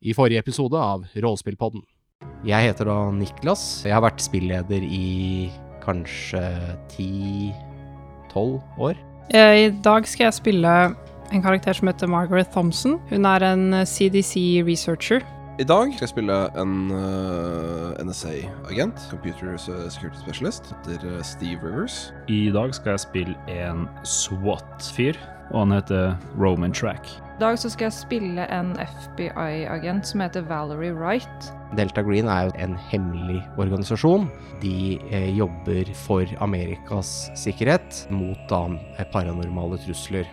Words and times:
i 0.00 0.14
forrige 0.16 0.40
episode 0.40 0.76
av 0.78 1.04
Rollespillpodden. 1.16 1.82
Jeg 2.46 2.70
heter 2.70 2.88
da 2.88 2.96
Niklas. 3.12 3.82
Jeg 3.84 3.92
har 3.96 4.04
vært 4.04 4.22
spilleder 4.24 4.84
i 4.84 5.50
kanskje 5.84 6.42
ti-tolv 6.92 8.60
år. 8.80 8.96
Eh, 9.34 9.66
I 9.66 9.68
dag 9.84 10.08
skal 10.08 10.28
jeg 10.28 10.38
spille 10.40 10.76
en 11.30 11.44
karakter 11.44 11.76
som 11.76 11.90
heter 11.90 12.10
Margaret 12.10 12.48
Thompson. 12.52 12.98
Hun 13.10 13.28
er 13.28 13.44
en 13.52 13.84
CDC 13.86 14.64
researcher. 14.66 15.22
I 15.60 15.64
dag 15.68 15.90
skal 15.92 16.06
jeg 16.06 16.12
spille 16.14 16.36
en 16.56 16.76
uh, 16.88 17.92
NSA-agent, 18.00 19.02
Computer 19.10 19.58
Security 19.60 20.22
Specialist, 20.22 20.70
heter 20.86 21.18
uh, 21.18 21.22
Steve 21.22 21.60
Rivers. 21.60 22.14
I 22.32 22.48
dag 22.54 22.72
skal 22.74 22.96
jeg 22.96 23.02
spille 23.04 23.34
en 23.52 23.84
SWAT-fyr, 24.08 25.20
og 25.50 25.64
han 25.64 25.74
heter 25.78 26.14
Roman 26.38 26.72
Track. 26.72 27.06
I 27.40 27.42
dag 27.42 27.56
så 27.56 27.70
skal 27.72 27.88
jeg 27.88 27.96
spille 27.96 28.44
en 28.52 28.74
FBI-agent 28.76 30.10
som 30.10 30.20
heter 30.20 30.44
Valerie 30.44 30.92
Wright. 30.92 31.46
Delta 31.78 32.02
Green 32.04 32.28
er 32.28 32.48
jo 32.48 32.56
en 32.60 32.74
hemmelig 32.90 33.40
organisasjon. 33.56 34.26
De 34.60 34.98
eh, 35.08 35.30
jobber 35.38 35.88
for 36.02 36.28
Amerikas 36.44 37.30
sikkerhet 37.38 38.02
mot 38.12 38.36
da 38.50 38.66
eh, 38.98 39.06
paranormale 39.14 39.80
trusler. 39.86 40.28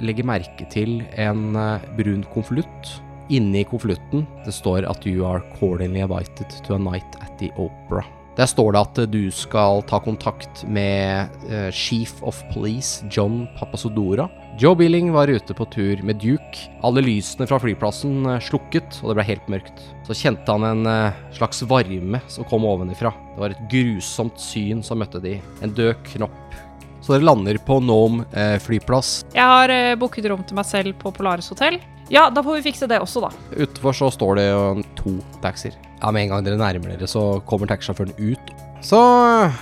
Legger 0.00 0.28
merke 0.28 0.68
til 0.72 1.02
en 1.20 1.58
eh, 1.60 1.84
brun 1.98 2.24
konvolutt. 2.32 2.96
Inni 3.28 3.66
konvolutten 3.68 4.24
det 4.46 4.54
står 4.54 4.86
at 4.88 5.04
you 5.04 5.26
are 5.28 5.44
cordially 5.58 6.00
invited 6.00 6.48
to 6.64 6.78
a 6.78 6.80
night 6.80 7.20
at 7.20 7.36
the 7.36 7.50
opera. 7.58 8.04
Der 8.36 8.46
står 8.46 8.72
det 8.72 8.80
at 8.80 9.12
du 9.12 9.30
skal 9.32 9.80
ta 9.88 9.98
kontakt 10.04 10.64
med 10.68 11.28
eh, 11.48 11.70
Chief 11.72 12.22
of 12.22 12.42
Police 12.52 13.04
John 13.08 13.46
Papasodora. 13.56 14.28
Joe 14.58 14.76
Billing 14.76 15.12
var 15.12 15.28
ute 15.28 15.54
på 15.54 15.64
tur 15.68 16.00
med 16.02 16.16
Duke. 16.16 16.70
Alle 16.80 17.02
lysene 17.04 17.44
fra 17.48 17.58
flyplassen 17.60 18.24
eh, 18.24 18.38
slukket, 18.40 19.02
og 19.02 19.10
det 19.10 19.16
ble 19.18 19.26
helt 19.28 19.50
mørkt. 19.52 19.82
Så 20.06 20.16
kjente 20.16 20.48
han 20.48 20.64
en 20.64 20.88
eh, 20.88 21.18
slags 21.36 21.60
varme 21.68 22.22
som 22.32 22.46
kom 22.48 22.64
ovenifra. 22.64 23.12
Det 23.34 23.42
var 23.42 23.52
et 23.52 23.66
grusomt 23.68 24.40
syn 24.40 24.80
som 24.86 25.02
møtte 25.02 25.20
de. 25.20 25.34
En 25.60 25.74
død 25.76 26.00
knopp. 26.14 26.56
Så 27.04 27.12
dere 27.12 27.28
lander 27.28 27.60
på 27.68 27.82
Nome 27.84 28.24
eh, 28.32 28.56
flyplass. 28.64 29.26
Jeg 29.36 29.44
har 29.44 29.74
eh, 29.74 29.92
booket 30.00 30.30
rom 30.32 30.40
til 30.48 30.56
meg 30.56 30.70
selv 30.70 30.96
på 31.04 31.12
Polaris 31.12 31.52
hotell. 31.52 31.76
Ja, 32.08 32.30
da 32.32 32.40
får 32.40 32.56
vi 32.56 32.70
fikse 32.70 32.88
det 32.88 33.02
også, 33.02 33.26
da. 33.26 33.32
Utenfor 33.52 33.98
så 33.98 34.08
står 34.14 34.38
det 34.40 34.46
jo 34.48 34.64
to 34.96 35.18
taxier. 35.44 35.76
Ja, 36.00 36.14
Med 36.14 36.24
en 36.24 36.32
gang 36.32 36.48
dere 36.48 36.62
nærmer 36.62 36.94
dere, 36.94 37.10
så 37.10 37.42
kommer 37.44 37.68
taxisjåføren 37.68 38.16
ut. 38.32 38.56
Så 38.84 38.98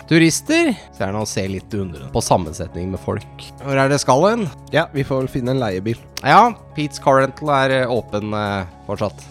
turister 0.08 0.72
Så 0.94 1.06
er 1.06 1.12
det 1.14 1.20
å 1.22 1.28
se 1.28 1.44
litt 1.48 1.74
undrende 1.76 2.10
på 2.12 2.22
sammensetning 2.24 2.90
med 2.92 3.02
folk. 3.02 3.46
Hvor 3.62 3.78
er 3.78 3.92
det 3.92 4.00
skal 4.02 4.26
hen? 4.28 4.46
Ja, 4.74 4.88
vi 4.94 5.06
får 5.06 5.24
vel 5.24 5.32
finne 5.38 5.54
en 5.54 5.62
leiebil. 5.62 6.00
Ja, 6.24 6.52
Pete's 6.76 7.02
Car 7.02 7.22
Rental 7.22 7.54
er 7.62 7.78
eh, 7.82 7.90
åpen 7.90 8.34
eh, 8.36 8.64
fortsatt. 8.88 9.22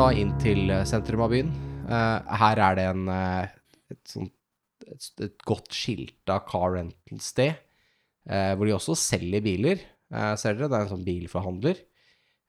Da 0.00 0.06
inn 0.16 0.30
til 0.40 0.70
eh, 0.72 0.86
sentrum 0.88 1.20
av 1.26 1.32
byen. 1.34 1.50
Eh, 1.84 2.36
her 2.40 2.60
er 2.64 2.76
det 2.78 2.84
en, 2.88 3.02
eh, 3.12 3.50
et, 3.92 4.00
sånt, 4.08 4.32
et, 4.86 5.08
et 5.26 5.42
godt 5.44 5.68
skilta 5.76 6.38
car 6.48 6.72
rental-sted, 6.78 7.58
hvor 8.30 8.68
de 8.68 8.74
også 8.76 8.94
selger 8.96 9.42
biler. 9.42 9.80
Ser 10.38 10.54
dere? 10.54 10.68
Det 10.70 10.76
er 10.76 10.84
en 10.84 10.90
sånn 10.90 11.06
bilforhandler. 11.06 11.78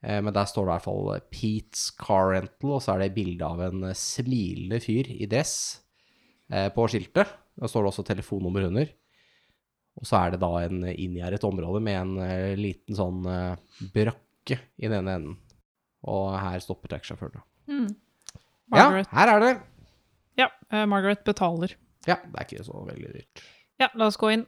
Men 0.03 0.33
der 0.35 0.49
står 0.49 0.67
det 0.67 0.69
i 0.69 0.73
hvert 0.75 0.85
fall 0.85 1.21
Pete's 1.31 1.83
Car 1.97 2.33
Rental, 2.33 2.73
og 2.75 2.83
så 2.83 2.93
er 2.93 3.03
det 3.05 3.15
bilde 3.15 3.47
av 3.47 3.63
en 3.65 3.87
smilende 3.97 4.81
fyr 4.83 5.09
i 5.15 5.29
dress 5.31 5.55
på 6.75 6.87
skiltet. 6.91 7.31
Der 7.57 7.71
står 7.71 7.87
det 7.87 7.93
også 7.93 8.05
telefonnummer 8.11 8.67
under. 8.67 8.91
Og 9.97 10.09
så 10.09 10.19
er 10.19 10.35
det 10.35 10.41
da 10.43 10.51
en 10.59 10.83
inngjerdet 10.91 11.47
område 11.47 11.81
med 11.87 12.01
en 12.03 12.59
liten 12.59 12.99
sånn 12.99 13.23
brakke 13.95 14.59
i 14.77 14.91
den 14.91 14.99
ene 15.01 15.17
enden. 15.21 15.39
Og 16.09 16.31
her 16.33 16.61
stopper 16.63 16.91
taxisjåføren. 16.95 17.43
Mm. 17.69 17.89
Ja, 18.73 18.87
her 19.11 19.33
er 19.35 19.43
det. 19.43 19.51
Ja, 20.39 20.47
uh, 20.71 20.85
Margaret 20.89 21.23
betaler. 21.27 21.75
Ja, 22.07 22.17
det 22.23 22.37
er 22.39 22.47
ikke 22.47 22.65
så 22.65 22.83
veldig 22.87 23.11
dyrt. 23.13 23.43
Ja, 23.81 23.91
la 23.97 24.07
oss 24.09 24.17
gå 24.21 24.31
inn. 24.33 24.45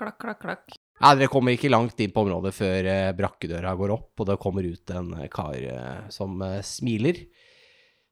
Klakk, 0.00 0.18
klakk, 0.22 0.40
klakk. 0.42 0.78
Ja, 1.00 1.14
Dere 1.16 1.30
kommer 1.32 1.54
ikke 1.54 1.70
langt 1.70 2.00
inn 2.02 2.12
på 2.12 2.24
området 2.24 2.54
før 2.56 2.88
uh, 2.88 3.12
brakkedøra 3.16 3.76
går 3.78 3.94
opp, 3.94 4.10
og 4.18 4.28
det 4.30 4.40
kommer 4.42 4.66
ut 4.66 4.94
en 4.96 5.14
uh, 5.18 5.28
kar 5.32 5.56
uh, 5.60 6.10
som 6.12 6.40
smiler. 6.66 7.22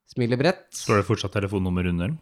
Smiler 0.09 0.41
bredt. 0.41 0.69
Står 0.77 1.03
det 1.03 1.09
fortsatt 1.09 1.35
telefonnummer 1.35 1.91
under? 1.91 2.15
den? 2.15 2.19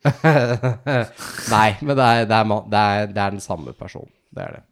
Nei, 1.54 1.70
men 1.84 1.96
det 1.98 2.04
er, 2.04 2.26
det, 2.28 2.36
er, 2.36 2.44
det, 2.72 2.80
er, 2.80 3.10
det 3.10 3.22
er 3.22 3.34
den 3.34 3.42
samme 3.44 3.74
personen. 3.76 4.12
Det 4.32 4.44
er 4.44 4.58
det. 4.58 4.62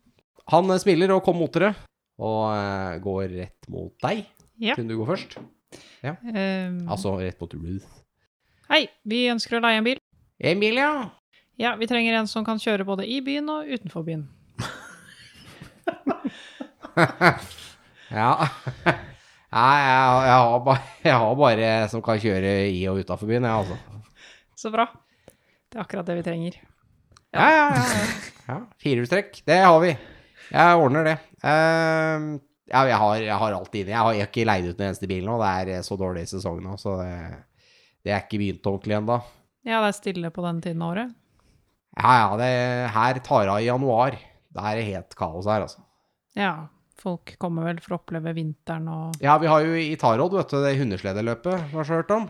Han 0.48 0.72
smiler 0.80 1.12
og 1.12 1.24
kommer 1.26 1.44
mot 1.44 1.52
dere, 1.52 1.74
og 2.18 2.42
eh, 2.52 2.98
går 3.04 3.28
rett 3.36 3.70
mot 3.70 3.94
deg. 4.04 4.24
Ja. 4.58 4.74
Kunne 4.74 4.90
du 4.92 4.98
gå 5.00 5.06
først? 5.08 5.38
Eh, 6.02 6.18
Altså 6.88 7.14
rett 7.20 7.40
mot 7.40 7.54
Ruth. 7.54 7.86
Hei, 8.68 8.86
vi 9.08 9.26
ønsker 9.32 9.58
å 9.58 9.62
leie 9.64 9.80
en 9.80 9.86
bil. 9.86 10.02
En 10.38 10.60
bil, 10.62 10.78
Ja, 11.58 11.74
vi 11.78 11.86
trenger 11.90 12.14
en 12.14 12.28
som 12.30 12.44
kan 12.46 12.60
kjøre 12.62 12.86
både 12.86 13.06
i 13.06 13.20
byen 13.24 13.48
og 13.50 13.66
utenfor 13.66 14.04
byen. 14.06 14.28
Ja. 18.08 18.32
Nei, 19.52 19.76
jeg, 19.84 19.98
jeg, 20.24 20.32
har 20.32 20.62
bare, 20.64 20.80
jeg 21.04 21.18
har 21.20 21.34
bare 21.36 21.72
som 21.92 22.00
kan 22.04 22.20
kjøre 22.20 22.52
i 22.72 22.80
og 22.88 23.02
utafor 23.04 23.28
byen, 23.28 23.44
jeg, 23.44 23.52
altså. 23.52 23.76
Så 24.56 24.72
bra. 24.72 24.86
Det 25.68 25.76
er 25.76 25.84
akkurat 25.84 26.08
det 26.08 26.16
vi 26.18 26.24
trenger. 26.24 26.56
Ja, 27.36 27.48
ja, 27.52 27.66
ja. 27.76 27.82
ja. 27.84 28.06
ja 28.48 28.58
Firehjulstrekk, 28.80 29.42
det 29.48 29.60
har 29.60 29.76
vi. 29.84 29.92
Jeg 30.48 30.78
ordner 30.80 31.04
det. 31.06 31.16
Uh, 31.42 32.38
ja, 32.68 32.84
jeg 32.88 33.00
har, 33.00 33.20
jeg 33.24 33.40
har 33.42 33.56
alt 33.56 33.76
inne. 33.80 33.92
Jeg 33.94 34.04
har, 34.04 34.22
ikke 34.28 34.46
leid 34.48 34.68
ut 34.68 34.78
den 34.78 34.90
eneste 34.90 35.08
bilen 35.08 35.28
nå. 35.30 35.38
Det 35.40 35.50
er 35.50 35.70
eh, 35.78 35.84
så 35.86 35.96
dårlig 36.00 36.26
sesong 36.28 36.60
nå, 36.64 36.76
så 36.80 36.98
det, 37.00 37.12
det 38.04 38.12
er 38.12 38.24
ikke 38.24 38.40
begynt 38.42 38.68
ordentlig 38.68 38.98
ennå. 38.98 39.18
Ja, 39.68 39.80
det 39.82 39.88
er 39.88 39.96
stille 39.96 40.32
på 40.34 40.44
den 40.44 40.60
tiden 40.64 40.84
av 40.84 40.92
året. 40.94 41.14
Ja, 41.98 42.10
ja, 42.20 42.26
det 42.40 42.50
her 42.94 43.20
tar 43.24 43.52
av 43.54 43.62
i 43.62 43.68
januar. 43.68 44.18
Det 44.54 44.64
er 44.70 44.82
helt 44.90 45.16
kaos 45.18 45.48
her, 45.48 45.64
altså. 45.64 45.80
Ja, 46.38 46.52
folk 47.00 47.32
kommer 47.40 47.66
vel 47.66 47.80
for 47.82 47.96
å 47.96 48.00
oppleve 48.02 48.34
vinteren 48.36 48.90
og 48.92 49.24
Ja, 49.24 49.38
vi 49.40 49.48
har 49.50 49.64
jo 49.64 49.72
i 49.78 49.96
Tarod, 50.00 50.36
vet 50.36 50.52
du, 50.52 50.60
det 50.62 50.76
hundesledeløpet. 50.78 51.72
Hva 51.72 51.80
har 51.80 51.88
du 51.88 51.96
hørt 51.96 52.14
om? 52.14 52.28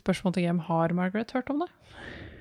Spørsmål 0.00 0.34
til 0.36 0.48
GM, 0.48 0.64
har 0.66 0.96
Margaret 0.96 1.30
hørt 1.36 1.52
om 1.52 1.62
det? 1.64 1.70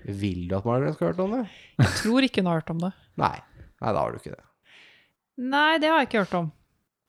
Vil 0.08 0.48
du 0.48 0.58
at 0.58 0.66
Margaret 0.68 0.96
skal 0.96 1.10
ha 1.10 1.14
hørt 1.14 1.24
om 1.24 1.36
det? 1.36 1.44
Jeg 1.84 1.94
tror 2.02 2.28
ikke 2.28 2.44
hun 2.44 2.52
har 2.52 2.62
hørt 2.62 2.74
om 2.74 2.82
det. 2.88 2.92
Nei. 3.20 3.36
Nei, 3.82 3.92
da 3.94 4.02
har 4.02 4.14
du 4.14 4.20
ikke 4.22 4.34
det. 4.34 4.44
Nei, 5.38 5.78
det 5.82 5.92
har 5.92 6.02
jeg 6.02 6.10
ikke 6.10 6.24
hørt 6.24 6.38
om. 6.40 6.48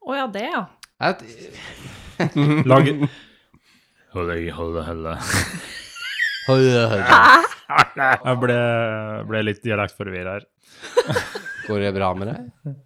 Å 0.08 0.16
ja, 0.18 0.26
det, 0.32 0.44
ja. 0.52 0.64
Et, 1.08 1.22
Hold 2.68 3.08
Holde, 4.12 4.36
holde, 4.56 4.82
holde. 4.88 5.12
Jeg 6.48 8.38
ble, 8.40 8.56
ble 9.28 9.42
litt 9.44 9.60
dialektforvirra 9.62 10.38
her. 10.38 10.46
Går 11.68 11.84
det 11.84 11.90
bra 11.96 12.08
med 12.16 12.30
deg? 12.32 12.76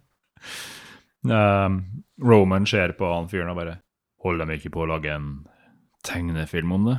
Um, 1.23 1.79
Roman 2.19 2.67
ser 2.67 2.91
på 2.99 3.07
han 3.07 3.29
fyren 3.31 3.53
og 3.53 3.55
bare 3.61 3.77
Holder 4.23 4.49
de 4.49 4.57
ikke 4.59 4.73
på 4.75 4.83
å 4.83 4.89
lage 4.91 5.11
en 5.15 5.29
tegnefilm 6.03 6.75
om 6.75 6.89
det? 6.91 6.97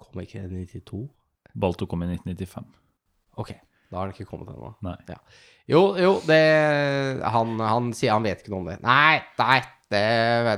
Kom 0.00 0.20
ikke 0.24 0.46
det 0.48 0.64
i 0.64 0.80
92? 0.80 1.04
Balto 1.56 1.88
kom 1.88 2.04
i 2.04 2.10
1995. 2.10 2.66
Ok, 3.42 3.52
da 3.90 3.98
har 3.98 4.08
den 4.08 4.16
ikke 4.16 4.30
kommet 4.30 4.52
ennå. 4.52 4.72
Ja. 5.10 5.18
Jo, 5.70 5.82
jo, 6.00 6.14
det 6.26 6.42
han, 7.34 7.58
han 7.60 7.90
sier 7.96 8.16
han 8.16 8.26
vet 8.26 8.42
ikke 8.42 8.54
noe 8.54 8.64
om 8.64 8.70
det. 8.72 8.78
Nei, 8.84 9.18
nei, 9.38 9.58
det, 9.92 10.06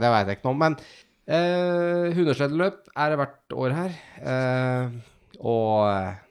det 0.02 0.12
vet 0.14 0.30
jeg 0.30 0.38
ikke 0.38 0.48
noe 0.48 0.54
om. 0.54 0.62
Men 0.64 0.78
eh, 1.26 2.14
hundesledeløp 2.16 2.94
er 2.94 3.12
det 3.12 3.20
hvert 3.20 3.58
år 3.66 3.76
her. 3.78 3.98
Eh, 4.34 4.96
og 5.40 5.90
eh, 5.90 6.22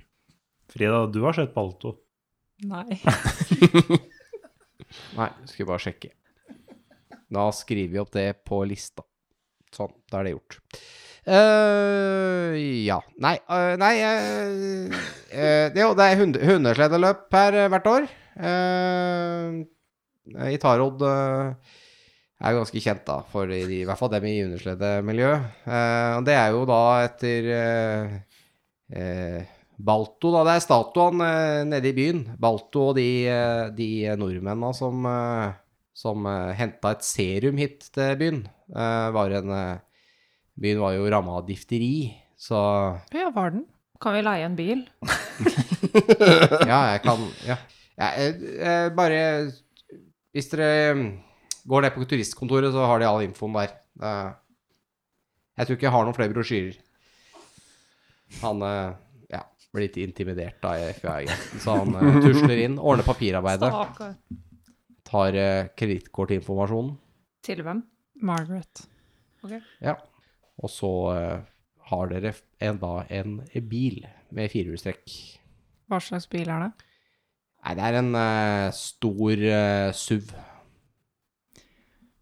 Frida, 0.73 1.03
du 1.13 1.21
har 1.27 1.37
sett 1.37 1.53
Balto. 1.53 1.97
Nei. 2.65 2.97
Nei, 5.19 5.29
skulle 5.49 5.69
bare 5.69 5.83
sjekke. 5.83 6.13
Da 7.33 7.47
skriver 7.55 7.93
vi 7.93 8.01
opp 8.01 8.13
det 8.13 8.27
på 8.45 8.61
lista. 8.69 9.05
Sånn, 9.73 9.93
da 10.09 10.21
er 10.21 10.27
det 10.29 10.35
gjort. 10.35 10.59
Eh, 11.23 12.83
ja. 12.83 12.97
Nei, 13.23 13.37
uh, 13.47 13.73
nei 13.79 13.93
uh, 14.03 14.97
eh, 15.31 15.69
det, 15.71 15.79
jo, 15.79 15.93
det 15.95 16.07
er 16.09 16.19
hund, 16.19 16.39
hundesledeløp 16.49 17.31
her 17.37 17.59
hvert 17.71 17.87
år. 17.87 18.09
Uh, 18.35 19.63
I 20.51 20.59
Tarod 20.59 21.03
eh, 21.07 21.77
er 22.43 22.57
ganske 22.57 22.83
kjent, 22.83 23.05
da, 23.07 23.21
for 23.31 23.47
i, 23.47 23.61
i 23.63 23.83
hvert 23.87 23.99
fall 23.99 24.11
dem 24.11 24.27
i 24.27 24.35
hundesledemiljøet. 24.41 25.47
Uh, 25.63 26.19
det 26.27 26.35
er 26.35 26.51
jo 26.55 26.65
da 26.67 26.83
etter 27.05 27.49
Balto, 29.83 30.29
da. 30.35 30.43
Det 30.45 30.57
er 30.57 30.65
statuen 30.67 31.23
nede 31.71 31.89
i 31.89 31.95
byen. 31.95 32.25
Balto 32.39 32.89
og 32.91 32.99
de, 32.99 33.07
de 33.73 33.89
nordmennene 34.19 34.69
som, 34.77 35.07
som 35.97 36.27
henta 36.53 36.91
et 36.93 37.07
serum 37.07 37.57
hit 37.57 37.87
til 37.95 38.13
byen. 38.19 38.43
Var 38.69 39.33
en, 39.39 39.49
byen 40.59 40.79
var 40.83 40.93
jo 40.97 41.07
ramma 41.11 41.37
av 41.39 41.47
difteri, 41.47 42.13
så 42.37 42.59
Ja, 43.15 43.29
var 43.33 43.51
den? 43.55 43.65
Kan 44.03 44.13
vi 44.17 44.21
leie 44.25 44.45
en 44.45 44.55
bil? 44.59 44.83
Ja, 46.67 46.79
jeg 46.93 47.01
kan 47.03 47.21
Ja. 47.47 47.57
ja 47.99 48.07
jeg, 48.17 48.39
eh, 48.59 48.87
bare 48.95 49.19
Hvis 50.33 50.49
dere 50.51 50.93
mm, 50.97 51.03
går 51.69 51.81
ned 51.85 51.93
på 51.95 52.05
turistkontoret, 52.09 52.71
så 52.73 52.85
har 52.89 52.99
de 52.99 53.05
all 53.07 53.21
infoen 53.23 53.53
der. 53.55 53.75
Eh, 54.01 54.31
jeg 55.59 55.67
tror 55.67 55.77
ikke 55.77 55.85
jeg 55.87 55.93
har 55.93 56.03
noen 56.07 56.17
flere 56.17 56.33
brosjyrer. 56.33 56.79
Han 58.41 58.63
eh, 58.65 58.95
ja, 59.29 59.43
blir 59.73 59.85
litt 59.85 59.99
intimidert 60.01 60.65
av 60.65 60.81
FBI, 60.97 61.27
så 61.61 61.77
han 61.83 61.93
eh, 61.99 62.17
tusler 62.25 62.63
inn, 62.65 62.79
ordner 62.81 63.05
papirarbeidet, 63.05 63.69
Stakker. 63.69 64.15
tar 65.05 65.37
eh, 65.37 65.67
kredittkortinformasjonen, 65.77 66.95
Til 67.45 67.61
hvem? 67.61 67.83
Margaret. 68.25 68.87
ja. 69.83 69.95
Og 70.63 70.71
så 70.71 70.93
eh, 71.13 71.43
har 71.89 72.09
dere 72.11 72.33
en, 72.63 72.79
da 72.79 72.93
en 73.11 73.37
bil 73.69 74.03
med 74.33 74.51
firehjulstrekk. 74.53 75.15
Hva 75.91 75.99
slags 76.01 76.29
bil 76.31 76.49
er 76.49 76.67
det? 76.67 76.71
Nei, 77.63 77.75
det 77.79 77.83
er 77.87 77.97
en 77.99 78.11
uh, 78.15 78.71
stor 78.75 79.43
uh, 79.43 79.89
SUV. 79.95 80.31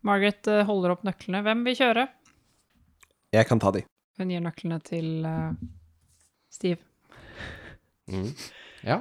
Margaret 0.05 0.49
uh, 0.49 0.61
holder 0.67 0.95
opp 0.95 1.05
nøklene. 1.05 1.41
Hvem 1.45 1.63
vil 1.65 1.77
kjøre? 1.79 2.07
Jeg 3.33 3.47
kan 3.49 3.61
ta 3.61 3.71
de. 3.73 3.85
Hun 4.19 4.33
gir 4.33 4.43
nøklene 4.43 4.77
til 4.85 5.25
Steve. 6.51 6.83
Mm. 8.11 8.27
Ja. 8.85 8.99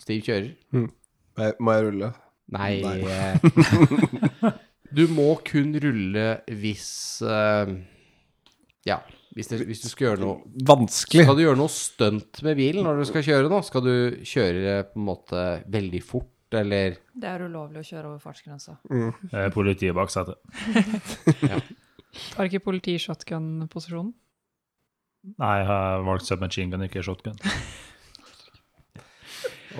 Steve 0.00 0.24
kjører. 0.24 0.48
Må 0.72 1.44
jeg, 1.44 1.56
må 1.60 1.74
jeg 1.74 1.86
rulle? 1.90 2.12
Nei, 2.54 2.72
Nei. 2.82 4.54
Du 4.94 5.08
må 5.10 5.26
kun 5.42 5.74
rulle 5.82 6.26
hvis 6.62 6.86
Ja, 8.84 8.98
hvis, 9.34 9.48
det, 9.50 9.62
hvis 9.66 9.80
du 9.82 9.88
skal 9.88 10.10
gjøre 10.10 10.20
noe 10.20 10.64
Vanskelig. 10.68 11.24
Skal 11.24 11.38
du 11.38 11.42
gjøre 11.42 11.56
noe 11.58 11.72
stunt 11.72 12.42
med 12.44 12.58
bilen 12.58 12.84
når 12.86 13.00
du 13.00 13.04
skal 13.08 13.24
kjøre 13.26 13.48
nå? 13.50 13.60
Skal 13.64 13.84
du 13.86 13.94
kjøre 14.28 14.74
på 14.90 15.00
en 15.00 15.06
måte 15.08 15.44
veldig 15.72 16.02
fort, 16.04 16.28
eller 16.54 16.98
Det 17.16 17.30
er 17.30 17.46
ulovlig 17.48 17.80
å 17.80 17.86
kjøre 17.88 18.10
over 18.12 18.20
fartsgrensa. 18.22 18.76
Det 18.90 19.40
er 19.46 19.54
politiet 19.54 19.96
bak 19.96 20.12
setet. 20.12 20.36
Tar 22.34 22.46
ikke 22.46 22.60
politiet 22.68 23.02
shotgun-posisjonen? 23.02 24.12
Nei, 25.40 25.54
jeg 25.62 25.66
har 25.70 26.04
valgt 26.04 26.28
submachine 26.28 26.70
gun, 26.74 26.84
ikke 26.86 27.02
shotgun. 27.06 27.40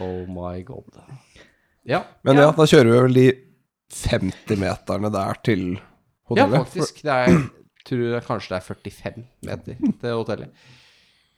Oh 0.01 0.25
my 0.27 0.63
god. 0.67 0.97
Ja, 1.87 2.01
Men 2.27 2.41
ja, 2.41 2.49
da 2.57 2.65
kjører 2.67 2.89
vi 2.91 2.97
vel 3.05 3.15
de 3.15 3.27
50 3.95 4.59
meterne 4.59 5.11
der 5.15 5.39
til 5.47 5.63
ja 5.77 5.83
hotellet. 6.33 6.57
faktisk. 6.65 7.03
Det 7.05 7.15
er 7.15 7.37
tror 7.87 8.05
jeg 8.15 8.27
kanskje 8.27 8.55
det 8.55 8.59
er 8.59 8.69
45 8.69 9.25
meter 9.49 9.81
til 10.01 10.19
hotellet. 10.19 10.67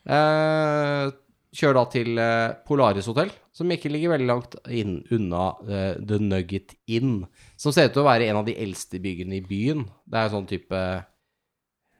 Eh, 0.07 1.09
kjør 1.57 1.75
da 1.77 1.83
til 1.91 2.21
eh, 2.21 2.55
Polaris 2.67 3.09
hotell, 3.09 3.31
som 3.55 3.71
ikke 3.73 3.91
ligger 3.91 4.13
veldig 4.13 4.29
langt 4.29 4.55
inn, 4.69 4.99
unna 5.13 5.49
uh, 5.65 5.95
The 5.97 6.19
Nugget 6.21 6.75
Inn, 6.93 7.23
som 7.57 7.73
ser 7.73 7.89
ut 7.89 7.95
til 7.95 8.03
å 8.03 8.09
være 8.09 8.27
en 8.29 8.41
av 8.43 8.45
de 8.47 8.53
eldste 8.61 9.01
byggene 9.01 9.39
i 9.39 9.45
byen. 9.45 9.87
Det 10.05 10.19
er 10.21 10.33
sånn 10.33 10.49
type 10.49 10.81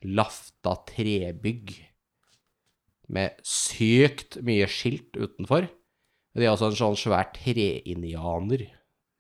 lafta 0.05 0.75
trebygg 0.91 1.73
med 3.09 3.39
sykt 3.47 4.37
mye 4.45 4.67
skilt 4.69 5.17
utenfor. 5.17 5.65
De 6.37 6.45
har 6.45 6.53
også 6.53 6.69
en 6.69 6.79
sånn 6.83 6.99
svær 6.99 7.31
treindianer. 7.33 8.67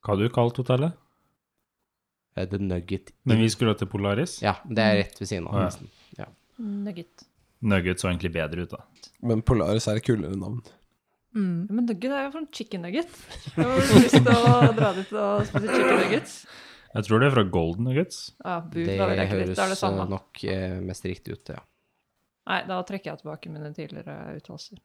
Hva 0.05 0.13
har 0.13 0.21
du 0.21 0.29
kalt 0.33 0.59
hotellet? 0.61 0.93
Eh, 2.37 2.47
The 2.49 2.59
Nugget 2.61 3.11
Men 3.27 3.41
vi 3.41 3.49
skulle 3.53 3.73
til 3.77 3.89
Polaris. 3.91 4.37
Ja, 4.45 4.55
det 4.63 4.83
er 4.83 4.99
rett 5.01 5.21
ved 5.21 5.29
siden 5.29 5.49
av. 5.49 5.59
Nesten. 5.65 5.89
Ja. 6.17 6.29
Nugget. 6.57 7.27
Nugget 7.65 8.01
så 8.01 8.11
egentlig 8.11 8.31
bedre 8.35 8.65
ut, 8.67 8.73
da. 8.75 8.83
Men 9.25 9.41
Polaris 9.45 9.87
er 9.89 9.99
et 9.99 10.05
kulere 10.05 10.37
navn. 10.37 10.61
Mm. 11.37 11.67
Men 11.69 11.85
nugget 11.85 12.13
er 12.13 12.27
jo 12.27 12.33
fra 12.33 12.43
chicken 12.53 12.85
nugget. 12.85 13.17
Jeg 13.55 13.65
har 13.65 14.01
lyst 14.01 14.17
til 14.17 14.31
å 14.31 14.73
dra 14.77 14.93
dit 14.97 15.13
og 15.13 15.45
spise 15.49 15.67
chicken 15.73 16.01
nuggets. 16.01 16.37
Jeg 16.93 17.05
tror 17.05 17.21
det 17.21 17.27
er 17.27 17.33
fra 17.35 17.43
Golden 17.53 17.89
Nuggets. 17.89 18.19
Ja, 18.41 18.59
bu 18.63 18.77
Det 18.79 18.85
det 18.95 18.97
høres 18.97 19.33
litt. 19.33 19.57
Det 19.59 19.65
det 19.73 19.77
samme. 19.77 20.05
nok 20.09 20.43
eh, 20.49 20.77
mest 20.81 21.05
riktig 21.05 21.35
ut, 21.35 21.51
ja. 21.51 21.59
Nei, 22.47 22.61
da 22.69 22.77
trekker 22.87 23.11
jeg 23.11 23.21
tilbake 23.21 23.51
mine 23.51 23.73
tidligere 23.75 24.37
uttalelser. 24.39 24.79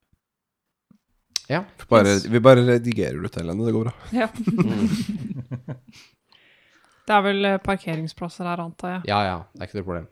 Ja. 1.48 1.62
Bare, 1.88 2.16
vi 2.28 2.40
bare 2.43 2.64
redigerer 2.66 3.22
det 3.22 3.32
til 3.34 3.48
henne, 3.48 3.64
det 3.64 3.75
går 3.76 3.87
bra. 3.87 3.94
Ja. 4.12 4.28
Det 7.08 7.14
er 7.16 7.22
vel 7.26 7.44
eh, 7.49 7.58
parkeringsplasser 7.64 8.46
her, 8.46 8.60
antar 8.62 8.96
jeg. 8.96 9.02
ja, 9.10 9.20
ja, 9.26 9.37
det 9.54 9.62
er 9.64 9.70
ikke 9.70 9.81
noe 9.81 9.88
problem. 9.88 10.08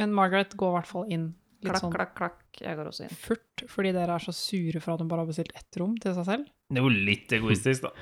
Men 0.00 0.14
Margaret 0.16 0.54
går 0.56 0.70
i 0.72 0.76
hvert 0.78 0.88
fall 0.88 1.10
inn 1.12 1.26
litt 1.62 1.68
Klakk, 1.68 1.82
sånn 1.84 1.92
klakk, 1.94 2.14
klakk. 2.18 2.38
Jeg 2.64 2.76
går 2.78 2.88
også 2.90 3.04
inn. 3.06 3.12
furt, 3.22 3.62
fordi 3.70 3.92
dere 3.94 4.16
er 4.16 4.24
så 4.24 4.32
sure 4.34 4.80
for 4.82 4.94
at 4.96 5.02
hun 5.04 5.10
bare 5.12 5.22
har 5.22 5.28
bestilt 5.30 5.52
ett 5.54 5.76
rom 5.78 5.92
til 6.00 6.14
seg 6.16 6.24
selv. 6.26 6.48
Det 6.72 6.80
er 6.80 6.86
jo 6.88 6.94
litt 7.10 7.34
egoistisk, 7.36 7.84
da. 7.86 7.92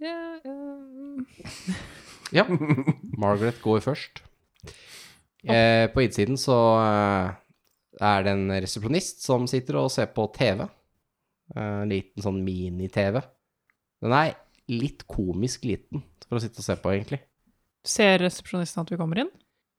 Ja, 0.00 0.18
eh, 0.44 1.80
Ja, 2.32 2.44
Margaret 3.18 3.58
går 3.62 3.82
først. 3.82 4.22
Eh, 5.42 5.86
på 5.90 6.02
innsiden 6.04 6.38
så 6.38 6.56
eh, 6.78 7.32
er 8.00 8.22
det 8.24 8.32
en 8.36 8.46
resepsjonist 8.54 9.24
som 9.26 9.48
sitter 9.50 9.80
og 9.82 9.90
ser 9.92 10.06
på 10.14 10.28
TV. 10.36 10.62
Eh, 11.56 11.80
En 11.82 11.90
liten 11.90 12.22
sånn 12.22 12.38
mini-TV. 12.46 13.18
Den 14.00 14.14
er 14.14 14.36
litt 14.70 15.02
komisk 15.10 15.66
liten 15.66 16.04
for 16.30 16.38
å 16.38 16.42
sitte 16.44 16.62
og 16.62 16.66
se 16.66 16.78
på, 16.78 16.94
egentlig. 16.94 17.20
Ser 17.86 18.20
resepsjonisten 18.22 18.84
at 18.84 18.92
vi 18.92 18.98
kommer 19.00 19.24
inn? 19.24 19.30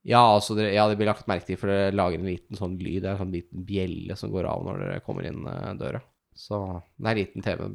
Ja, 0.04 0.20
altså, 0.20 0.56
det, 0.58 0.72
ja, 0.74 0.84
det 0.90 0.98
blir 0.98 1.08
lagt 1.08 1.28
merke 1.30 1.46
til, 1.46 1.58
for 1.60 1.70
det 1.70 1.94
lager 1.94 2.18
en 2.18 2.26
liten 2.28 2.58
sånn 2.58 2.74
lyd. 2.80 3.04
Det 3.04 3.10
er 3.10 3.14
en 3.14 3.22
sånn 3.22 3.34
liten 3.34 3.66
bjelle 3.66 4.16
som 4.18 4.32
går 4.34 4.48
av 4.50 4.64
når 4.66 4.82
dere 4.82 5.04
kommer 5.06 5.28
inn 5.28 5.46
eh, 5.46 5.74
døra. 5.78 6.02
Så 6.34 6.58
det 6.96 7.06
er 7.06 7.12
en 7.12 7.20
liten 7.20 7.44
TV. 7.44 7.66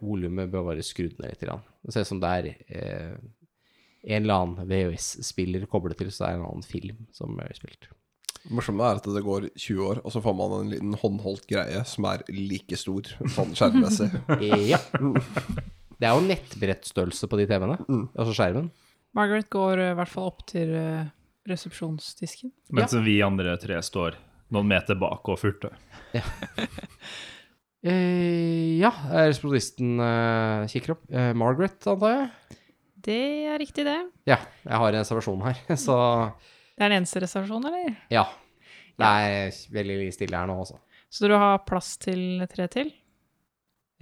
Volumet 0.00 0.50
bør 0.50 0.70
bare 0.72 0.84
skrudd 0.86 1.18
ned 1.20 1.30
litt. 1.30 1.44
Grann. 1.46 1.62
Det 1.84 1.94
ser 1.94 2.06
ut 2.06 2.10
som 2.10 2.22
det 2.22 2.32
er 2.40 2.48
eh, 2.50 3.12
en 4.06 4.24
eller 4.24 4.40
annen 4.40 4.70
VHS-spiller 4.70 5.68
koblet 5.70 5.98
til, 6.00 6.10
så 6.10 6.24
det 6.24 6.32
er 6.32 6.40
en 6.40 6.48
annen 6.48 6.66
film 6.66 7.06
som 7.14 7.38
er 7.42 7.54
spilt. 7.58 7.88
Det 8.46 8.54
morsomme 8.54 8.86
er 8.86 9.00
at 9.00 9.06
det 9.10 9.24
går 9.26 9.48
20 9.54 9.86
år, 9.86 10.02
og 10.06 10.12
så 10.14 10.22
får 10.22 10.36
man 10.38 10.58
en 10.60 10.74
liten 10.74 10.98
håndholdt 11.00 11.48
greie 11.50 11.80
som 11.86 12.06
er 12.10 12.22
like 12.30 12.78
stor, 12.78 13.14
sånn 13.34 13.54
skjermmessig. 13.58 14.10
Ja. 14.72 14.82
Det 15.96 16.08
er 16.08 16.12
jo 16.18 16.24
nettbrettstørrelse 16.26 17.28
på 17.30 17.38
de 17.40 17.46
TV-ene, 17.48 17.78
Mm. 17.88 18.08
altså 18.16 18.34
skjermen. 18.36 18.70
Margaret 19.16 19.48
går 19.50 19.78
eh, 19.80 19.90
i 19.92 19.96
hvert 19.96 20.12
fall 20.12 20.26
opp 20.28 20.42
til 20.50 20.74
eh, 20.76 21.06
resepsjonsdisken. 21.48 22.52
Mens 22.76 22.92
vi 23.06 23.20
andre 23.24 23.56
tre 23.62 23.78
står 23.82 24.18
noen 24.52 24.68
meter 24.68 24.94
bak 25.00 25.28
og 25.32 25.38
furter. 25.40 25.72
Eh, 27.86 28.80
ja, 28.80 28.88
resepsjonisten 29.12 30.00
eh, 30.02 30.64
kikker 30.72 30.96
opp. 30.96 31.04
Eh, 31.12 31.28
Margaret, 31.38 31.76
antar 31.86 32.14
jeg? 32.16 32.56
Det 33.06 33.18
er 33.52 33.60
riktig, 33.62 33.84
det. 33.86 33.98
Ja, 34.26 34.40
jeg 34.64 34.80
har 34.82 34.88
en 34.96 34.98
reservasjon 35.04 35.44
her, 35.44 35.60
så 35.78 35.94
Det 36.74 36.82
er 36.82 36.90
den 36.90 36.96
eneste 37.02 37.22
reservasjonen, 37.22 37.68
eller? 37.70 37.94
ja. 38.10 38.24
Det 38.96 39.04
er 39.12 39.52
veldig 39.76 40.08
stille 40.16 40.38
her 40.40 40.48
nå, 40.48 40.54
også. 40.64 40.78
Så 41.12 41.28
du 41.28 41.34
har 41.36 41.60
plass 41.68 41.92
til 42.00 42.40
tre 42.50 42.64
til? 42.72 42.88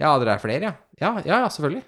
Ja, 0.01 0.15
dere 0.19 0.35
er 0.35 0.41
flere, 0.43 0.71
ja? 0.71 0.73
Ja, 0.99 1.11
ja, 1.23 1.43
ja 1.45 1.51
selvfølgelig. 1.51 1.85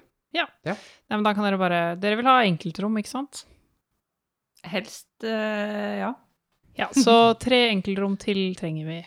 Nei, 1.08 1.16
men 1.16 1.24
da 1.24 1.34
kan 1.36 1.46
dere 1.46 1.60
bare 1.60 1.82
Dere 2.00 2.18
vil 2.20 2.28
ha 2.28 2.40
enkeltrom, 2.44 2.96
ikke 3.00 3.10
sant? 3.10 3.44
Helst 4.68 5.24
øh, 5.24 5.94
ja. 6.02 6.12
Ja, 6.78 6.88
så 6.94 7.16
tre 7.44 7.68
enkeltrom 7.72 8.16
til 8.20 8.52
trenger 8.58 8.88
vi. 8.88 8.98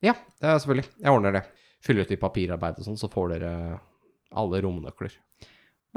Ja, 0.00 0.14
ja, 0.40 0.54
selvfølgelig. 0.56 0.88
Jeg 1.02 1.12
ordner 1.12 1.36
det. 1.36 1.42
Fyller 1.84 2.06
ut 2.06 2.14
i 2.14 2.20
papirarbeid 2.20 2.80
og 2.80 2.86
sånn, 2.86 2.98
så 3.00 3.10
får 3.12 3.34
dere 3.34 3.52
alle 4.40 4.62
romnøkler. 4.64 5.12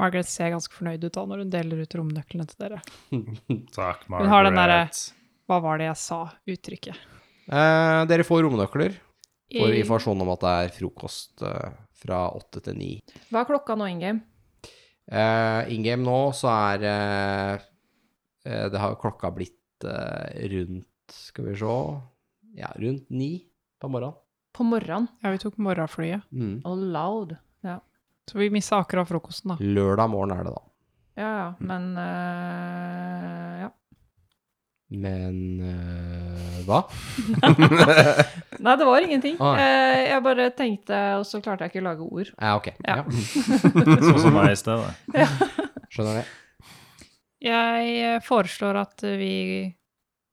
Margaret 0.00 0.26
ser 0.26 0.50
ganske 0.50 0.74
fornøyd 0.74 1.04
ut 1.06 1.14
da 1.14 1.24
når 1.30 1.44
hun 1.44 1.50
deler 1.52 1.82
ut 1.84 1.96
romnøklene 1.98 2.46
til 2.50 2.64
dere. 2.64 2.80
Takk, 3.76 4.06
Margaret. 4.08 4.24
Hun 4.24 4.32
har 4.32 4.48
den 4.48 4.58
derre 4.58 4.80
Hva 5.48 5.60
var 5.62 5.80
det 5.80 5.88
jeg 5.88 6.00
sa? 6.02 6.20
Uttrykket. 6.50 7.02
Eh, 7.44 8.00
dere 8.10 8.26
får 8.26 8.44
romnøkler. 8.46 8.96
Får 9.52 9.70
I- 9.74 9.80
informasjon 9.82 10.22
om 10.24 10.30
at 10.34 10.40
det 10.44 10.52
er 10.64 10.72
frokost 10.78 11.42
eh, 11.46 11.74
fra 12.04 12.22
åtte 12.34 12.62
til 12.64 12.78
ni. 12.78 12.90
Hva 13.30 13.42
er 13.44 13.50
klokka 13.52 13.76
nå 13.78 13.88
in 13.92 14.00
game? 14.02 14.20
Uh, 15.04 15.68
In 15.68 15.82
game 15.84 16.00
nå 16.02 16.32
så 16.32 16.48
er 16.48 16.84
uh, 16.88 17.64
eh, 18.48 18.66
det 18.72 18.80
har 18.80 18.94
klokka 18.96 19.28
blitt 19.36 19.84
uh, 19.84 20.32
rundt 20.48 21.12
Skal 21.12 21.50
vi 21.50 21.56
se 21.60 21.74
Ja, 22.56 22.70
rundt 22.80 23.10
ni 23.12 23.44
på 23.80 23.90
morgenen. 23.92 24.16
På 24.54 24.64
morgenen. 24.64 25.08
Ja, 25.20 25.30
vi 25.34 25.38
tok 25.42 25.58
morgenflyet. 25.60 26.22
Mm. 26.32 26.62
Og 26.64 26.78
loud. 26.94 27.36
Så 28.24 28.38
vi 28.38 28.46
mista 28.48 28.78
akkurat 28.80 29.04
frokosten, 29.08 29.50
da. 29.52 29.56
Lørdag 29.60 30.08
morgen 30.08 30.30
er 30.32 30.46
det, 30.46 30.52
da. 30.54 30.62
Ja, 31.20 31.30
ja. 31.36 31.48
Men 31.60 31.90
uh, 32.00 33.60
ja. 33.60 33.68
Men 34.94 35.36
eh, 35.64 36.58
hva? 36.66 36.82
Nei, 38.64 38.74
det 38.78 38.86
var 38.86 39.00
ingenting. 39.06 39.36
Ah, 39.42 39.56
Eh, 39.58 40.00
jeg 40.10 40.22
bare 40.26 40.48
tenkte, 40.54 40.98
og 41.18 41.24
så 41.26 41.40
klarte 41.42 41.64
jeg 41.66 41.72
ikke 41.72 41.82
å 41.82 41.86
lage 41.88 42.06
ord. 42.06 42.30
Ja, 42.36 42.52
ok. 42.58 42.68
Ja. 42.84 42.96
Ja. 43.00 43.04
Sånn 44.04 44.20
som 44.22 44.36
meg 44.36 44.52
i 44.52 44.58
sted. 44.60 44.84
da. 44.84 45.26
Skjønner 45.94 46.20
det. 46.20 46.24
Jeg 47.44 47.94
eh, 48.04 48.18
foreslår 48.24 48.78
at 48.84 49.04
vi 49.18 49.32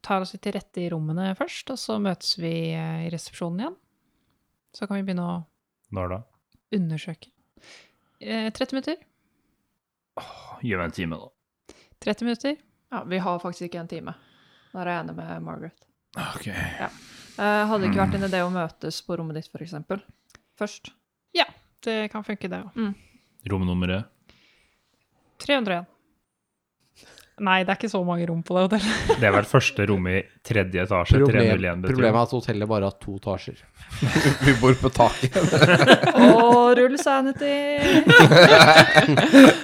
tar 0.06 0.24
oss 0.26 0.34
litt 0.36 0.44
til 0.46 0.56
rette 0.56 0.82
i 0.84 0.90
rommene 0.92 1.32
først, 1.38 1.72
og 1.74 1.80
så 1.80 1.98
møtes 2.02 2.36
vi 2.42 2.52
i 2.74 3.10
resepsjonen 3.14 3.64
igjen. 3.64 3.78
Så 4.76 4.88
kan 4.88 4.98
vi 5.00 5.06
begynne 5.10 5.26
å 5.28 5.38
Når 5.96 6.14
da? 6.16 6.20
undersøke. 6.78 7.32
Eh, 8.22 8.48
30 8.56 8.76
minutter? 8.78 9.00
Gi 10.62 10.76
meg 10.78 10.86
en 10.90 10.96
time, 10.96 11.18
da. 11.20 11.76
30 12.06 12.28
minutter? 12.28 12.56
Ja, 12.92 13.04
vi 13.08 13.20
har 13.24 13.40
faktisk 13.44 13.68
ikke 13.70 13.82
en 13.84 13.90
time. 13.92 14.14
Da 14.72 14.82
er 14.84 14.92
jeg 14.94 15.04
enig 15.04 15.16
med 15.20 15.46
Margaret. 15.46 15.78
Ok. 16.32 16.48
Eh, 16.48 16.90
hadde 17.40 17.80
det 17.84 17.92
ikke 17.92 18.04
vært 18.04 18.18
en 18.20 18.28
idé 18.28 18.42
å 18.44 18.52
møtes 18.54 19.00
på 19.08 19.20
rommet 19.20 19.40
ditt, 19.40 19.52
for 19.52 19.64
eksempel? 19.64 20.04
Først? 20.60 20.94
Det 21.82 22.12
kan 22.14 22.22
funke, 22.22 22.46
det 22.46 22.60
òg. 22.62 22.92
Romnummeret? 23.50 24.06
301. 25.42 25.88
Nei, 27.42 27.64
det 27.66 27.74
er 27.74 27.80
ikke 27.80 27.90
så 27.90 28.04
mange 28.06 28.28
rom 28.30 28.44
på 28.46 28.54
det 28.54 28.64
hotellet. 28.68 29.08
Det 29.22 29.26
er 29.26 29.34
vel 29.34 29.48
første 29.50 29.86
rommet 29.90 30.20
i 30.20 30.22
tredje 30.46 30.84
etasje. 30.84 31.18
Problem, 31.24 31.48
301 31.58 31.82
betyr. 31.82 31.96
problemet 31.96 32.20
er 32.20 32.28
at 32.28 32.36
hotellet 32.38 32.70
bare 32.70 32.92
har 32.92 32.98
to 33.02 33.16
etasjer. 33.18 33.64
Vi 34.46 34.54
bor 34.62 34.78
på 34.78 34.92
taket. 34.94 35.40
Å, 36.22 36.46
rull 36.78 37.00
sanity! 37.02 37.58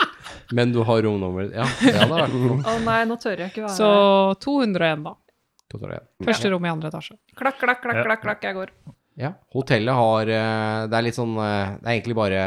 Men 0.56 0.72
du 0.72 0.80
har 0.88 1.02
romnummer 1.04 1.50
Ja, 1.52 1.66
det 1.82 1.96
hadde 1.98 2.12
vært 2.14 2.36
noe. 2.44 2.60
Å 2.64 2.76
nei, 2.86 3.00
nå 3.10 3.18
tør 3.20 3.42
jeg 3.44 3.52
ikke 3.52 3.66
være 3.66 3.76
Så 3.76 3.90
201, 4.46 5.04
da. 5.08 5.16
To 5.68 5.80
tar 5.82 5.92
det. 5.98 6.00
Første 6.24 6.52
rom 6.54 6.64
i 6.64 6.70
andre 6.72 6.88
etasje. 6.92 7.18
Klakk, 7.36 7.58
klakk, 7.60 7.82
klakk, 7.84 8.00
klakk, 8.06 8.22
klakk, 8.24 8.46
jeg 8.48 8.56
går. 8.56 8.72
Ja. 9.20 9.34
Hotellet 9.56 9.98
har 9.98 10.30
eh, 10.30 10.86
Det 10.88 10.96
er 11.00 11.04
litt 11.08 11.18
sånn 11.18 11.34
eh, 11.42 11.72
Det 11.82 11.88
er 11.90 11.96
egentlig 11.96 12.16
bare 12.20 12.42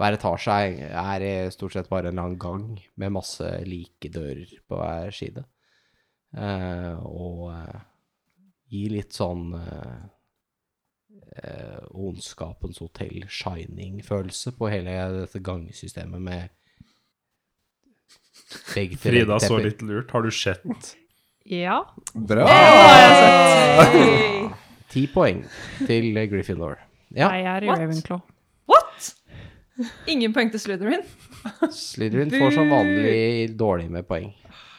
Hver 0.00 0.16
etasje 0.16 0.56
er, 0.64 0.78
er 1.04 1.26
eh, 1.28 1.50
stort 1.54 1.76
sett 1.76 1.90
bare 1.92 2.08
en 2.10 2.18
lang 2.22 2.34
gang 2.40 2.64
med 2.96 3.12
masse 3.14 3.44
like 3.68 4.08
dører 4.14 4.50
på 4.66 4.78
hver 4.80 5.12
side. 5.14 5.42
Eh, 6.38 6.94
og 7.04 7.48
eh, 7.52 7.80
gir 8.72 8.94
litt 8.94 9.14
sånn 9.16 9.52
eh, 9.58 9.98
eh, 11.42 11.80
Ondskapens 11.94 12.78
hotell 12.82 13.26
shining-følelse 13.28 14.52
på 14.58 14.70
hele 14.72 14.94
dette 15.20 15.40
gangsystemet 15.44 16.20
med 16.24 16.54
Frida 18.48 19.36
så 19.40 19.58
litt 19.60 19.82
lurt. 19.84 20.10
Har 20.10 20.22
du 20.24 20.30
sett 20.32 20.96
Ja. 21.44 21.82
Bra! 22.14 22.46
Hey! 22.48 24.48
Ti 24.92 25.02
poeng 25.12 25.42
til 25.84 26.16
Gryffindor. 26.30 26.78
Ja, 27.12 27.28
jeg 27.36 27.44
er 27.44 27.64
i 27.64 27.68
What? 27.68 27.78
Ravenclaw. 27.82 28.20
What? 28.68 29.10
Ingen 30.08 30.32
poeng 30.36 30.50
til 30.52 30.60
Slytherin? 30.62 31.04
Slytherin 31.72 32.30
får 32.32 32.50
som 32.56 32.72
vanlig 32.72 33.52
dårlig 33.60 33.90
med 33.92 34.08
poeng. 34.08 34.32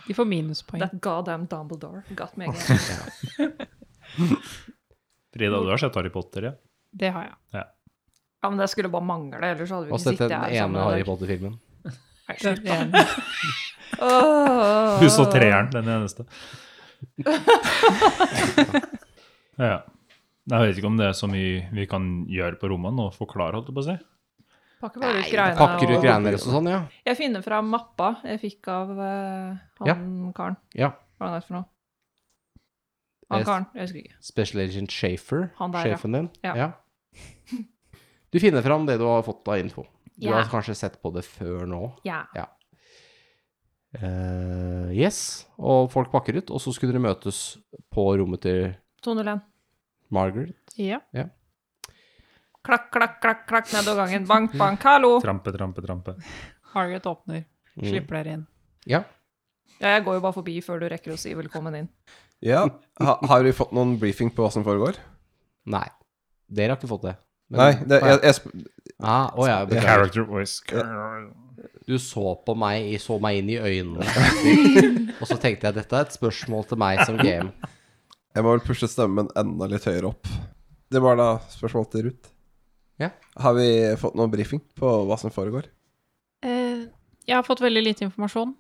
De 0.07 0.13
får 0.17 0.25
minuspoeng. 0.25 0.81
That 0.81 0.97
goddamn 1.01 1.45
Dumbledore 1.49 2.01
got 2.17 2.33
me 2.37 2.45
again. 2.49 2.79
Frida, 5.33 5.61
du 5.61 5.69
har 5.69 5.77
sett 5.77 5.95
Harry 5.95 6.09
Potter, 6.09 6.41
ja? 6.49 6.53
Det 6.91 7.09
har 7.13 7.23
jeg. 7.29 7.35
Ja, 8.41 8.49
men 8.49 8.57
det 8.57 8.67
skulle 8.71 8.89
bare 8.89 9.05
mangle, 9.05 9.37
ellers 9.45 9.69
hadde 9.69 9.85
vi 9.85 9.91
ikke 9.93 9.99
sett 10.01 10.15
sittet 10.17 10.31
den 10.31 10.41
her 10.41 10.55
sammen. 10.63 10.79
ene 10.79 10.85
Harry. 10.89 11.03
Potter-filmen. 11.05 11.59
Nei, 12.29 12.37
slutt, 12.37 12.61
da. 12.63 13.03
Hun 14.99 15.09
så 15.11 15.25
treeren, 15.33 15.71
den 15.73 15.87
eneste. 15.89 16.25
ja. 19.59 19.79
Jeg 20.49 20.65
vet 20.65 20.79
ikke 20.79 20.89
om 20.89 20.97
det 20.97 21.07
er 21.11 21.17
så 21.17 21.27
mye 21.29 21.67
vi 21.75 21.85
kan 21.89 22.05
gjøre 22.29 22.57
på 22.61 22.69
rommene 22.71 23.09
og 23.09 23.13
forklare, 23.17 23.53
holdt 23.59 23.69
jeg 23.69 23.75
på 23.77 23.83
å 23.83 23.87
si. 23.89 23.97
Pakker 24.79 25.03
bare 25.03 25.19
ut 25.19 25.27
greiene. 25.27 25.57
pakker 25.59 25.89
ut 25.91 25.97
og- 25.97 26.03
greiene 26.05 26.31
og 26.33 26.39
sånn, 26.41 26.69
ja. 26.71 26.79
Jeg 27.05 27.17
finner 27.19 27.41
fram 27.45 27.67
mappa 27.69 28.13
jeg 28.23 28.39
fikk 28.45 28.69
av 28.71 28.93
uh, 28.95 29.57
han 29.83 30.33
karen. 30.37 30.55
Ja. 30.73 30.93
Hva 31.19 31.27
er 31.27 31.29
han 31.33 31.35
het 31.41 31.47
for 31.49 31.57
noe? 31.59 31.67
Han 33.29 33.43
karen, 33.45 33.65
jeg 33.75 33.81
husker 33.83 33.99
ikke. 34.01 34.15
Special 34.25 34.61
Agent 34.63 34.91
Schaefer, 34.95 35.49
Han 35.59 35.71
der, 35.75 35.85
ja. 35.85 35.97
sjefen 35.97 36.15
din. 36.15 36.29
Ja. 36.41 36.71
Du 38.33 38.39
finner 38.41 38.61
fram 38.65 38.87
det 38.87 38.97
du 39.01 39.05
har 39.05 39.21
fått 39.27 39.45
av 39.51 39.59
info. 39.61 39.83
Du 40.19 40.27
yeah. 40.27 40.35
har 40.41 40.49
kanskje 40.51 40.75
sett 40.75 40.97
på 40.99 41.11
det 41.15 41.23
før 41.23 41.63
nå. 41.69 41.83
Ja. 42.03 42.25
Uh, 43.95 44.91
yes, 44.93 45.47
og 45.57 45.87
folk 45.93 46.11
pakker 46.11 46.37
ut, 46.37 46.51
og 46.53 46.61
så 46.61 46.73
skulle 46.75 46.93
dere 46.93 47.01
møtes 47.07 47.57
på 47.89 48.03
rommet 48.19 48.43
til 48.43 48.73
201. 49.05 49.39
Margaret. 50.13 50.75
Ja. 50.77 50.99
Klakk, 52.65 52.89
klakk, 52.93 53.15
klakk, 53.23 53.45
klakk 53.47 53.71
nedover 53.73 54.03
gangen. 54.03 54.27
Bank, 54.29 54.57
bank, 54.59 54.83
hallo! 54.85 55.15
Trampe, 55.23 55.53
trampe, 55.55 55.85
trampe. 55.85 56.17
Margaret 56.73 57.07
åpner. 57.09 57.45
Mm. 57.79 57.93
Dere 58.11 58.35
inn. 58.35 58.43
Ja. 58.89 59.05
Ja, 59.79 59.95
jeg 59.95 60.03
går 60.05 60.19
jo 60.19 60.25
bare 60.25 60.35
forbi 60.35 60.57
før 60.65 60.83
du 60.83 60.89
rekker 60.91 61.15
å 61.15 61.19
si 61.19 61.31
velkommen 61.37 61.77
inn. 61.79 61.87
Ja. 62.43 62.65
Ha, 62.99 63.15
har 63.31 63.47
vi 63.47 63.55
fått 63.55 63.71
noen 63.75 63.95
briefing 64.01 64.33
på 64.35 64.43
hva 64.43 64.51
som 64.51 64.65
foregår? 64.67 64.99
Nei, 65.71 65.87
dere 66.51 66.75
har 66.75 66.81
ikke 66.81 66.91
fått 66.91 67.07
det. 67.07 67.15
Men- 67.49 67.59
Nei, 67.59 67.71
det, 67.89 67.99
jeg, 68.03 68.19
jeg, 68.23 68.35
sp- 68.37 68.95
Ah, 68.99 69.29
å 69.33 69.45
ja, 69.47 69.61
beklager. 69.65 69.87
Character 69.87 70.25
voice. 70.27 70.61
Du 71.87 71.95
så 71.97 72.35
på 72.45 72.53
meg, 72.59 72.91
så 73.01 73.15
meg 73.23 73.39
inn 73.39 73.49
i 73.49 73.55
øynene, 73.57 74.03
og 75.21 75.25
så 75.25 75.37
tenkte 75.41 75.69
jeg 75.69 75.77
dette 75.79 75.95
er 75.97 76.05
et 76.05 76.13
spørsmål 76.13 76.67
til 76.69 76.77
meg 76.77 76.99
som 77.07 77.17
game. 77.17 77.49
jeg 78.35 78.43
må 78.45 78.51
vel 78.53 78.61
pushe 78.67 78.87
stemmen 78.91 79.31
enda 79.39 79.65
litt 79.71 79.87
høyere 79.89 80.11
opp. 80.11 80.27
Det 80.91 81.01
var 81.01 81.17
da 81.17 81.29
spørsmål 81.49 81.87
til 81.93 82.05
Ruth. 82.09 82.29
Ja. 83.01 83.09
Har 83.39 83.55
vi 83.57 83.65
fått 83.97 84.17
noen 84.19 84.29
briefing 84.33 84.61
på 84.77 84.91
hva 85.09 85.17
som 85.17 85.31
foregår? 85.33 85.65
Eh, 86.45 86.85
jeg 87.25 87.35
har 87.39 87.45
fått 87.47 87.63
veldig 87.63 87.81
lite 87.87 88.05
informasjon. 88.05 88.53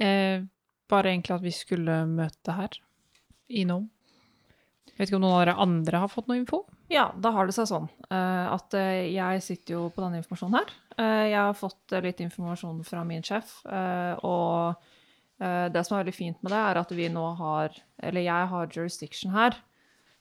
Eh, 0.00 0.42
bare 0.90 1.12
egentlig 1.12 1.36
at 1.36 1.44
vi 1.44 1.52
skulle 1.54 2.00
møte 2.08 2.56
her. 2.56 2.74
I 3.52 3.66
Nome. 3.68 3.90
Vet 4.96 5.08
ikke 5.10 5.18
om 5.20 5.26
noen 5.26 5.36
av 5.36 5.42
dere 5.44 5.58
andre 5.60 6.00
har 6.02 6.10
fått 6.10 6.26
noe 6.32 6.40
info? 6.40 6.64
Ja, 6.92 7.06
da 7.16 7.30
har 7.32 7.48
det 7.48 7.54
seg 7.56 7.70
sånn 7.70 7.86
eh, 8.12 8.46
at 8.52 8.74
eh, 8.76 9.08
jeg 9.14 9.40
sitter 9.44 9.78
jo 9.78 9.82
på 9.94 10.02
denne 10.04 10.20
informasjonen 10.20 10.58
her. 10.58 10.72
Eh, 11.00 11.26
jeg 11.30 11.38
har 11.38 11.56
fått 11.56 11.94
litt 12.04 12.20
informasjon 12.20 12.82
fra 12.84 13.04
min 13.08 13.24
sjef, 13.24 13.60
og 13.64 14.88
det 15.42 15.80
som 15.82 15.96
er 15.96 16.04
veldig 16.04 16.14
fint 16.14 16.42
med 16.44 16.52
det, 16.52 16.58
er 16.60 16.78
at 16.78 16.92
vi 16.94 17.08
nå 17.10 17.22
har 17.34 17.72
Eller 17.98 18.22
jeg 18.22 18.50
har 18.52 18.68
jurisdiction 18.70 19.32
her, 19.34 19.56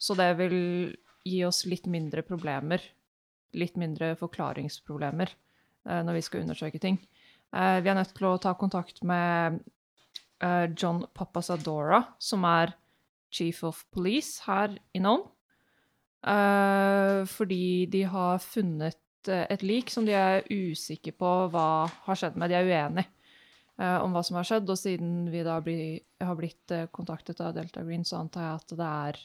så 0.02 0.16
det 0.18 0.32
vil 0.40 0.56
gi 1.28 1.44
oss 1.46 1.60
litt 1.70 1.86
mindre 1.86 2.24
problemer. 2.26 2.82
Litt 3.54 3.76
mindre 3.78 4.16
forklaringsproblemer 4.18 5.30
når 5.86 6.18
vi 6.18 6.24
skal 6.26 6.42
undersøke 6.42 6.82
ting. 6.82 6.98
Vi 7.52 7.92
er 7.92 8.00
nødt 8.00 8.16
til 8.18 8.32
å 8.32 8.40
ta 8.42 8.56
kontakt 8.58 9.04
med 9.06 9.60
John 10.74 11.04
Papasadora, 11.14 12.02
som 12.18 12.48
er 12.50 12.74
chief 13.30 13.62
of 13.68 13.84
police 13.94 14.42
her 14.48 14.74
i 14.98 15.04
Nome. 15.04 15.30
Eh, 16.22 17.26
fordi 17.26 17.86
de 17.86 18.04
har 18.04 18.38
funnet 18.44 19.28
eh, 19.28 19.48
et 19.50 19.64
lik 19.66 19.90
som 19.90 20.06
de 20.06 20.14
er 20.14 20.46
usikre 20.54 21.14
på 21.18 21.32
hva 21.54 21.88
har 22.06 22.20
skjedd 22.20 22.38
med. 22.38 22.52
De 22.52 22.60
er 22.60 22.70
uenige 22.70 23.08
uh, 23.82 23.98
om 24.04 24.14
hva 24.14 24.22
som 24.26 24.38
har 24.38 24.46
skjedd, 24.48 24.70
og 24.70 24.78
siden 24.78 25.32
vi 25.34 25.42
da 25.46 25.58
bli, 25.66 25.98
har 26.22 26.38
blitt 26.38 26.76
kontaktet 26.94 27.42
av 27.42 27.56
Delta 27.58 27.82
Green, 27.86 28.06
så 28.06 28.20
antar 28.22 28.46
jeg 28.46 28.60
at 28.60 28.76
det 28.78 28.90
er 28.90 29.22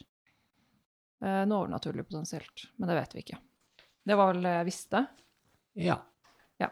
uh, 1.25 1.43
noe 1.45 1.59
overnaturlig 1.65 2.07
potensielt. 2.07 2.65
Men 2.77 2.89
det 2.89 2.97
vet 3.01 3.15
vi 3.17 3.25
ikke. 3.25 3.41
Det 4.07 4.17
var 4.17 4.33
vel 4.33 4.47
det 4.47 4.55
jeg 4.55 4.69
visste. 4.71 5.03
Ja. 5.77 5.99
Ja. 6.57 6.71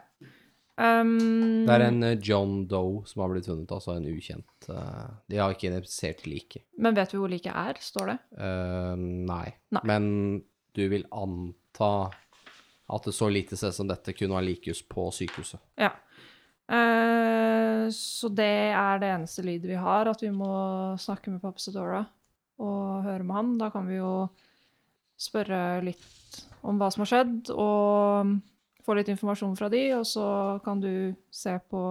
Um, 0.76 1.64
Det 1.64 1.72
er 1.72 1.86
en 1.86 2.02
eh, 2.04 2.18
John 2.20 2.66
Doe 2.68 3.06
som 3.08 3.22
har 3.22 3.30
blitt 3.32 3.46
funnet, 3.48 3.70
altså 3.72 3.94
en 3.96 4.08
ukjent. 4.10 4.68
eh, 4.68 5.06
de 5.32 5.38
har 5.40 5.54
ikke 5.54 5.70
identifisert 5.70 6.26
liket. 6.28 6.66
Men 6.76 6.96
vet 6.98 7.14
vi 7.14 7.20
hvor 7.22 7.32
liket 7.32 7.56
er, 7.56 7.78
står 7.80 8.10
det? 8.12 8.16
Uh, 8.36 8.92
nei. 9.00 9.46
Nei. 9.72 9.82
Men 9.88 10.08
du 10.76 10.82
vil 10.92 11.06
anta 11.16 12.10
at 12.92 13.06
det 13.08 13.14
så 13.16 13.30
lite 13.32 13.56
sted 13.56 13.72
som 13.74 13.88
dette 13.88 14.12
kunne 14.14 14.36
ha 14.36 14.42
likhus 14.44 14.82
på 14.86 15.08
sykehuset. 15.16 15.62
Ja. 15.80 15.94
Uh, 16.68 17.88
så 17.94 18.28
det 18.28 18.52
er 18.76 19.00
det 19.00 19.14
eneste 19.14 19.46
lydet 19.46 19.70
vi 19.70 19.78
har, 19.80 20.10
at 20.12 20.22
vi 20.22 20.30
må 20.34 20.50
snakke 21.00 21.32
med 21.32 21.40
pappa 21.40 21.62
Sedora 21.62 22.02
og 22.60 23.04
høre 23.06 23.24
med 23.24 23.36
han. 23.36 23.56
Da 23.60 23.70
kan 23.72 23.88
vi 23.88 23.96
jo 23.96 24.28
spørre 25.16 25.80
litt 25.86 26.44
om 26.66 26.76
hva 26.76 26.90
som 26.92 27.04
har 27.04 27.10
skjedd, 27.14 27.50
og 27.56 28.36
få 28.86 28.96
litt 28.98 29.10
informasjon 29.10 29.56
fra 29.58 29.70
de, 29.72 29.82
og 29.98 30.04
så 30.08 30.26
kan 30.64 30.80
du 30.82 31.14
se 31.34 31.56
på 31.70 31.82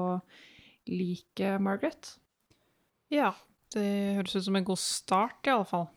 liket, 0.87 1.59
Margaret. 1.63 2.15
Ja, 3.13 3.33
det 3.75 3.87
høres 4.17 4.35
ut 4.37 4.47
som 4.47 4.55
en 4.57 4.67
god 4.67 4.79
start, 4.81 5.41
i 5.45 5.53
alle 5.53 5.67
fall. 5.69 5.89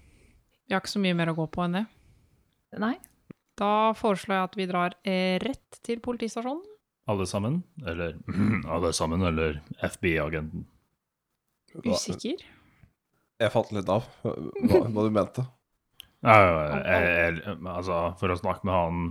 Vi 0.66 0.74
har 0.74 0.82
ikke 0.82 0.96
så 0.96 1.02
mye 1.02 1.16
mer 1.16 1.32
å 1.32 1.36
gå 1.38 1.46
på 1.52 1.64
enn 1.64 1.78
det. 1.78 1.84
Nei? 2.82 2.96
Da 3.58 3.94
foreslår 3.98 4.36
jeg 4.36 4.48
at 4.48 4.58
vi 4.58 4.66
drar 4.70 4.96
eh, 5.08 5.36
rett 5.42 5.78
til 5.86 6.02
politistasjonen. 6.04 6.66
Alle 7.08 7.24
sammen? 7.26 7.62
Eller 7.88 8.18
alle 8.74 8.92
sammen, 8.96 9.24
eller 9.24 9.62
FBI-agenten? 9.80 10.66
Usikker. 11.84 12.42
Jeg 13.38 13.54
falt 13.54 13.70
litt 13.72 13.88
av 13.92 14.06
hva, 14.24 14.82
hva 14.90 15.06
du 15.06 15.14
mente. 15.14 15.44
Ja, 16.26 16.34
ja, 16.34 16.54
jeg, 16.82 17.38
jeg, 17.38 17.56
altså, 17.70 17.98
for 18.18 18.34
å 18.34 18.38
snakke 18.40 18.66
med 18.66 18.74
han 18.74 19.02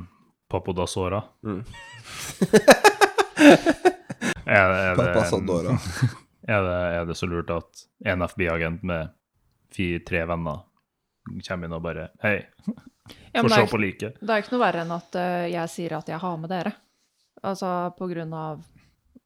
Papadasora 0.50 1.22
Mm. 1.44 1.64
er, 4.46 4.70
er, 4.72 4.96
er, 6.48 6.62
det, 6.64 6.78
er 6.98 7.06
det 7.10 7.16
så 7.20 7.28
lurt 7.30 7.52
at 7.54 7.84
en 8.08 8.24
FBI-agent 8.28 8.84
med 8.88 9.12
fire, 9.76 10.00
tre 10.08 10.24
venner 10.30 10.64
kommer 11.48 11.68
inn 11.68 11.76
og 11.76 11.84
bare 11.84 12.08
Hei, 12.24 12.38
Ja, 13.36 13.44
få 13.44 13.50
se 13.52 13.66
på 13.72 13.80
liket. 13.80 14.18
det 14.20 14.34
er 14.34 14.42
ikke 14.44 14.56
noe 14.56 14.64
verre 14.66 14.82
enn 14.84 14.92
at 14.96 15.16
eh, 15.20 15.46
jeg 15.54 15.72
sier 15.72 15.94
at 16.00 16.10
jeg 16.12 16.20
har 16.20 16.38
med 16.42 16.50
dere. 16.52 16.74
Altså 17.46 17.70
på 17.96 18.08
grunn 18.12 18.34
av 18.36 18.64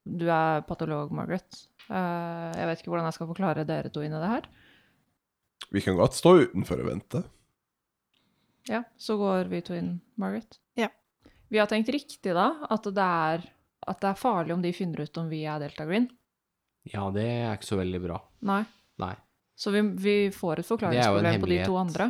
Du 0.04 0.26
er 0.30 0.60
patolog, 0.66 1.10
Margaret. 1.14 1.62
Eh, 1.88 2.50
jeg 2.58 2.66
vet 2.68 2.82
ikke 2.82 2.90
hvordan 2.92 3.06
jeg 3.08 3.16
skal 3.16 3.30
forklare 3.30 3.64
dere 3.66 3.90
to 3.94 4.02
inn 4.04 4.14
i 4.14 4.20
det 4.22 4.30
her. 4.30 4.46
Vi 5.72 5.80
kan 5.82 5.96
godt 5.98 6.14
stå 6.18 6.34
utenfor 6.44 6.82
og 6.82 6.88
vente. 6.92 7.22
Ja, 8.70 8.82
så 9.00 9.16
går 9.18 9.48
vi 9.50 9.62
to 9.66 9.74
inn, 9.78 9.96
Margaret. 10.20 10.58
Ja. 10.78 10.90
Vi 11.52 11.60
har 11.60 11.68
tenkt 11.68 11.90
riktig 11.92 12.32
da, 12.32 12.46
at 12.72 12.86
det 12.88 13.04
er, 13.04 13.42
at 13.92 14.00
det 14.00 14.08
er 14.08 14.18
farlig 14.18 14.54
om 14.56 14.62
de 14.64 14.70
finner 14.72 15.04
ut 15.04 15.18
om 15.20 15.28
vi 15.28 15.42
er 15.44 15.60
Delta 15.60 15.84
Green. 15.88 16.06
Ja, 16.88 17.10
det 17.14 17.26
er 17.28 17.52
ikke 17.58 17.68
så 17.68 17.76
veldig 17.78 18.00
bra. 18.06 18.16
Nei. 18.48 18.62
Nei. 19.02 19.12
Så 19.54 19.70
vi, 19.74 19.82
vi 20.00 20.14
får 20.34 20.62
et 20.62 20.66
forklaringsproblem 20.70 21.42
på 21.44 21.50
de 21.52 21.58
to 21.68 21.76
andre. 21.78 22.06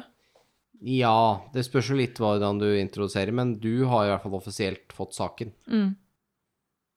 Ja, 0.83 1.15
det 1.55 1.63
spørs 1.67 1.91
jo 1.93 1.99
litt 1.99 2.19
hvordan 2.23 2.59
du 2.63 2.69
introduserer, 2.79 3.35
men 3.35 3.57
du 3.63 3.85
har 3.91 4.07
i 4.07 4.13
hvert 4.13 4.23
fall 4.25 4.39
offisielt 4.39 4.95
fått 4.97 5.15
saken, 5.19 5.53
Mm. 5.71 5.93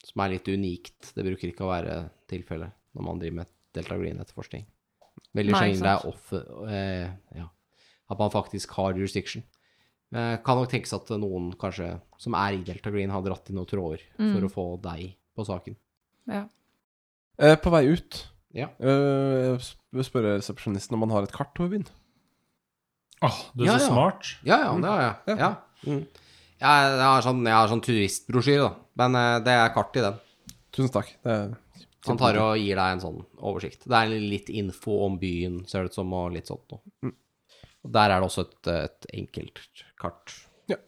som 0.06 0.22
er 0.24 0.36
litt 0.36 0.48
unikt. 0.50 1.12
Det 1.18 1.26
bruker 1.26 1.50
ikke 1.52 1.66
å 1.66 1.74
være 1.74 1.98
tilfellet 2.30 2.72
når 2.96 3.08
man 3.10 3.20
driver 3.22 3.42
med 3.42 3.52
Delta 3.76 3.98
Green-etterforskning. 4.00 4.66
Veldig 5.36 5.58
sjelden 5.58 5.84
det 5.84 5.92
er 5.92 6.08
off, 6.08 6.32
eh, 6.70 7.10
ja, 7.42 7.48
at 8.10 8.20
man 8.22 8.32
faktisk 8.34 8.72
har 8.78 8.94
jurisdiction. 8.96 9.44
Eh, 10.16 10.38
kan 10.46 10.56
nok 10.62 10.70
tenkes 10.72 10.94
at 10.96 11.10
noen 11.20 11.50
kanskje 11.60 11.90
som 12.22 12.36
er 12.40 12.56
i 12.56 12.64
Delta 12.64 12.92
Green, 12.94 13.12
har 13.12 13.22
dratt 13.26 13.50
i 13.52 13.54
noen 13.58 13.68
tråder 13.68 14.00
Mm. 14.18 14.32
for 14.34 14.48
å 14.48 14.52
få 14.54 14.66
deg 14.82 15.16
på 15.36 15.46
saken. 15.46 15.76
Ja. 16.32 16.46
Eh, 17.38 17.56
på 17.60 17.70
vei 17.74 17.84
ut 17.92 18.22
Ja. 18.56 18.70
eh, 18.80 19.58
sp- 19.60 20.06
spørre 20.08 20.38
resepsjonisten 20.40 20.94
om 20.94 21.02
han 21.02 21.10
har 21.12 21.24
et 21.24 21.34
kart 21.36 21.60
over 21.60 21.70
byen. 21.76 21.88
Åh, 23.22 23.42
du 23.56 23.64
er 23.64 23.68
Ja, 23.68 23.78
så 23.78 23.80
ja. 23.82 23.88
smart. 23.90 24.24
Ja, 24.44 24.58
ja, 24.64 24.78
det 24.80 24.90
har 24.90 25.02
jeg. 25.02 25.16
Ja. 25.28 25.36
Ja. 25.38 25.56
Mm. 25.86 26.08
Jeg, 26.60 27.00
har 27.02 27.22
sånn, 27.22 27.44
jeg 27.44 27.54
har 27.54 27.68
sånn 27.68 27.82
turistbrosjyre, 27.84 28.70
da. 28.70 28.76
Men 28.96 29.16
eh, 29.16 29.40
det 29.44 29.54
er 29.54 29.74
kart 29.76 29.96
i 29.98 30.02
den. 30.06 30.20
Tusen 30.72 30.92
takk. 30.94 31.12
Det 31.24 31.32
er 31.32 31.58
Han 32.08 32.18
tar 32.18 32.38
og 32.38 32.56
gir 32.58 32.76
deg 32.76 32.92
en 32.94 33.00
sånn 33.02 33.26
oversikt. 33.42 33.84
Det 33.90 33.92
er 33.98 34.08
litt 34.20 34.48
info 34.54 35.06
om 35.08 35.18
byen, 35.18 35.66
ser 35.68 35.82
det 35.84 35.90
ut 35.92 35.96
som, 35.96 36.14
og 36.14 36.32
litt 36.34 36.46
sånt 36.48 36.62
noe. 36.72 37.12
Og 37.86 37.94
der 37.94 38.12
er 38.12 38.20
det 38.20 38.28
også 38.28 38.48
et, 38.48 38.72
et 38.74 39.08
enkelt 39.22 39.62
kart. 40.02 40.34
Ja. 40.72 40.80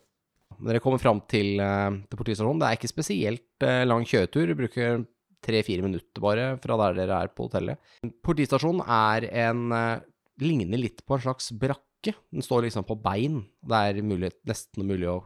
Dere 0.69 0.81
kommer 0.83 1.01
fram 1.01 1.21
til, 1.29 1.59
eh, 1.61 2.01
til 2.09 2.19
politistasjonen. 2.19 2.63
Det 2.63 2.69
er 2.69 2.79
ikke 2.79 2.91
spesielt 2.91 3.67
eh, 3.67 3.85
lang 3.85 4.05
kjøretur. 4.09 4.49
Du 4.49 4.57
bruker 4.57 5.05
tre-fire 5.45 5.85
minutter 5.85 6.23
bare 6.23 6.47
fra 6.63 6.77
der 6.81 6.97
dere 7.03 7.21
er 7.21 7.33
på 7.33 7.47
hotellet. 7.47 7.79
Politistasjonen 8.25 8.81
er 8.83 9.29
en 9.45 9.67
eh, 9.77 10.05
Ligner 10.37 10.77
litt 10.77 11.01
på 11.01 11.15
en 11.15 11.23
slags 11.23 11.49
brakke. 11.57 12.13
Den 12.29 12.45
står 12.45 12.67
liksom 12.67 12.85
på 12.85 12.97
bein. 13.01 13.39
Det 13.65 13.77
er 13.89 14.05
mulig, 14.05 14.29
nesten 14.45 14.85
mulig 14.85 15.07
å 15.09 15.23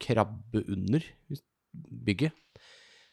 krabbe 0.00 0.62
under 0.70 1.06
bygget. 1.74 2.36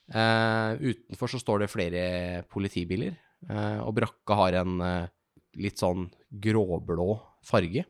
Uh, 0.08 0.78
utenfor 0.80 1.34
så 1.34 1.40
står 1.42 1.66
det 1.66 1.72
flere 1.74 2.04
politibiler, 2.48 3.18
uh, 3.50 3.84
og 3.84 3.98
brakka 3.98 4.38
har 4.40 4.56
en 4.62 4.78
eh, 4.80 5.10
litt 5.58 5.82
sånn 5.82 6.10
gråblå 6.30 7.10
farge 7.46 7.86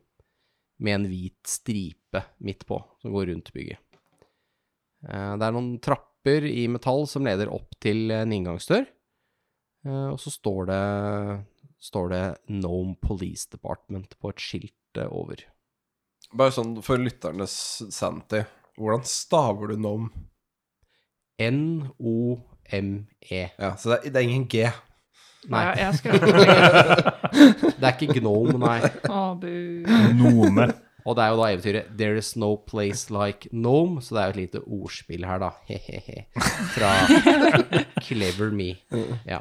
med 0.78 0.94
en 0.94 1.08
hvit 1.10 1.48
stripe 1.48 2.22
midt 2.44 2.64
på 2.68 2.78
som 3.02 3.12
går 3.12 3.30
rundt 3.32 3.52
bygget. 3.54 3.82
Eh, 5.08 5.34
det 5.38 5.46
er 5.46 5.54
noen 5.54 5.76
trapper 5.82 6.46
i 6.48 6.66
metall 6.70 7.06
som 7.10 7.26
leder 7.26 7.50
opp 7.52 7.76
til 7.82 8.12
en 8.14 8.32
inngangsdør, 8.34 8.86
eh, 9.86 10.08
og 10.12 10.18
så 10.22 10.32
står 10.34 10.70
det, 10.70 10.82
står 11.90 12.12
det 12.14 12.24
Nome 12.54 12.96
Police 13.02 13.50
Department 13.52 14.16
på 14.18 14.32
et 14.32 14.42
skilt 14.42 15.00
eh, 15.00 15.10
over. 15.10 15.42
Bare 16.36 16.54
sånn 16.54 16.76
for 16.84 17.00
lytternes 17.00 17.54
sanity. 17.94 18.42
Hvordan 18.78 19.06
staver 19.08 19.72
du 19.72 19.80
Nome? 19.80 20.26
N-O-M-E. 21.38 23.42
Ja, 23.58 23.76
så 23.78 23.92
det 23.92 23.98
er, 23.98 24.10
det 24.10 24.18
er 24.18 24.26
ingen 24.26 24.48
G. 24.50 24.64
Nei, 25.48 25.62
Jeg, 25.78 25.94
jeg 26.04 26.20
det 27.78 27.88
er 27.88 27.94
ikke 27.94 28.18
Gnome, 28.20 28.58
nei. 28.60 28.78
Gnome. 29.06 29.54
Nome. 30.18 30.66
Og 31.08 31.16
det 31.16 31.24
er 31.24 31.30
jo 31.32 31.38
da 31.40 31.46
eventyret 31.54 31.92
'There 31.96 32.18
is 32.20 32.34
no 32.36 32.50
place 32.68 33.08
like 33.14 33.48
Nome', 33.52 34.02
så 34.04 34.14
det 34.14 34.20
er 34.20 34.26
jo 34.26 34.34
et 34.34 34.40
lite 34.42 34.60
ordspill 34.66 35.24
her, 35.24 35.38
da. 35.40 35.50
Hehehe. 35.68 36.26
Fra 36.74 36.90
Clever 38.04 38.50
Me. 38.52 38.74
Ja. 39.26 39.40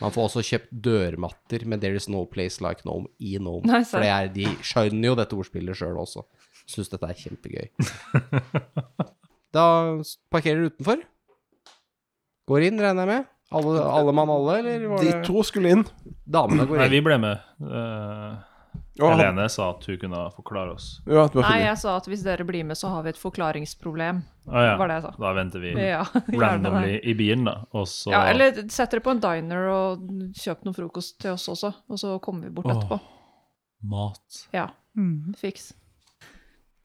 Man 0.00 0.14
får 0.14 0.30
også 0.30 0.42
kjøpt 0.48 0.72
dørmatter 0.84 1.66
med 1.68 1.82
'There 1.82 1.96
is 2.00 2.08
no 2.08 2.24
place 2.24 2.62
like 2.64 2.86
Nome' 2.88 3.10
i 3.20 3.36
Nome. 3.38 3.66
Nei, 3.68 3.82
For 3.84 4.00
det 4.00 4.08
er, 4.08 4.30
de 4.32 4.46
skjønner 4.64 5.12
jo 5.12 5.18
dette 5.18 5.36
ordspillet 5.36 5.76
sjøl 5.76 5.98
også. 6.00 6.24
Syns 6.66 6.88
dette 6.88 7.10
er 7.10 7.20
kjempegøy. 7.20 7.68
Da 9.52 10.00
parkerer 10.32 10.62
du 10.62 10.70
utenfor. 10.70 11.02
Går 12.48 12.64
inn, 12.70 12.80
regner 12.80 13.04
jeg 13.04 13.10
med. 13.10 13.26
Alle, 13.52 13.82
alle 13.84 14.14
mann 14.16 14.30
alle, 14.32 14.58
eller 14.60 14.86
var 14.90 15.04
De 15.04 15.12
to 15.26 15.42
skulle 15.46 15.76
inn. 15.76 15.84
Damene 16.24 16.66
går 16.66 16.78
inn. 16.78 16.82
Nei, 16.84 16.90
vi 16.92 17.02
ble 17.04 17.18
med. 17.22 17.44
Uh, 17.60 18.40
Helene 19.00 19.48
sa 19.48 19.70
at 19.72 19.86
hun 19.88 19.98
kunne 20.00 20.20
forklare 20.36 20.74
oss. 20.74 20.86
Ja, 21.08 21.24
Nei, 21.38 21.62
jeg 21.62 21.76
sa 21.80 21.96
at 21.96 22.08
hvis 22.10 22.24
dere 22.26 22.44
blir 22.48 22.64
med, 22.68 22.76
så 22.76 22.90
har 22.92 23.04
vi 23.06 23.12
et 23.12 23.20
forklaringsproblem. 23.20 24.20
Ah, 24.50 24.66
ja, 24.66 24.74
Var 24.80 24.90
det 24.90 24.96
jeg 24.98 25.04
sa. 25.06 25.12
da 25.22 25.32
venter 25.36 25.62
vi 25.62 25.72
Ja, 25.78 26.02
randomly 26.42 26.98
i 26.98 27.14
bilen, 27.16 27.46
da. 27.48 27.56
Og 27.72 27.86
så 27.88 28.12
Ja, 28.12 28.24
eller 28.32 28.64
sett 28.72 28.92
dere 28.92 29.04
på 29.04 29.14
en 29.14 29.22
diner 29.22 29.68
og 29.72 30.06
kjøp 30.36 30.66
noe 30.66 30.76
frokost 30.76 31.20
til 31.22 31.32
oss 31.36 31.48
også, 31.48 31.72
og 31.88 32.00
så 32.00 32.16
kommer 32.24 32.48
vi 32.48 32.54
bort 32.56 32.68
oh, 32.68 32.74
etterpå. 32.76 33.00
mat. 33.92 34.42
Ja, 34.52 34.68
fiks. 35.40 35.72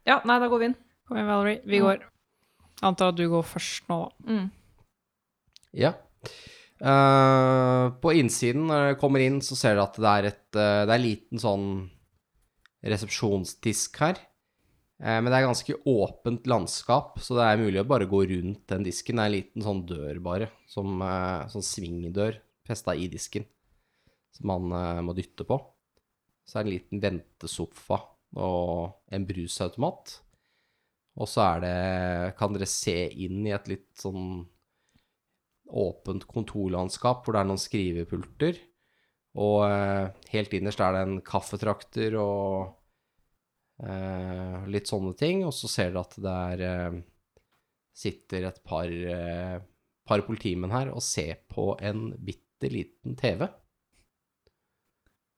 Ja, 0.08 0.22
nei, 0.24 0.40
da 0.40 0.48
går 0.48 0.64
vi 0.64 0.72
inn. 0.72 0.78
Kom 1.08 1.20
igjen, 1.20 1.28
Valerie. 1.28 1.60
Vi 1.68 1.82
går. 1.84 2.06
Antar 2.88 3.12
at 3.12 3.20
du 3.20 3.26
går 3.32 3.44
først 3.48 3.90
nå, 3.92 4.00
da. 4.06 4.32
Mm. 4.32 4.48
Ja. 5.76 5.94
Eh, 6.78 7.86
på 8.02 8.14
innsiden, 8.14 8.68
når 8.70 8.92
jeg 8.92 8.98
kommer 9.02 9.24
inn, 9.24 9.40
så 9.42 9.58
ser 9.58 9.78
du 9.78 9.84
at 9.84 9.96
det 9.98 10.10
er 10.12 10.28
et 10.30 10.44
uh, 10.60 10.86
Det 10.86 10.92
er 10.92 10.98
en 11.00 11.06
liten 11.06 11.42
sånn 11.42 11.70
resepsjonsdisk 12.86 13.98
her. 14.04 14.20
Eh, 15.02 15.18
men 15.18 15.30
det 15.32 15.40
er 15.40 15.48
ganske 15.48 15.78
åpent 15.90 16.50
landskap, 16.50 17.18
så 17.24 17.40
det 17.40 17.48
er 17.48 17.64
mulig 17.64 17.82
å 17.82 17.88
bare 17.90 18.10
gå 18.10 18.22
rundt 18.30 18.68
den 18.70 18.86
disken. 18.86 19.18
Det 19.18 19.26
er 19.26 19.32
en 19.32 19.38
liten 19.38 19.66
sånn 19.66 19.82
dør, 19.90 20.22
bare. 20.26 20.52
Som, 20.70 21.02
sånn 21.54 21.66
svingdør 21.66 22.38
festa 22.68 22.94
i 22.94 23.10
disken. 23.10 23.48
Som 24.36 24.54
man 24.54 25.08
må 25.08 25.18
dytte 25.18 25.48
på. 25.48 25.58
Så 26.48 26.60
er 26.60 26.64
det 26.64 26.70
en 26.70 26.76
liten 26.76 27.04
ventesofa 27.04 28.00
og 28.38 29.14
en 29.14 29.26
brusautomat. 29.28 30.14
Og 31.18 31.30
så 31.32 31.42
er 31.48 31.64
det 31.64 31.78
Kan 32.38 32.54
dere 32.54 32.68
se 32.70 33.08
inn 33.10 33.42
i 33.48 33.56
et 33.56 33.72
litt 33.72 33.90
sånn 33.98 34.46
åpent 35.68 36.26
kontorlandskap 36.30 37.26
hvor 37.26 37.36
det 37.36 37.44
er 37.44 37.50
noen 37.52 37.62
skrivepulter. 37.62 38.60
Og 39.38 39.62
eh, 39.68 40.08
helt 40.34 40.56
innerst 40.58 40.82
er 40.82 40.96
det 40.96 41.04
en 41.06 41.20
kaffetrakter 41.26 42.18
og 42.22 42.74
eh, 43.84 44.66
litt 44.72 44.90
sånne 44.90 45.14
ting. 45.20 45.44
Og 45.46 45.54
så 45.56 45.70
ser 45.72 45.94
dere 45.94 46.06
at 46.06 46.18
det 46.24 46.36
er 46.54 46.66
eh, 46.68 47.00
sitter 47.98 48.50
et 48.50 48.60
par, 48.66 48.90
eh, 48.90 49.60
par 50.08 50.26
politimenn 50.26 50.74
her 50.74 50.92
og 50.94 51.04
ser 51.06 51.44
på 51.50 51.72
en 51.82 52.12
bitte 52.18 52.72
liten 52.74 53.18
TV. 53.20 53.46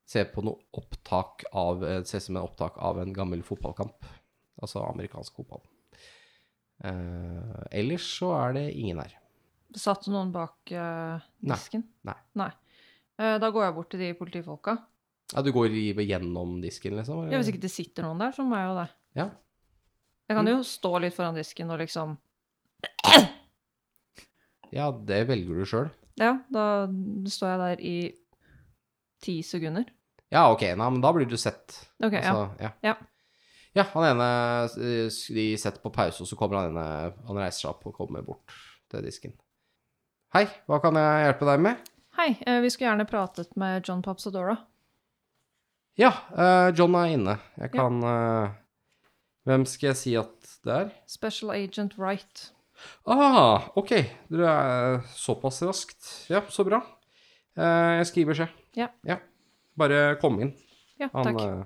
Ser 0.09 0.31
på 0.33 0.43
noe 0.45 0.65
opptak 0.79 1.45
av 1.53 1.83
eh, 1.85 2.03
Ser 2.03 2.23
ut 2.23 2.29
som 2.29 2.39
en 2.39 2.47
opptak 2.47 2.79
av 2.81 3.01
en 3.01 3.13
gammel 3.13 3.43
fotballkamp. 3.45 4.07
Altså 4.59 4.83
amerikansk 4.83 5.39
fotball. 5.39 5.63
Eh, 6.83 7.59
ellers 7.79 8.07
så 8.19 8.33
er 8.39 8.55
det 8.57 8.67
ingen 8.73 9.03
her. 9.03 9.18
Satt 9.77 10.07
noen 10.09 10.31
bak 10.33 10.71
uh, 10.73 11.21
disken? 11.45 11.83
Nei. 12.07 12.49
Eh, 13.19 13.35
da 13.41 13.49
går 13.51 13.65
jeg 13.67 13.75
bort 13.75 13.91
til 13.91 14.01
de 14.01 14.13
politifolka. 14.17 14.77
Ja, 15.33 15.43
du 15.45 15.51
går 15.53 15.75
gjennom 16.01 16.57
disken, 16.63 16.95
liksom? 16.97 17.25
eller? 17.25 17.35
Ja, 17.35 17.41
hvis 17.41 17.51
ikke 17.51 17.65
det 17.67 17.73
sitter 17.73 18.07
noen 18.07 18.21
der, 18.23 18.33
så 18.33 18.45
må 18.47 18.57
jeg 18.57 18.69
jo 18.69 18.77
det. 18.79 18.87
Ja. 19.19 19.27
Jeg 20.29 20.37
kan 20.37 20.49
jo 20.49 20.57
stå 20.65 20.91
litt 21.03 21.15
foran 21.15 21.37
disken 21.37 21.73
og 21.73 21.81
liksom 21.81 22.15
ja, 24.77 24.87
det 25.09 25.23
velger 25.29 25.59
du 25.59 25.67
sjøl. 25.67 25.91
Ja, 26.19 26.35
da 26.53 26.65
står 27.31 27.51
jeg 27.51 27.61
der 27.61 27.83
i 27.85 27.95
ti 29.23 29.39
sekunder. 29.45 29.89
Ja, 30.29 30.45
ok, 30.53 30.67
nei, 30.77 30.89
men 30.95 31.01
da 31.03 31.11
blir 31.15 31.27
du 31.27 31.37
sett. 31.39 31.75
Ok, 31.97 32.13
ja. 32.13 32.23
Altså, 32.29 32.45
ja. 32.61 32.71
Ja. 32.85 32.95
Ja, 33.77 33.85
han 33.91 34.05
ene 34.07 34.27
eh, 34.81 35.19
De 35.35 35.45
setter 35.61 35.81
på 35.83 35.91
pause, 35.93 36.23
og 36.23 36.29
så 36.29 36.37
kommer 36.39 36.57
han 36.57 36.71
ene 36.71 36.85
Han 37.27 37.37
reiser 37.37 37.67
seg 37.67 37.69
opp 37.69 37.85
og 37.91 37.97
kommer 37.99 38.25
bort 38.25 38.55
til 38.89 39.05
disken. 39.05 39.35
Hei, 40.35 40.45
hva 40.69 40.77
kan 40.83 40.97
jeg 40.99 41.23
hjelpe 41.25 41.47
deg 41.49 41.61
med? 41.65 41.87
Hei, 42.19 42.29
eh, 42.45 42.59
vi 42.61 42.69
skulle 42.69 42.91
gjerne 42.91 43.07
pratet 43.09 43.55
med 43.59 43.87
John 43.87 44.03
Papsadora. 44.05 44.55
Ja, 45.99 46.11
eh, 46.37 46.69
John 46.77 46.95
er 46.95 47.13
inne. 47.15 47.37
Jeg 47.59 47.71
kan 47.73 48.01
ja. 48.03 48.51
Hvem 49.49 49.63
skal 49.65 49.87
jeg 49.89 49.97
si 49.97 50.11
at 50.19 50.51
det 50.67 50.73
er? 50.75 50.89
Special 51.09 51.49
Agent 51.55 51.95
Wright. 51.97 52.49
Ah, 53.09 53.69
ok. 53.79 53.95
Du 54.29 54.43
er 54.45 54.99
såpass 55.17 55.61
raskt. 55.65 56.05
Ja, 56.29 56.43
så 56.53 56.63
bra. 56.67 56.83
Eh, 57.57 57.97
jeg 57.99 58.09
skriver 58.11 58.35
beskjed. 58.35 58.53
Ja. 58.77 59.17
Bare 59.79 60.15
kom 60.21 60.37
inn. 60.43 60.53
Ja, 60.99 61.09
Han 61.15 61.25
takk. 61.31 61.41
eh, 61.41 61.63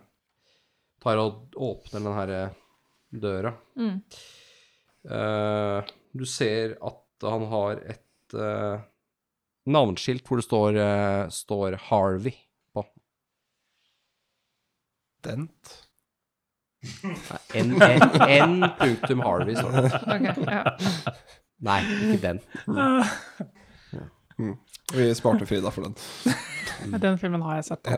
tar 1.03 1.19
og 1.19 1.57
åpner 1.57 1.99
den 1.99 2.15
her 2.21 2.33
eh, 2.37 2.55
døra. 3.11 3.53
Mm. 3.75 3.99
Eh, 5.11 5.91
du 6.13 6.25
ser 6.29 6.77
at 6.79 7.27
han 7.27 7.49
har 7.51 7.81
et 7.83 8.01
eh, 8.33 8.81
navneskilt 9.69 10.27
hvor 10.27 10.39
det 10.39 10.45
står, 10.45 10.77
uh, 10.79 11.29
står 11.31 11.77
Harvey 11.89 12.35
på. 12.75 12.83
Dent. 15.23 15.79
N, 17.55 18.65
punktum 18.79 19.23
Harvey 19.23 19.55
står 19.55 19.71
det. 19.71 19.83
Okay, 20.13 20.33
ja. 20.49 20.63
Nei, 21.63 21.79
ikke 22.11 22.19
den. 22.25 22.39
Vi 24.91 25.05
sparte 25.15 25.47
Frida 25.47 25.71
for 25.71 25.87
den. 25.87 25.95
Den 26.99 27.15
filmen 27.21 27.41
har 27.45 27.61
jeg 27.61 27.65
sett. 27.69 27.87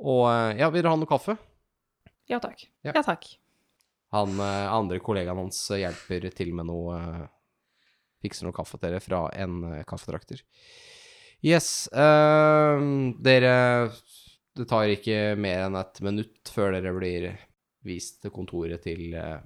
Og 0.00 0.22
eh, 0.30 0.56
ja, 0.56 0.70
vil 0.72 0.80
dere 0.80 0.94
ha 0.94 0.96
noe 0.96 1.10
kaffe? 1.10 1.36
ja, 2.30 2.38
takk. 2.40 2.62
Ja. 2.86 2.94
Ja 2.94 3.02
takk. 3.04 3.26
Han 4.14 4.40
andre 4.40 4.98
kollegaen 5.04 5.38
hans 5.38 5.58
hjelper 5.76 6.30
til 6.34 6.54
med 6.56 6.66
noe 6.70 6.96
Fikser 8.20 8.46
noe 8.46 8.56
kaffe 8.56 8.78
til 8.78 8.90
dere 8.90 9.02
fra 9.02 9.24
en 9.40 9.62
eh, 9.70 9.84
kaffetrakter. 9.88 10.42
Yes. 11.40 11.88
Uh, 11.88 13.14
dere 13.16 13.88
Det 14.56 14.66
tar 14.68 14.92
ikke 14.92 15.38
mer 15.40 15.64
enn 15.68 15.78
et 15.80 16.00
minutt 16.04 16.50
før 16.52 16.74
dere 16.76 16.92
blir 16.92 17.30
vist 17.86 18.20
til 18.20 18.32
kontoret 18.34 18.82
til 18.84 19.14
uh, 19.16 19.40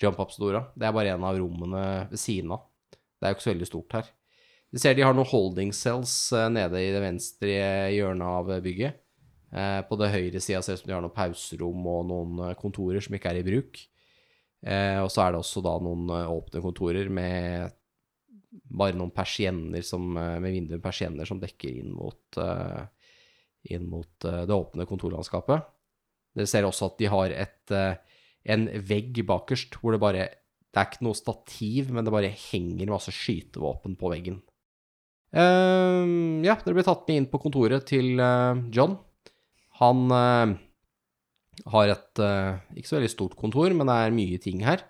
Jump 0.00 0.20
Up 0.22 0.32
Stora. 0.32 0.64
Det 0.72 0.88
er 0.88 0.96
bare 0.96 1.12
en 1.14 1.26
av 1.26 1.36
rommene 1.36 1.84
ved 2.10 2.20
siden 2.20 2.54
av. 2.56 2.64
Det 2.92 3.26
er 3.26 3.34
jo 3.34 3.38
ikke 3.38 3.46
så 3.46 3.52
veldig 3.52 3.68
stort 3.70 3.98
her. 3.98 4.10
Du 4.74 4.80
ser 4.80 4.96
de 4.96 5.04
har 5.04 5.14
noen 5.14 5.28
holding 5.28 5.74
cells 5.76 6.14
uh, 6.32 6.48
nede 6.52 6.80
i 6.80 6.92
det 6.94 7.02
venstre 7.04 7.58
hjørnet 7.92 8.40
av 8.40 8.54
bygget. 8.64 9.00
Eh, 9.54 9.80
på 9.86 9.94
det 10.00 10.08
høyre 10.10 10.40
sida 10.42 10.58
ser 10.64 10.74
det 10.74 10.80
ut 10.80 10.82
som 10.82 10.88
de 10.88 10.94
har 10.96 11.02
noen 11.04 11.14
pauserom 11.14 11.84
og 11.86 12.00
noen 12.08 12.56
kontorer 12.58 13.04
som 13.04 13.14
ikke 13.14 13.30
er 13.30 13.38
i 13.38 13.44
bruk. 13.46 13.78
Og 14.64 15.10
så 15.12 15.20
er 15.20 15.30
det 15.30 15.38
også 15.38 15.60
da 15.62 15.76
noen 15.84 16.08
åpne 16.10 16.62
kontorer 16.64 17.06
med 17.12 17.70
bare 18.62 18.96
noen 18.98 19.12
persienner 19.14 19.84
som, 19.86 20.16
eh, 20.16 20.38
med 20.40 20.52
vinduer 20.52 20.82
persienner 20.82 21.26
som 21.28 21.40
dekker 21.40 21.70
inn 21.70 21.92
mot, 21.94 22.38
eh, 22.38 22.86
inn 23.74 23.88
mot 23.88 24.24
eh, 24.24 24.44
det 24.46 24.54
åpne 24.54 24.86
kontorlandskapet. 24.86 25.66
Dere 26.34 26.50
ser 26.50 26.66
også 26.66 26.90
at 26.90 26.98
de 26.98 27.06
har 27.06 27.30
et, 27.30 27.74
en 28.44 28.64
vegg 28.66 29.20
bakerst 29.26 29.76
hvor 29.78 29.94
det 29.94 30.02
bare 30.02 30.28
Det 30.74 30.80
er 30.80 30.88
ikke 30.90 31.04
noe 31.06 31.14
stativ, 31.14 31.90
men 31.94 32.02
det 32.02 32.10
bare 32.10 32.34
henger 32.34 32.90
masse 32.90 33.12
skytevåpen 33.14 33.94
på 33.94 34.10
veggen. 34.10 34.40
Uh, 35.30 36.42
ja, 36.42 36.56
dere 36.58 36.74
blir 36.74 36.82
tatt 36.82 37.06
med 37.06 37.14
inn 37.14 37.28
på 37.30 37.38
kontoret 37.38 37.86
til 37.86 38.18
uh, 38.18 38.58
John. 38.74 38.96
Han 39.78 40.10
uh, 40.10 40.50
har 41.70 41.92
et 41.94 42.22
ikke 42.74 42.90
så 42.90 42.98
veldig 42.98 43.12
stort 43.12 43.36
kontor, 43.38 43.70
men 43.70 43.86
det 43.86 43.94
er 43.94 44.18
mye 44.18 44.42
ting 44.42 44.66
her. 44.66 44.82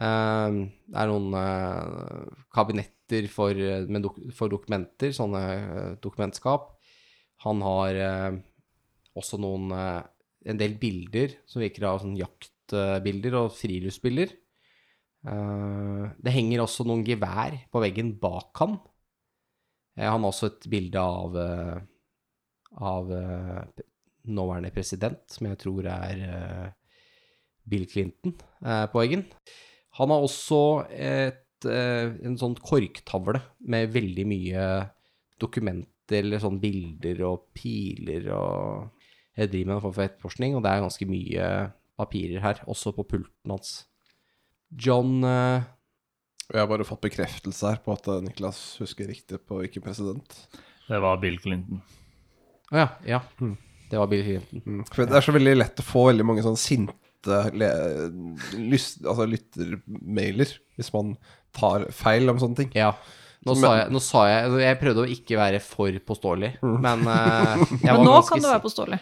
Eh, 0.00 0.54
det 0.88 0.96
er 0.96 1.10
noen 1.10 1.34
eh, 1.36 2.36
kabinetter 2.54 3.28
for, 3.32 3.52
eh, 3.52 4.30
for 4.36 4.52
dokumenter, 4.52 5.12
sånne 5.12 5.42
eh, 5.52 5.90
dokumentskap. 6.02 6.70
Han 7.42 7.62
har 7.66 7.96
også 9.18 9.38
noen 9.42 9.72
en 9.74 10.58
del 10.60 10.76
bilder 10.78 11.32
som 11.50 11.58
virker 11.58 11.88
av 11.88 11.98
sånn 11.98 12.14
jaktbilder 12.14 13.34
og 13.40 13.48
friluftsbilder. 13.56 14.30
Eh, 15.26 16.04
det 16.22 16.34
henger 16.36 16.62
også 16.62 16.86
noen 16.86 17.02
gevær 17.06 17.56
på 17.74 17.82
veggen 17.82 18.14
bak 18.22 18.62
han. 18.62 18.78
Han 19.98 20.22
har 20.22 20.28
også 20.30 20.52
et 20.52 20.68
bilde 20.72 21.02
av, 21.02 21.34
av 22.80 23.10
nåværende 24.22 24.70
president, 24.72 25.18
som 25.28 25.50
jeg 25.50 25.58
tror 25.60 25.90
er 25.90 26.22
Bill 27.68 27.84
Clinton, 27.90 28.32
på 28.62 29.02
veggen. 29.02 29.26
Han 29.98 30.12
har 30.12 30.24
også 30.24 30.62
et, 30.88 31.66
eh, 31.68 32.14
en 32.24 32.38
sånn 32.40 32.56
korktavle 32.56 33.42
med 33.60 33.92
veldig 33.92 34.26
mye 34.28 34.66
dokumenter, 35.42 36.22
eller 36.22 36.42
sånn 36.42 36.60
bilder 36.62 37.22
og 37.28 37.48
piler 37.56 38.32
og 38.36 38.90
Jeg 39.32 39.48
driver 39.48 39.66
med 39.66 39.76
en 39.78 39.80
form 39.80 39.92
for 39.96 40.04
etterforskning, 40.04 40.54
og 40.54 40.62
det 40.62 40.68
er 40.68 40.82
ganske 40.84 41.06
mye 41.08 41.44
papirer 41.96 42.42
her, 42.44 42.58
også 42.68 42.90
på 42.92 43.06
pulten 43.08 43.48
hans. 43.48 43.86
John 44.76 45.24
eh, 45.24 45.62
jeg 46.52 46.60
har 46.60 46.68
bare 46.68 46.84
fått 46.84 47.04
bekreftelse 47.06 47.70
her 47.70 47.80
på 47.80 47.94
at 47.96 48.08
eh, 48.12 48.22
Niklas 48.26 48.60
husker 48.82 49.08
riktig 49.08 49.40
på 49.48 49.62
ikke 49.64 49.80
president. 49.84 50.34
Det 50.84 50.98
var 51.00 51.20
Bill 51.22 51.38
Clinton. 51.40 51.80
Å 52.72 52.76
ja, 52.76 52.88
ja. 53.08 53.20
Det 53.88 54.00
var 54.00 54.10
Bill 54.10 54.24
Clinton. 54.26 54.64
Mm. 54.66 54.82
For 54.90 55.08
det 55.08 55.16
er 55.16 55.24
så 55.24 55.32
veldig 55.32 55.54
lett 55.56 55.80
å 55.80 55.86
få 55.86 56.06
veldig 56.10 56.26
mange 56.28 56.44
sånn 56.44 56.60
sinte 56.60 56.96
le 57.28 57.68
lyst, 58.58 59.00
altså 59.06 59.26
lyttermailer 59.28 60.50
hvis 60.78 60.92
man 60.94 61.14
tar 61.54 61.86
feil 61.94 62.30
om 62.32 62.40
sånne 62.40 62.56
ting. 62.62 62.70
Ja. 62.76 62.94
Nå 63.42 63.56
Som- 63.56 63.64
sa, 63.66 63.70
jeg, 63.80 63.90
nå 63.90 63.98
sa 63.98 64.20
jeg 64.30 64.58
Jeg 64.62 64.78
prøvde 64.78 65.02
å 65.02 65.10
ikke 65.10 65.34
være 65.40 65.58
for 65.64 65.96
påståelig, 66.06 66.52
men 66.62 67.00
uh, 67.08 67.56
jeg 67.82 67.88
Men 67.88 67.98
var 67.98 68.04
nå 68.06 68.18
kan 68.28 68.42
du 68.44 68.46
være 68.48 68.62
påståelig. 68.62 68.98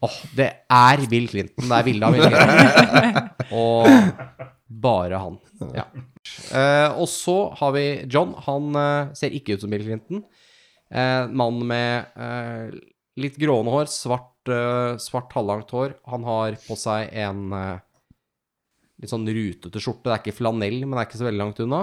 Åh, 0.00 0.16
det 0.34 0.48
er 0.72 1.02
Bill 1.12 1.28
Clinton. 1.30 1.68
Det 1.68 1.76
er 1.76 1.86
bilde 1.86 2.08
av 2.08 2.16
Bill 2.16 2.24
Clinton. 2.34 3.28
Og 3.52 3.86
bare 4.82 5.20
han. 5.20 5.36
Ja. 5.76 5.84
Uh, 6.50 7.00
og 7.02 7.06
så 7.10 7.36
har 7.60 7.74
vi 7.76 7.84
John. 8.10 8.32
Han 8.46 8.70
uh, 8.76 9.10
ser 9.18 9.34
ikke 9.36 9.54
ut 9.56 9.64
som 9.64 9.70
Bill 9.72 9.84
Clinton. 9.86 10.22
Uh, 10.90 11.28
mann 11.30 11.60
med 11.70 12.08
eh, 12.18 12.72
litt 13.22 13.36
grående 13.38 13.70
hår, 13.70 13.86
svart, 13.92 14.29
svart 15.00 15.32
halvlangt 15.36 15.70
hår. 15.70 15.94
Han 16.08 16.24
har 16.24 16.56
på 16.66 16.76
seg 16.78 17.10
en 17.12 17.52
eh, 17.52 17.78
litt 19.00 19.10
sånn 19.12 19.26
rutete 19.28 19.80
skjorte. 19.80 20.08
Det 20.08 20.12
er 20.14 20.22
ikke 20.24 20.38
flanell, 20.40 20.80
men 20.86 20.96
det 20.96 21.02
er 21.04 21.08
ikke 21.10 21.20
så 21.20 21.28
veldig 21.28 21.42
langt 21.44 21.60
unna. 21.60 21.82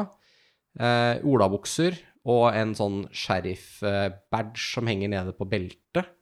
Eh, 0.79 1.21
olabukser 1.25 1.97
og 2.27 2.53
en 2.55 2.73
sånn 2.75 3.07
sheriff-badge 3.15 4.59
som 4.73 4.87
henger 4.89 5.09
nede 5.13 5.33
på 5.37 5.47
beltet. 5.49 6.13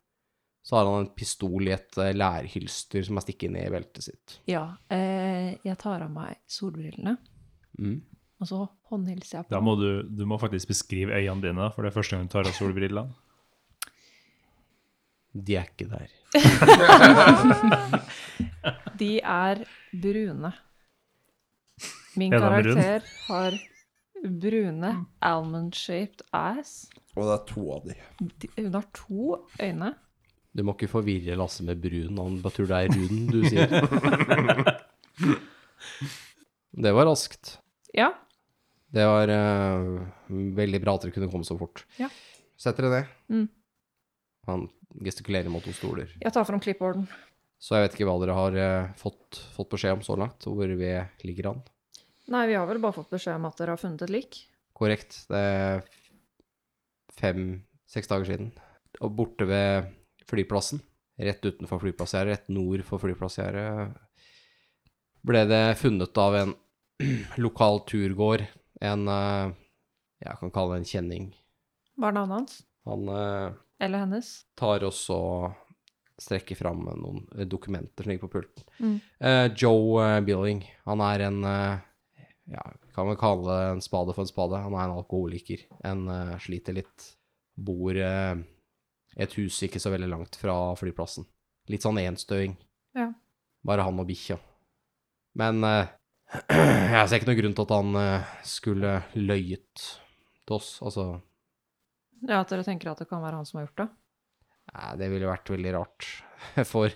Så 0.65 0.76
har 0.80 0.88
han 0.89 1.04
en 1.04 1.12
pistol 1.13 1.67
i 1.67 1.74
et 1.76 1.98
eh, 2.02 2.13
lærhylster 2.17 3.06
som 3.06 3.17
er 3.19 3.26
stikket 3.26 3.50
inn 3.52 3.58
i 3.60 3.69
beltet 3.69 4.04
sitt. 4.08 4.39
Ja, 4.50 4.63
eh, 4.89 5.56
jeg 5.65 5.78
tar 5.82 6.02
av 6.02 6.12
meg 6.12 6.39
solbrillene, 6.50 7.17
Mm. 7.78 7.98
og 8.39 8.48
så 8.48 8.58
håndhilser 8.89 9.41
jeg 9.41 9.45
på 9.45 9.52
Da 9.52 9.60
må 9.60 9.74
du, 9.76 10.04
du 10.08 10.26
må 10.26 10.38
faktisk 10.39 10.69
beskrive 10.71 11.12
øynene 11.12 11.41
dine, 11.43 11.65
for 11.76 11.84
det 11.84 11.91
er 11.91 11.95
første 12.00 12.15
gang 12.15 12.26
du 12.28 12.32
tar 12.32 12.48
av 12.48 12.56
solbrillene. 12.56 13.12
De 15.36 15.58
er 15.60 15.67
ikke 15.67 15.89
der. 15.91 16.08
De 19.00 19.19
er 19.19 19.60
brune. 19.91 20.52
Min 22.15 22.32
Er 22.34 22.39
de 22.39 22.43
karakter 22.45 23.04
har 23.28 23.52
brune 24.24 24.91
almond-shaped 25.21 26.21
eyes. 26.32 26.86
Og 27.15 27.24
det 27.28 27.34
er 27.36 27.43
to 27.52 27.63
av 27.76 27.82
de. 27.89 27.95
De, 28.39 28.48
hun 28.62 28.74
har 28.78 28.88
to 28.95 29.36
øyne. 29.60 29.91
Du 30.56 30.63
må 30.63 30.71
ikke 30.78 30.88
forvirre 30.88 31.36
Lasse 31.36 31.63
med 31.67 31.76
brun. 31.84 32.15
Han 32.21 32.39
bare 32.43 32.54
tror 32.56 32.67
det 32.71 32.78
er 32.80 32.88
rund 32.95 33.28
du 33.34 33.39
sier. 33.43 33.67
Det 36.76 36.91
var 36.91 37.06
raskt. 37.08 37.54
Ja, 37.95 38.10
Det 38.91 39.06
var 39.08 39.28
eh, 39.32 40.02
veldig 40.56 40.80
bra 40.84 40.93
at 40.95 41.02
dere 41.06 41.13
kunne 41.15 41.30
komme 41.32 41.45
så 41.48 41.56
fort. 41.60 41.86
Ja. 42.00 42.08
Sett 42.60 42.78
dere 42.80 42.89
ned. 42.91 43.06
Mm. 43.32 43.48
Han 44.48 44.67
gestikulerer 45.03 45.51
mot 45.51 45.63
to 45.65 45.73
stoler. 45.75 46.12
jeg 46.21 46.34
tar 46.34 46.47
fram 46.47 46.62
clipboarden. 46.63 47.08
Så 47.60 47.77
jeg 47.77 47.86
vet 47.86 47.95
ikke 47.97 48.08
hva 48.10 48.17
dere 48.21 48.36
har 48.38 48.58
eh, 48.60 48.89
fått, 48.99 49.39
fått 49.55 49.71
beskjed 49.71 49.97
om 49.97 50.03
så 50.05 50.17
langt, 50.19 50.43
hvor 50.45 50.67
vi 50.67 50.91
ligger 51.25 51.53
an. 51.53 51.63
Nei, 52.31 52.47
vi 52.49 52.58
har 52.58 52.67
vel 52.69 52.81
bare 52.84 52.95
fått 52.95 53.13
beskjed 53.13 53.38
om 53.39 53.47
at 53.49 53.58
dere 53.60 53.75
har 53.75 53.81
funnet 53.81 54.03
et 54.05 54.13
lik. 54.13 54.41
Korrekt. 54.75 55.21
Det 55.29 55.39
er 55.39 55.86
fem-seks 57.15 58.12
dager 58.12 58.27
siden. 58.27 58.51
Og 59.03 59.13
borte 59.15 59.47
ved 59.47 59.91
flyplassen, 60.29 60.81
rett 61.21 61.45
utenfor 61.45 61.81
flyplassgjerdet, 61.84 62.34
rett 62.34 62.53
nord 62.53 62.84
for 62.88 63.01
flyplassgjerdet, 63.03 63.95
ble 65.25 65.41
det 65.49 65.63
funnet 65.79 66.21
av 66.21 66.38
en 66.41 66.53
lokal 67.45 67.81
turgåer, 67.89 68.45
en 68.84 69.08
eh, 69.08 69.53
Jeg 70.25 70.39
kan 70.39 70.51
kalle 70.53 70.75
det 70.75 70.84
en 70.84 70.89
kjenning. 70.89 71.25
Hva 71.99 72.10
er 72.10 72.15
navnet 72.15 72.38
hans? 72.39 72.53
Han 72.86 73.08
eh, 73.10 73.54
Eller 73.86 74.06
hennes. 74.06 74.45
tar 74.56 74.84
også 74.86 75.17
strekker 76.21 76.56
fram 76.56 76.86
noen 76.88 77.26
eh, 77.36 77.45
dokumenter 77.50 78.06
som 78.06 78.12
ligger 78.12 78.28
på 78.28 78.38
pulten. 78.38 78.63
Mm. 78.80 78.95
Eh, 79.19 79.48
Joe 79.60 80.21
Billing, 80.26 80.63
han 80.86 81.04
er 81.04 81.26
en 81.28 81.43
eh, 81.50 81.84
Ja, 82.54 82.63
kan 82.93 83.10
vi 83.10 83.15
kalle 83.19 83.56
en 83.71 83.82
spade 83.82 84.13
for 84.13 84.21
en 84.24 84.30
spade. 84.30 84.62
Han 84.62 84.76
er 84.78 84.86
en 84.86 85.00
alkoholiker. 85.00 85.63
En 85.84 86.06
sliter 86.39 86.76
litt. 86.78 87.08
Bor 87.58 87.98
i 87.98 88.06
et 89.15 89.34
hus 89.39 89.58
ikke 89.65 89.80
så 89.82 89.89
veldig 89.89 90.10
langt 90.12 90.38
fra 90.38 90.54
flyplassen. 90.78 91.26
Litt 91.71 91.82
sånn 91.84 91.98
enstøing. 92.04 92.54
Ja. 92.93 93.08
Bare 93.65 93.88
han 93.88 93.98
og 94.00 94.06
bikkja. 94.08 94.38
Men 95.41 95.65
jeg 95.65 97.08
ser 97.10 97.17
ikke 97.17 97.32
noen 97.32 97.39
grunn 97.41 97.58
til 97.58 97.65
at 97.65 97.76
han 97.80 98.00
skulle 98.45 98.93
løyet 99.17 99.88
til 100.45 100.60
oss. 100.60 100.76
Altså 100.86 101.15
Ja, 102.23 102.39
at 102.39 102.51
dere 102.51 102.65
tenker 102.65 102.91
at 102.91 103.01
det 103.01 103.10
kan 103.10 103.23
være 103.23 103.39
han 103.41 103.47
som 103.47 103.60
har 103.60 103.67
gjort 103.67 103.84
det? 103.84 103.89
Nei, 104.71 104.91
det 105.01 105.10
ville 105.12 105.30
vært 105.30 105.51
veldig 105.51 105.73
rart. 105.75 106.08
For 106.71 106.93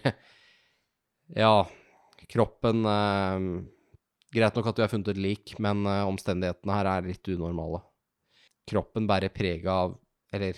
ja, 1.43 1.53
kroppen 2.29 2.87
eh, 2.89 3.43
Greit 4.29 4.57
nok 4.57 4.67
at 4.69 4.77
vi 4.77 4.83
har 4.85 4.91
funnet 4.91 5.09
et 5.09 5.21
lik, 5.21 5.55
men 5.61 5.85
eh, 5.89 6.05
omstendighetene 6.05 6.75
her 6.75 6.89
er 6.91 7.07
litt 7.09 7.29
unormale. 7.33 7.81
Kroppen 8.69 9.07
bærer 9.09 9.33
preg 9.33 9.65
av 9.65 9.95
Eller 10.33 10.57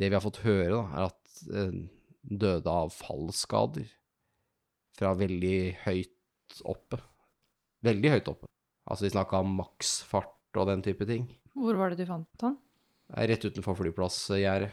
det 0.00 0.08
vi 0.08 0.16
har 0.16 0.24
fått 0.24 0.40
høre, 0.46 0.72
da, 0.72 0.84
er 0.96 1.10
at 1.10 1.42
eh, 1.52 1.82
døde 2.22 2.72
av 2.72 2.94
fallskader. 2.96 3.90
Fra 4.96 5.12
veldig 5.16 5.58
høyt 5.84 6.62
oppe. 6.68 6.98
Veldig 7.84 8.12
høyt 8.16 8.30
oppe. 8.32 8.48
Altså, 8.88 9.06
vi 9.06 9.12
snakka 9.14 9.42
om 9.44 9.54
maksfart 9.60 10.58
og 10.58 10.68
den 10.68 10.82
type 10.84 11.06
ting. 11.08 11.28
Hvor 11.56 11.76
var 11.78 11.92
det 11.92 12.00
de 12.02 12.08
fant 12.08 12.44
han? 12.44 12.56
Rett 13.12 13.44
utenfor 13.44 13.76
flyplassgjerdet. 13.76 14.70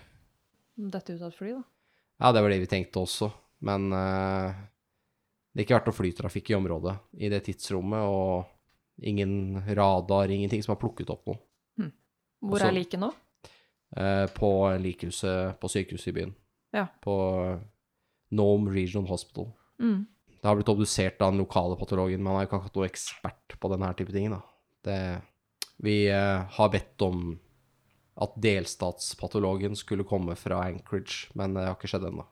Dette 0.80 1.16
ut 1.16 1.22
av 1.22 1.28
et 1.28 1.36
fly, 1.36 1.52
da? 1.58 1.64
Ja, 2.20 2.32
det 2.32 2.44
var 2.44 2.54
det 2.54 2.62
vi 2.62 2.70
tenkte 2.72 3.02
også, 3.04 3.28
men 3.68 3.90
uh, 3.92 4.56
det 5.52 5.62
har 5.62 5.66
ikke 5.66 5.78
vært 5.78 5.90
noe 5.90 5.98
flytrafikk 5.98 6.52
i 6.52 6.56
området 6.56 6.94
i 7.20 7.32
det 7.32 7.42
tidsrommet, 7.48 8.00
og 8.08 9.04
ingen 9.04 9.60
radar, 9.76 10.32
ingenting 10.32 10.64
som 10.64 10.74
har 10.76 10.80
plukket 10.80 11.12
opp 11.12 11.28
noe. 11.28 11.40
Hvor 12.40 12.56
Også- 12.56 12.70
er 12.70 12.78
liket 12.78 13.02
nå? 13.02 13.12
Uh, 13.98 14.28
på 14.32 14.50
likehuset 14.80 15.60
på 15.60 15.68
sykehuset 15.72 16.12
i 16.12 16.16
byen. 16.20 16.32
Ja. 16.72 16.86
På 17.02 17.16
Nome 18.32 18.72
Regional 18.72 19.10
Hospital. 19.10 19.50
Mm. 19.82 20.06
Det 20.40 20.48
har 20.48 20.56
blitt 20.56 20.70
obdusert 20.72 21.22
av 21.22 21.34
den 21.34 21.42
lokale 21.42 21.76
patologen, 21.76 22.22
men 22.22 22.32
han 22.32 22.40
er 22.40 22.46
jo 22.46 22.50
ikke 22.50 22.60
akkurat 22.62 22.80
noe 22.80 22.88
ekspert 22.88 23.56
på 23.60 23.72
denne 23.74 23.90
type 23.98 24.14
ting. 24.16 24.30
Da. 24.32 24.40
Det, 24.86 25.00
vi 25.84 25.96
uh, 26.14 26.46
har 26.56 26.70
bedt 26.72 27.02
om 27.02 27.34
at 28.20 28.36
delstatspatologen 28.36 29.76
skulle 29.80 30.04
komme 30.04 30.36
fra 30.36 30.60
Anchorage, 30.68 31.30
men 31.40 31.56
det 31.56 31.64
har 31.64 31.78
ikke 31.78 31.90
skjedd 31.92 32.10
ennå. 32.10 32.26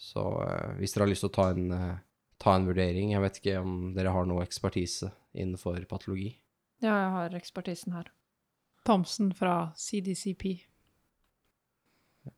Så 0.00 0.24
eh, 0.42 0.78
hvis 0.80 0.94
dere 0.94 1.04
har 1.06 1.12
lyst 1.12 1.22
til 1.26 1.30
å 1.30 1.36
ta 1.36 1.48
en, 1.52 1.68
eh, 1.76 1.98
ta 2.40 2.54
en 2.56 2.66
vurdering 2.66 3.12
Jeg 3.12 3.22
vet 3.22 3.38
ikke 3.40 3.58
om 3.60 3.74
dere 3.96 4.14
har 4.14 4.26
noe 4.26 4.42
ekspertise 4.46 5.12
innenfor 5.38 5.78
patologi. 5.90 6.32
Ja, 6.82 6.94
jeg 6.94 7.12
har 7.14 7.36
ekspertisen 7.38 7.94
her. 7.94 8.10
Thomsen 8.88 9.30
fra 9.36 9.70
CDCP. 9.78 10.48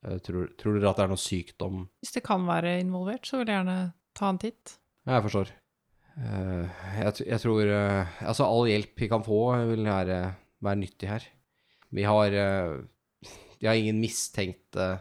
Eh, 0.04 0.18
tror, 0.26 0.50
tror 0.60 0.76
dere 0.76 0.92
at 0.92 1.00
det 1.00 1.06
er 1.06 1.14
noe 1.14 1.20
sykdom 1.20 1.80
Hvis 2.02 2.14
det 2.14 2.24
kan 2.26 2.44
være 2.46 2.76
involvert, 2.82 3.24
så 3.26 3.40
vil 3.40 3.48
jeg 3.48 3.62
gjerne 3.62 3.80
ta 4.18 4.28
en 4.28 4.44
titt. 4.44 4.76
Ja, 5.06 5.16
Jeg 5.16 5.26
forstår. 5.30 5.56
Jeg, 6.20 7.12
jeg 7.24 7.40
tror 7.40 7.68
Altså, 7.72 8.44
all 8.44 8.66
hjelp 8.68 8.98
vi 8.98 9.08
kan 9.08 9.22
få, 9.24 9.38
vil 9.70 9.86
være, 9.88 10.18
være 10.60 10.80
nyttig 10.82 11.08
her. 11.08 11.24
Vi 11.90 12.04
har 12.06 12.32
eh, 12.32 12.78
Vi 13.58 13.66
har 13.66 13.74
ingen 13.74 13.98
mistenkte 14.00 15.00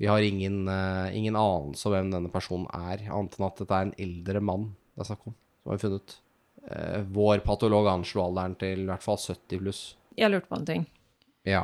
Vi 0.00 0.08
har 0.08 0.20
ingen, 0.24 0.68
eh, 0.68 1.16
ingen 1.16 1.36
anelse 1.36 1.88
om 1.88 1.94
hvem 1.94 2.12
denne 2.12 2.32
personen 2.32 2.66
er, 2.72 3.04
annet 3.12 3.36
enn 3.36 3.46
at 3.46 3.60
dette 3.60 3.76
er 3.76 3.88
en 3.88 3.96
eldre 4.00 4.40
mann 4.40 4.70
det 5.00 5.04
er 5.04 5.08
snakk 5.14 5.28
om, 5.30 5.34
som 5.62 5.70
har 5.70 5.78
vi 5.78 5.82
funnet. 5.86 6.14
Eh, 6.68 6.98
vår 7.16 7.38
patolog 7.44 7.86
anslo 7.88 8.20
alderen 8.26 8.52
til 8.60 8.82
i 8.82 8.88
hvert 8.90 9.04
fall 9.04 9.16
70 9.16 9.60
pluss. 9.62 9.78
Jeg 10.18 10.28
lurte 10.28 10.50
på 10.50 10.58
en 10.58 10.66
ting. 10.68 10.82
Ja. 11.48 11.62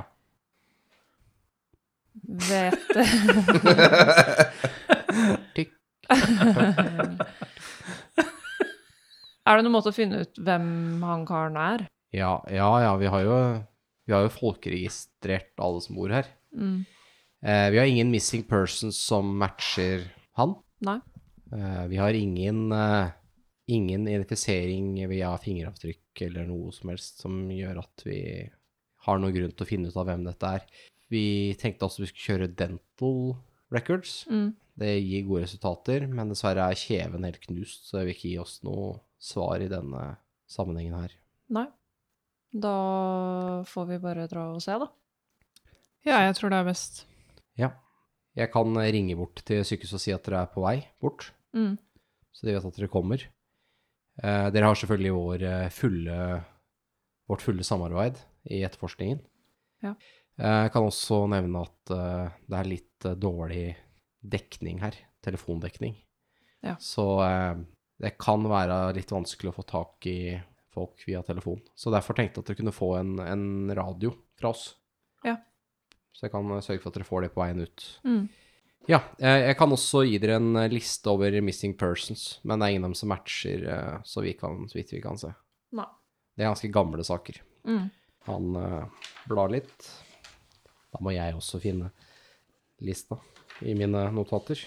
Vet 2.47 2.81
Tikk. 5.59 5.75
Er 9.47 9.53
det 9.53 9.63
noen 9.67 9.75
måte 9.75 9.93
å 9.93 9.97
finne 9.97 10.23
ut 10.25 10.41
hvem 10.41 10.67
han 11.05 11.29
karen 11.29 11.59
er? 11.61 11.85
Ja, 12.17 12.41
ja, 12.49 12.71
ja, 12.87 12.97
vi 12.97 13.13
har 13.13 13.21
jo 13.27 13.37
Vi 14.07 14.15
har 14.15 14.27
jo 14.27 14.35
folkeregistrert 14.35 15.59
alle 15.63 15.83
som 15.83 15.99
bor 15.99 16.15
her. 16.15 16.29
Mm. 16.55 16.85
Eh, 17.43 17.69
vi 17.75 17.79
har 17.79 17.87
ingen 17.91 18.11
missing 18.11 18.45
persons 18.47 18.99
som 18.99 19.37
matcher 19.39 20.07
han. 20.39 20.55
Nei. 20.87 20.99
Eh, 21.53 21.87
vi 21.91 21.97
har 21.97 22.15
ingen, 22.15 22.73
eh, 22.73 23.11
ingen 23.67 24.09
identifisering 24.09 25.09
via 25.09 25.37
fingeravtrykk 25.39 26.23
eller 26.29 26.47
noe 26.47 26.73
som 26.73 26.91
helst 26.91 27.21
som 27.21 27.49
gjør 27.51 27.83
at 27.83 28.07
vi 28.07 28.21
har 29.07 29.19
noen 29.19 29.35
grunn 29.35 29.55
til 29.55 29.67
å 29.67 29.69
finne 29.69 29.89
ut 29.89 29.97
av 29.97 30.07
hvem 30.07 30.25
dette 30.27 30.53
er. 30.59 30.63
Vi 31.11 31.55
tenkte 31.59 31.87
også 31.87 32.03
vi 32.03 32.11
skulle 32.11 32.39
kjøre 32.39 32.55
dental 32.57 33.37
records. 33.75 34.25
Mm. 34.31 34.55
Det 34.77 34.93
gir 35.01 35.27
gode 35.27 35.47
resultater, 35.47 36.07
men 36.07 36.29
dessverre 36.29 36.67
er 36.67 36.79
kjeven 36.79 37.25
helt 37.25 37.41
knust, 37.47 37.87
så 37.89 37.99
det 37.99 38.07
vil 38.07 38.17
ikke 38.17 38.29
gi 38.29 38.39
oss 38.43 38.59
noe 38.67 38.99
svar 39.23 39.63
i 39.65 39.71
denne 39.73 40.17
sammenhengen 40.51 40.99
her. 40.99 41.15
Nei. 41.49 41.67
Da 42.53 43.65
får 43.69 43.89
vi 43.91 43.99
bare 44.03 44.27
dra 44.31 44.49
og 44.55 44.63
se, 44.65 44.77
da. 44.81 44.89
Ja, 46.07 46.21
jeg 46.23 46.37
tror 46.39 46.53
det 46.53 46.61
er 46.61 46.69
best. 46.69 47.03
Ja. 47.59 47.73
Jeg 48.37 48.53
kan 48.53 48.77
ringe 48.77 49.17
bort 49.19 49.41
til 49.49 49.65
sykehuset 49.65 49.97
og 49.97 50.03
si 50.03 50.13
at 50.15 50.27
dere 50.29 50.45
er 50.45 50.53
på 50.53 50.63
vei 50.65 50.79
bort. 51.03 51.31
Mm. 51.57 51.79
så 52.37 52.45
de 52.45 52.53
vet 52.53 52.67
at 52.69 52.77
dere 52.77 52.93
kommer. 52.93 53.23
Eh, 54.21 54.49
dere 54.53 54.69
har 54.69 54.77
selvfølgelig 54.77 55.13
vår 55.17 55.45
eh, 55.49 55.71
fulle, 55.73 56.17
vårt 57.29 57.45
fulle 57.45 57.65
samarbeid 57.65 58.19
i 58.53 58.61
etterforskningen. 58.67 59.23
Ja. 59.85 59.95
Eh, 60.37 60.59
jeg 60.67 60.73
kan 60.75 60.89
også 60.89 61.23
nevne 61.33 61.65
at 61.65 61.95
eh, 61.97 62.35
det 62.45 62.59
er 62.59 62.71
litt 62.71 63.09
eh, 63.09 63.17
dårlig 63.17 63.65
dekning 64.21 64.83
her, 64.85 64.99
telefondekning. 65.25 65.97
Ja. 66.65 66.77
Så 66.83 67.07
eh, 67.25 67.57
det 68.05 68.17
kan 68.21 68.45
være 68.49 68.93
litt 68.97 69.13
vanskelig 69.17 69.53
å 69.55 69.57
få 69.57 69.65
tak 69.69 70.09
i 70.13 70.37
folk 70.77 71.05
via 71.09 71.25
telefon. 71.27 71.61
Så 71.75 71.93
derfor 71.95 72.17
tenkte 72.17 72.41
jeg 72.41 72.45
at 72.45 72.53
dere 72.53 72.61
kunne 72.61 72.77
få 72.77 72.93
en, 73.01 73.17
en 73.25 73.47
radio 73.77 74.13
fra 74.39 74.53
oss. 74.53 74.69
Ja. 75.25 75.39
Så 76.13 76.27
jeg 76.27 76.35
kan 76.37 76.53
sørge 76.65 76.83
for 76.83 76.93
at 76.93 76.99
dere 77.01 77.09
får 77.09 77.27
det 77.27 77.33
på 77.35 77.43
veien 77.43 77.65
ut. 77.65 77.87
Mm. 78.07 78.27
Ja, 78.87 79.01
jeg 79.19 79.57
kan 79.59 79.73
også 79.75 80.05
gi 80.07 80.19
dere 80.23 80.39
en 80.39 80.55
eh, 80.61 80.71
liste 80.71 81.11
over 81.11 81.35
missing 81.43 81.75
persons, 81.79 82.37
men 82.47 82.61
det 82.61 82.67
er 82.67 82.75
ingen 82.77 82.87
av 82.87 82.93
dem 82.93 82.99
som 83.01 83.11
matcher, 83.11 83.65
eh, 83.67 83.97
så, 84.07 84.23
vi 84.23 84.37
kan, 84.39 84.63
så 84.71 84.79
vidt 84.79 84.95
vi 84.95 85.03
kan 85.03 85.19
se. 85.19 85.33
Nei. 85.75 85.89
Det 86.37 86.45
er 86.45 86.53
ganske 86.53 86.71
gamle 86.71 87.07
saker. 87.07 87.41
Mm. 87.67 87.89
Han 88.27 88.57
uh, 88.59 89.07
blar 89.31 89.51
litt. 89.51 89.87
Da 90.93 91.01
må 91.03 91.15
jeg 91.15 91.35
også 91.37 91.61
finne 91.63 91.93
lista 92.85 93.19
i 93.65 93.75
mine 93.79 94.03
notater. 94.15 94.61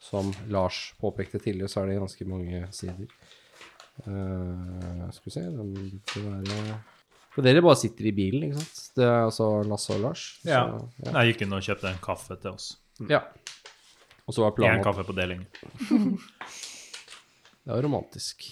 Som 0.00 0.32
Lars 0.50 0.90
påpekte 0.98 1.38
tidligere, 1.38 1.70
så 1.70 1.82
er 1.82 1.90
det 1.90 2.00
ganske 2.00 2.26
mange 2.28 2.64
sider. 2.74 3.06
Eh, 4.06 5.10
skal 5.12 5.26
vi 5.26 5.30
se, 5.34 5.40
den 5.44 5.74
være 6.14 6.78
For 7.34 7.42
dere 7.46 7.62
bare 7.62 7.76
sitter 7.78 8.06
i 8.10 8.12
bilen, 8.16 8.48
ikke 8.48 8.58
sant? 8.58 8.80
Det 8.96 9.04
er 9.06 9.24
altså 9.28 9.48
Lasse 9.68 9.92
og 9.94 10.00
Lars. 10.00 10.24
så- 10.42 10.48
Ja. 10.50 10.62
ja. 11.04 11.12
Jeg 11.22 11.34
gikk 11.34 11.42
inn 11.46 11.52
og 11.52 11.62
kjøpte 11.62 11.88
en 11.92 11.98
kaffe 12.02 12.36
til 12.40 12.50
oss. 12.50 12.76
ja. 13.08 13.20
Og 14.28 14.34
så 14.34 14.42
var 14.44 14.52
planen 14.54 14.78
Én 14.80 14.84
kaffe 14.84 15.02
på 15.04 15.12
deling. 15.14 15.46
Det 17.64 17.74
var 17.74 17.82
romantisk. 17.82 18.44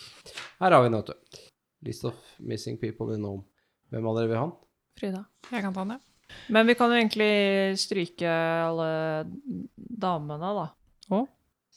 Her 0.61 0.71
har 0.75 0.83
vi 0.83 0.89
den, 0.91 0.99
vet 1.01 1.07
du. 1.07 1.39
List 1.87 2.05
of 2.05 2.15
missing 2.39 2.77
people 2.81 3.15
in 3.15 3.25
home. 3.25 3.45
Hvem 3.91 4.07
av 4.11 4.17
dere 4.19 4.29
vil 4.29 4.37
ha 4.37 4.47
den? 4.47 4.57
Frida. 4.99 5.25
Jeg 5.53 5.63
kan 5.63 5.75
ta 5.75 5.85
den, 5.85 5.95
ja. 5.97 6.35
Men 6.53 6.67
vi 6.67 6.75
kan 6.75 6.91
jo 6.91 6.99
egentlig 6.99 7.79
stryke 7.81 8.29
alle 8.29 9.25
damene, 9.77 10.39
da. 10.59 10.67
Å? 11.17 11.23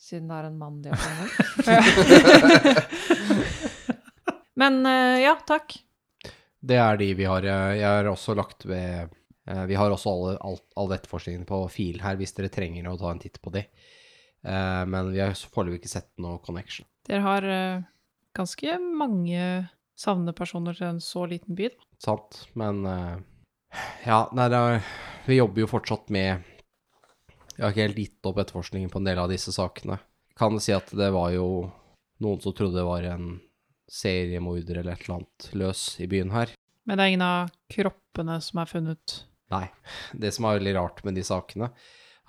Siden 0.01 0.27
det 0.31 0.37
er 0.39 0.47
en 0.49 0.57
mann 0.57 0.79
de 0.81 0.89
har 0.89 0.97
fanget. 0.97 1.31
Men 4.61 4.85
eh, 4.85 5.19
ja, 5.23 5.35
takk. 5.47 5.75
Det 6.61 6.77
er 6.77 6.97
de 6.99 7.07
vi 7.17 7.25
har. 7.29 7.43
eh, 7.45 7.75
Jeg 7.79 7.87
har 7.87 8.09
også 8.11 8.35
lagt 8.37 8.65
ved 8.69 9.09
eh, 9.47 9.63
Vi 9.69 9.77
har 9.77 9.93
også 9.93 10.11
alle, 10.13 10.33
alt, 10.45 10.65
all 10.77 10.91
etterforskningen 10.97 11.45
på 11.49 11.61
fil 11.73 12.01
her, 12.03 12.17
hvis 12.19 12.33
dere 12.37 12.51
trenger 12.53 12.89
å 12.91 12.97
ta 12.99 13.11
en 13.13 13.21
titt 13.23 13.39
på 13.41 13.53
de. 13.55 13.63
Eh, 14.45 14.83
Men 14.89 15.11
vi 15.13 15.21
har 15.23 15.33
foreløpig 15.37 15.81
ikke 15.83 15.93
sett 15.95 16.11
noe 16.21 16.41
connection. 16.45 16.85
Dere 17.07 17.21
har 17.25 17.47
ganske 18.37 18.75
mange 18.79 19.41
savnede 19.97 20.33
personer 20.37 20.77
til 20.77 20.87
en 20.91 21.01
så 21.03 21.25
liten 21.29 21.55
by. 21.57 21.69
da. 21.73 21.87
Sant? 22.01 22.43
Men 22.57 22.83
Ja, 24.05 24.25
nei, 24.35 24.47
det 24.51 24.57
er, 24.59 24.85
vi 25.25 25.37
jobber 25.39 25.63
jo 25.63 25.67
fortsatt 25.71 26.09
med 26.13 26.43
Vi 27.55 27.63
har 27.63 27.73
ikke 27.73 27.85
helt 27.87 28.01
gitt 28.01 28.27
opp 28.29 28.39
etterforskningen 28.41 28.91
på 28.91 29.01
en 29.01 29.07
del 29.09 29.19
av 29.21 29.31
disse 29.31 29.53
sakene. 29.55 29.99
Kan 30.39 30.59
si 30.63 30.73
at 30.73 30.89
det 30.95 31.11
var 31.13 31.33
jo 31.35 31.47
noen 32.23 32.41
som 32.41 32.55
trodde 32.55 32.79
det 32.79 32.87
var 32.87 33.05
en 33.09 33.33
seriemorder 33.91 34.79
eller 34.79 34.95
et 34.95 35.03
eller 35.03 35.19
annet 35.19 35.49
løs 35.57 35.83
i 36.01 36.07
byen 36.11 36.31
her. 36.31 36.53
Men 36.87 36.97
det 36.97 37.03
er 37.03 37.11
ingen 37.11 37.25
av 37.25 37.51
kroppene 37.71 38.39
som 38.43 38.61
er 38.61 38.69
funnet 38.69 39.17
Nei. 39.51 39.65
Det 40.15 40.31
som 40.31 40.45
er 40.47 40.61
veldig 40.61 40.73
rart 40.77 41.01
med 41.03 41.17
de 41.19 41.25
sakene, 41.27 41.67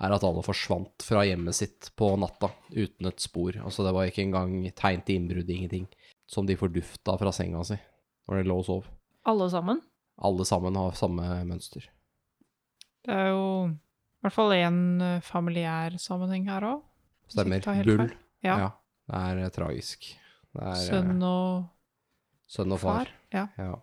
er 0.03 0.11
at 0.11 0.25
alle 0.27 0.43
forsvant 0.43 1.05
fra 1.07 1.21
hjemmet 1.23 1.55
sitt 1.55 1.91
på 1.95 2.09
natta 2.19 2.49
uten 2.73 3.07
et 3.07 3.23
spor. 3.23 3.55
Altså 3.63 3.85
det 3.85 3.93
var 3.95 4.09
ikke 4.09 4.25
engang 4.25 4.57
tegn 4.75 5.05
til 5.07 5.21
innbrudd, 5.21 5.47
ingenting. 5.47 5.87
Som 6.27 6.49
de 6.49 6.57
fordufta 6.59 7.15
fra 7.19 7.31
senga 7.35 7.63
si 7.67 7.77
når 8.27 8.39
de 8.41 8.49
lå 8.49 8.59
og 8.59 8.67
sov. 8.67 8.91
Alle 9.27 9.47
sammen? 9.51 9.79
Alle 10.23 10.45
sammen 10.47 10.75
har 10.79 10.99
samme 10.99 11.27
mønster. 11.47 11.87
Det 13.03 13.15
er 13.15 13.31
jo 13.31 13.47
i 14.23 14.25
hvert 14.25 14.35
fall 14.37 14.53
én 14.55 14.79
familiær 15.27 15.97
sammenheng 15.99 16.47
her 16.47 16.63
òg. 16.63 16.83
Stemmer. 17.27 17.63
Bull. 17.83 18.07
Ja. 18.45 18.55
Ja. 18.61 18.69
Det 19.09 19.19
er 19.19 19.41
eh, 19.43 19.51
tragisk. 19.51 20.07
Det 20.53 20.63
er 20.63 20.77
eh, 20.77 20.85
Sønn 20.87 21.23
og 21.27 21.65
sønn 22.53 22.75
og 22.75 22.79
far. 22.79 23.09
far. 23.09 23.13
Ja. 23.35 23.47
Ja. 23.59 23.73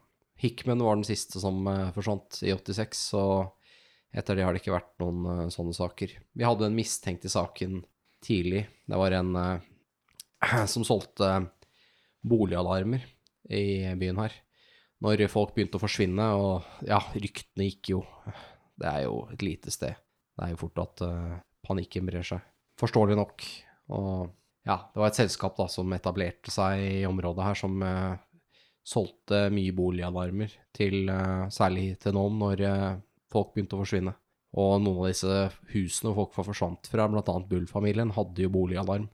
Hickman 0.40 0.80
var 0.80 0.96
den 0.96 1.04
siste 1.04 1.40
som 1.42 1.66
eh, 1.68 1.90
forsvant 1.92 2.40
i 2.46 2.52
86, 2.54 3.02
og 3.20 4.16
etter 4.16 4.38
det 4.38 4.46
har 4.46 4.56
det 4.56 4.62
ikke 4.62 4.76
vært 4.78 4.94
noen 5.02 5.26
eh, 5.28 5.46
sånne 5.52 5.76
saker. 5.76 6.14
Vi 6.32 6.46
hadde 6.46 6.68
en 6.70 6.76
mistenkt 6.78 7.26
i 7.28 7.32
saken 7.32 7.82
tidlig. 8.24 8.64
Det 8.88 9.00
var 9.00 9.16
en 9.18 9.34
eh, 9.36 9.66
som 10.72 10.86
solgte 10.86 11.34
boligalarmer 12.24 13.04
i 13.50 13.92
byen 14.00 14.20
her. 14.24 14.36
Når 15.00 15.24
folk 15.32 15.54
begynte 15.56 15.78
å 15.78 15.82
forsvinne, 15.82 16.26
og 16.36 16.84
ja, 16.84 16.98
ryktene 17.16 17.64
gikk 17.70 17.94
jo 17.94 18.00
Det 18.76 18.88
er 18.88 19.06
jo 19.06 19.22
et 19.32 19.40
lite 19.44 19.72
sted. 19.72 19.96
Det 20.40 20.46
er 20.46 20.54
jo 20.54 20.62
fort 20.62 20.80
at 20.80 21.02
eh, 21.04 21.40
panikken 21.68 22.06
brer 22.08 22.24
seg. 22.24 22.44
Forståelig 22.80 23.18
nok. 23.18 23.44
Og 23.92 24.30
ja, 24.64 24.78
det 24.88 25.02
var 25.02 25.10
et 25.10 25.18
selskap 25.18 25.58
da 25.58 25.66
som 25.68 25.92
etablerte 25.92 26.52
seg 26.52 26.80
i 26.80 27.04
området 27.08 27.44
her, 27.44 27.58
som 27.58 27.76
uh, 27.84 28.16
solgte 28.86 29.42
mye 29.52 29.74
boligalarmer 29.76 30.52
til 30.76 31.10
uh, 31.12 31.44
særlig 31.52 31.98
til 32.00 32.16
noen 32.16 32.38
når 32.40 32.64
uh, 32.64 32.98
folk 33.32 33.52
begynte 33.52 33.76
å 33.76 33.82
forsvinne. 33.82 34.14
Og 34.60 34.80
noen 34.80 35.02
av 35.04 35.10
disse 35.10 35.40
husene 35.74 36.14
folk 36.16 36.32
forsvant 36.36 36.88
fra, 36.88 37.04
bl.a. 37.10 37.36
Bull-familien, 37.50 38.14
hadde 38.16 38.46
jo 38.46 38.52
boligalarm. 38.56 39.10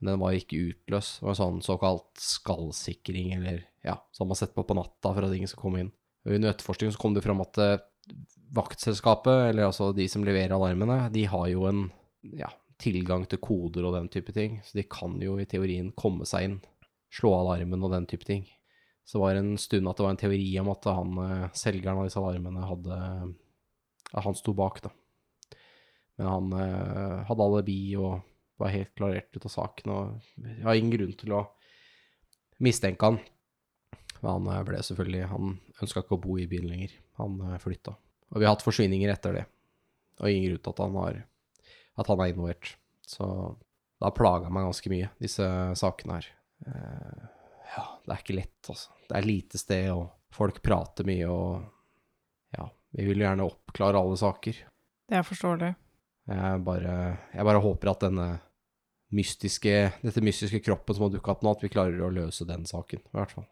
Men 0.00 0.10
den 0.12 0.20
var 0.20 0.34
ikke 0.36 0.64
utløst. 0.72 1.20
Det 1.20 1.30
var 1.30 1.38
sånn 1.38 1.62
såkalt 1.64 2.10
skallsikring, 2.20 3.36
eller 3.38 3.62
ja, 3.86 4.00
som 4.12 4.28
man 4.28 4.38
har 4.38 4.50
på 4.50 4.66
på 4.66 4.76
natta 4.76 5.14
for 5.14 5.28
at 5.28 5.36
ingen 5.36 5.50
skal 5.50 5.62
komme 5.62 5.84
inn. 5.84 5.94
Og 6.26 6.34
Under 6.36 6.50
etterforskning 6.50 6.90
så 6.92 7.00
kom 7.00 7.14
det 7.14 7.22
fram 7.24 7.40
at 7.46 7.62
vaktselskapet, 8.56 9.50
eller 9.50 9.68
altså 9.68 9.90
de 9.96 10.06
som 10.10 10.24
leverer 10.24 10.54
alarmene, 10.56 11.06
de 11.12 11.26
har 11.28 11.48
jo 11.50 11.66
en 11.68 11.86
ja, 12.36 12.50
tilgang 12.82 13.26
til 13.28 13.40
koder 13.42 13.86
og 13.86 13.96
den 13.96 14.10
type 14.12 14.34
ting. 14.36 14.60
Så 14.64 14.78
de 14.78 14.86
kan 14.90 15.16
jo 15.22 15.38
i 15.40 15.48
teorien 15.48 15.92
komme 15.98 16.28
seg 16.28 16.48
inn, 16.48 16.60
slå 17.12 17.32
alarmen 17.40 17.82
og 17.84 17.94
den 17.94 18.08
type 18.10 18.28
ting. 18.28 18.46
Så 19.06 19.18
det 19.18 19.22
var 19.22 19.38
en 19.38 19.52
stund 19.60 19.86
at 19.86 19.98
det 19.98 20.06
var 20.06 20.14
en 20.16 20.22
teori 20.22 20.46
om 20.58 20.70
at 20.72 20.88
han, 20.90 21.18
eh, 21.22 21.50
selgeren 21.54 22.00
av 22.00 22.08
disse 22.08 22.20
alarmene 22.22 22.70
hadde 22.70 23.02
At 24.14 24.22
han 24.22 24.36
sto 24.38 24.52
bak, 24.54 24.78
da. 24.84 24.90
Men 26.16 26.26
han 26.30 26.52
eh, 26.54 27.24
hadde 27.26 27.46
alibi 27.46 27.96
og 27.98 28.20
var 28.56 28.72
helt 28.72 28.92
klarert 28.96 29.34
ut 29.34 29.44
av 29.48 29.52
saken, 29.52 29.90
og 29.92 30.28
jeg 30.40 30.62
har 30.64 30.78
ingen 30.78 30.94
grunn 30.94 31.16
til 31.18 31.34
å 31.36 31.40
mistenke 32.62 33.10
han. 33.10 33.18
Men 34.22 34.30
han 34.30 34.46
eh, 34.54 34.62
ble 34.68 34.82
selvfølgelig 34.86 35.32
Han 35.32 35.58
ønska 35.82 36.04
ikke 36.04 36.16
å 36.16 36.22
bo 36.22 36.38
i 36.40 36.48
byen 36.50 36.70
lenger. 36.70 36.94
Han 37.20 37.38
eh, 37.48 37.60
flytta. 37.62 37.94
Og 38.32 38.40
vi 38.40 38.46
har 38.46 38.56
hatt 38.56 38.64
forsvinninger 38.66 39.12
etter 39.12 39.40
det. 39.40 39.44
Og 40.20 40.30
ingen 40.30 40.50
grunn 40.50 40.62
til 40.64 40.74
at 40.74 40.82
han, 40.84 40.98
har, 41.02 41.22
at 42.00 42.10
han 42.10 42.22
er 42.22 42.32
involvert. 42.32 42.74
Så 43.06 43.26
det 43.96 44.08
har 44.08 44.16
plaga 44.16 44.50
meg 44.52 44.66
ganske 44.66 44.92
mye, 44.92 45.10
disse 45.22 45.46
sakene 45.78 46.18
her. 46.18 46.28
Eh, 46.66 47.24
ja, 47.76 47.86
det 48.04 48.14
er 48.14 48.22
ikke 48.22 48.38
lett, 48.38 48.60
altså. 48.72 48.96
Det 49.06 49.16
er 49.16 49.28
lite 49.28 49.60
sted, 49.60 49.88
og 49.94 50.08
folk 50.34 50.60
prater 50.64 51.06
mye, 51.08 51.28
og 51.30 52.56
ja, 52.56 52.66
vi 52.96 53.06
vil 53.08 53.22
gjerne 53.24 53.46
oppklare 53.46 54.00
alle 54.00 54.18
saker. 54.20 54.58
Det 55.06 55.20
er 55.20 55.26
forståelig. 55.26 55.72
Jeg 56.26 56.62
bare, 56.66 56.94
jeg 57.30 57.46
bare 57.46 57.62
håper 57.62 57.92
at 57.92 58.04
denne 58.08 58.28
mystiske, 59.14 59.74
dette 60.02 60.24
mystiske 60.24 60.60
kroppen 60.66 60.96
som 60.96 61.06
har 61.06 61.12
dukka 61.14 61.36
opp 61.36 61.44
nå, 61.46 61.52
at 61.54 61.62
vi 61.62 61.70
klarer 61.70 62.00
å 62.02 62.10
løse 62.12 62.48
den 62.48 62.66
saken, 62.66 63.04
i 63.06 63.16
hvert 63.16 63.34
fall. 63.36 63.46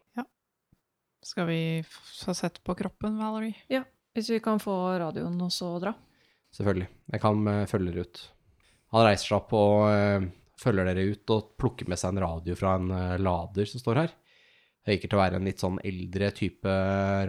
Skal 1.25 1.47
vi 1.49 1.61
få 1.89 2.33
sett 2.37 2.59
på 2.63 2.75
kroppen, 2.77 3.17
Valerie? 3.17 3.55
Ja. 3.71 3.81
Hvis 4.13 4.29
vi 4.29 4.37
kan 4.39 4.61
få 4.61 4.73
radioen 5.01 5.39
også 5.41 5.73
å 5.73 5.79
dra. 5.81 5.91
Selvfølgelig. 6.53 6.85
Jeg 7.11 7.21
kan 7.23 7.47
eh, 7.51 7.63
følge 7.67 7.91
dere 7.91 8.05
ut. 8.05 8.21
Han 8.93 9.07
reiser 9.07 9.31
seg 9.31 9.39
opp 9.39 9.55
og 9.57 9.87
eh, 9.89 10.27
følger 10.61 10.87
dere 10.87 11.07
ut 11.09 11.33
og 11.33 11.49
plukker 11.59 11.89
med 11.89 11.99
seg 11.99 12.13
en 12.13 12.21
radio 12.23 12.55
fra 12.55 12.75
en 12.77 12.93
eh, 12.93 13.15
lader 13.19 13.67
som 13.67 13.81
står 13.81 14.01
her. 14.03 14.13
Det 14.85 14.93
virker 14.93 15.11
til 15.11 15.17
å 15.17 15.23
være 15.23 15.39
en 15.41 15.49
litt 15.49 15.63
sånn 15.63 15.79
eldre 15.81 16.29
type 16.37 16.75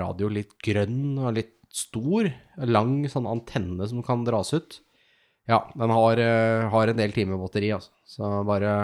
radio, 0.02 0.28
litt 0.28 0.52
grønn 0.60 1.16
og 1.16 1.32
litt 1.38 1.56
stor. 1.72 2.28
Lang 2.68 2.98
sånn 3.10 3.28
antenne 3.30 3.88
som 3.88 4.04
kan 4.04 4.26
dras 4.28 4.52
ut. 4.52 4.76
Ja, 5.48 5.62
den 5.72 5.94
har, 5.94 6.20
eh, 6.20 6.68
har 6.68 6.92
en 6.92 7.00
del 7.00 7.16
timer 7.16 7.40
batteri, 7.40 7.72
altså. 7.72 7.96
Så 8.04 8.28
bare 8.44 8.76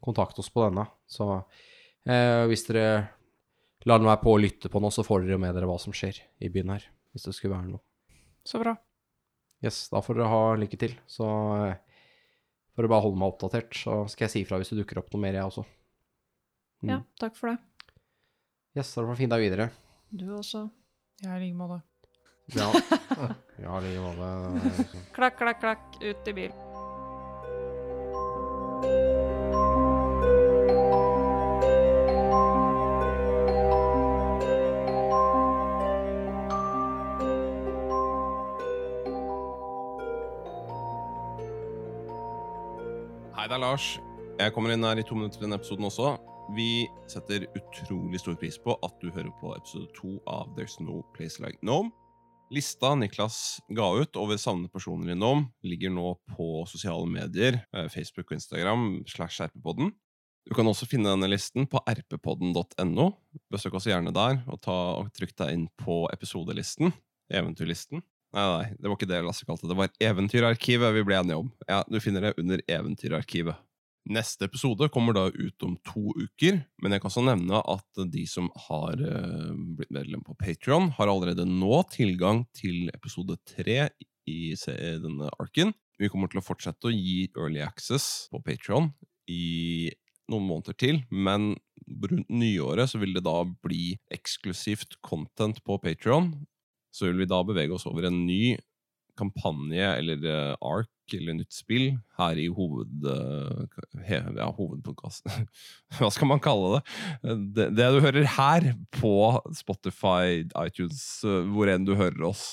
kontakt 0.00 0.40
oss 0.40 0.48
på 0.54 0.64
denne. 0.64 0.88
Så 1.06 1.28
eh, 2.08 2.48
hvis 2.48 2.64
dere 2.70 2.88
lar 3.86 4.02
den 4.02 4.08
være 4.08 4.22
på 4.22 4.34
å 4.34 4.40
lytte 4.40 4.70
på 4.72 4.82
nå, 4.82 4.90
så 4.92 5.04
får 5.06 5.24
dere 5.24 5.36
jo 5.36 5.42
med 5.42 5.54
dere 5.56 5.68
hva 5.70 5.78
som 5.80 5.94
skjer 5.94 6.18
i 6.42 6.50
byen 6.52 6.74
her. 6.74 6.86
Hvis 7.14 7.28
det 7.28 7.36
skulle 7.36 7.56
være 7.56 7.70
noe. 7.70 7.82
Så 8.46 8.60
bra. 8.62 8.74
Yes, 9.64 9.86
da 9.92 10.02
får 10.04 10.18
dere 10.18 10.30
ha 10.32 10.42
lykke 10.58 10.78
til. 10.80 10.96
Så 11.10 11.26
eh, 11.62 11.78
får 12.74 12.84
dere 12.84 12.92
bare 12.92 13.06
holde 13.06 13.20
meg 13.22 13.32
oppdatert, 13.32 13.72
så 13.78 14.02
skal 14.10 14.26
jeg 14.26 14.34
si 14.34 14.44
ifra 14.44 14.60
hvis 14.60 14.74
det 14.74 14.82
dukker 14.82 15.00
opp 15.00 15.10
noe 15.14 15.22
mer, 15.22 15.38
jeg 15.38 15.48
også. 15.48 15.64
Mm. 16.84 16.92
Ja, 16.92 17.00
takk 17.22 17.38
for 17.38 17.54
det. 17.54 17.58
Yes, 18.76 18.92
da 18.92 19.00
får 19.00 19.14
du 19.14 19.20
fin 19.22 19.32
dag 19.32 19.42
videre. 19.42 19.70
Du 20.12 20.28
også. 20.36 20.66
Ja, 21.24 21.38
i 21.38 21.46
like 21.46 21.56
måte. 21.56 21.80
Ja, 22.54 22.68
ja 23.64 23.80
i 23.80 23.88
like 23.88 24.04
måte. 24.04 24.94
Klakk, 25.16 25.40
klakk, 25.40 25.62
klakk, 25.62 26.00
ut 26.02 26.32
i 26.34 26.40
bil. 26.42 26.65
Lars. 43.76 43.98
Jeg 44.40 44.52
kommer 44.54 44.72
inn 44.72 44.84
her 44.86 44.96
i 44.96 45.04
to 45.04 45.16
minutter 45.16 45.36
til 45.36 45.44
denne 45.44 45.56
episoden 45.58 45.84
også. 45.84 46.14
Vi 46.56 46.86
setter 47.12 47.44
utrolig 47.58 48.22
stor 48.22 48.36
pris 48.40 48.56
på 48.62 48.72
at 48.86 48.94
du 49.02 49.10
hører 49.10 49.28
på 49.36 49.50
episode 49.52 49.90
to 49.98 50.14
av 50.32 50.54
There's 50.56 50.78
No 50.80 51.02
Place 51.12 51.42
Like 51.44 51.60
Nome. 51.66 51.92
Lista 52.54 52.94
Niklas 52.96 53.58
ga 53.76 53.90
ut 53.98 54.16
over 54.16 54.40
savnede 54.40 54.72
personer 54.72 55.12
i 55.12 55.18
Nome 55.18 55.50
ligger 55.66 55.92
nå 55.92 56.14
på 56.32 56.62
sosiale 56.70 57.04
medier, 57.10 57.58
eh, 57.76 57.90
Facebook 57.92 58.30
og 58.30 58.38
Instagram, 58.38 58.86
slash 59.12 59.44
rppodden. 59.44 59.92
Du 60.48 60.54
kan 60.56 60.72
også 60.72 60.88
finne 60.88 61.12
denne 61.12 61.28
listen 61.28 61.68
på 61.68 61.82
rppodden.no. 61.84 63.10
Besøk 63.52 63.76
oss 63.76 63.90
gjerne 63.90 64.14
der, 64.14 64.40
og, 64.46 64.62
ta, 64.64 64.78
og 65.02 65.12
trykk 65.18 65.36
deg 65.42 65.52
inn 65.52 65.68
på 65.82 66.06
episodelisten, 66.14 66.94
eventyrlisten. 67.28 68.00
Nei, 68.34 68.46
nei, 68.50 68.66
det 68.74 68.88
var 68.88 68.96
ikke 68.98 69.08
det 69.08 69.22
Lasse 69.24 69.46
kalte 69.48 69.64
det. 69.64 69.72
Det 69.72 69.78
var 69.78 69.94
Eventyrarkivet 70.10 70.92
vi 70.96 71.04
ble 71.06 71.20
enige 71.20 71.38
om. 71.44 71.52
Ja, 71.68 71.84
Du 71.88 72.00
finner 72.02 72.26
det 72.26 72.34
under 72.42 72.62
Eventyrarkivet. 72.68 73.62
Neste 74.06 74.46
episode 74.46 74.86
kommer 74.94 75.16
da 75.16 75.24
ut 75.34 75.64
om 75.66 75.74
to 75.82 76.12
uker, 76.14 76.60
men 76.78 76.94
jeg 76.94 77.02
kan 77.02 77.10
også 77.10 77.24
nevne 77.26 77.58
at 77.58 78.04
de 78.12 78.22
som 78.30 78.46
har 78.68 79.00
eh, 79.02 79.48
blitt 79.78 79.90
medlem 79.90 80.22
på 80.22 80.36
Patreon 80.38 80.92
har 80.94 81.10
allerede 81.10 81.46
nå 81.48 81.80
tilgang 81.90 82.44
til 82.54 82.86
episode 82.94 83.34
tre 83.50 83.88
i 84.30 84.54
denne 84.54 85.30
arken. 85.42 85.74
Vi 85.98 86.10
kommer 86.12 86.30
til 86.30 86.38
å 86.38 86.46
fortsette 86.46 86.86
å 86.86 86.94
gi 86.94 87.32
early 87.34 87.64
access 87.64 88.28
på 88.30 88.42
Patreon 88.46 88.92
i 89.32 89.90
noen 90.30 90.46
måneder 90.46 90.76
til, 90.78 91.00
men 91.10 91.54
rundt 91.86 92.30
nyåret 92.30 92.90
så 92.90 93.00
vil 93.02 93.14
det 93.16 93.24
da 93.26 93.40
bli 93.42 93.96
eksklusivt 94.14 94.98
content 95.06 95.58
på 95.66 95.78
Patreon. 95.82 96.32
Så 96.96 97.10
vil 97.10 97.20
vi 97.20 97.28
da 97.28 97.42
bevege 97.44 97.76
oss 97.76 97.84
over 97.88 98.08
en 98.08 98.22
ny 98.24 98.56
kampanje 99.16 99.86
eller 99.96 100.24
eh, 100.28 100.52
ark 100.64 101.14
eller 101.14 101.38
nytt 101.38 101.54
spill 101.54 101.88
her 102.18 102.38
i 102.40 102.46
hoved, 102.52 103.06
eh, 103.08 104.12
ja, 104.36 104.48
hovedpodkasten. 104.56 105.46
Hva 105.98 106.10
skal 106.12 106.30
man 106.32 106.42
kalle 106.42 106.76
det? 106.76 107.36
det? 107.56 107.68
Det 107.78 107.88
du 107.94 108.00
hører 108.04 108.28
her 108.36 108.70
på 108.96 109.14
Spotify, 109.56 110.44
iTunes, 110.66 111.00
eh, 111.24 111.46
hvor 111.52 111.70
enn 111.72 111.86
du 111.86 111.94
hører 111.98 112.28
oss. 112.28 112.46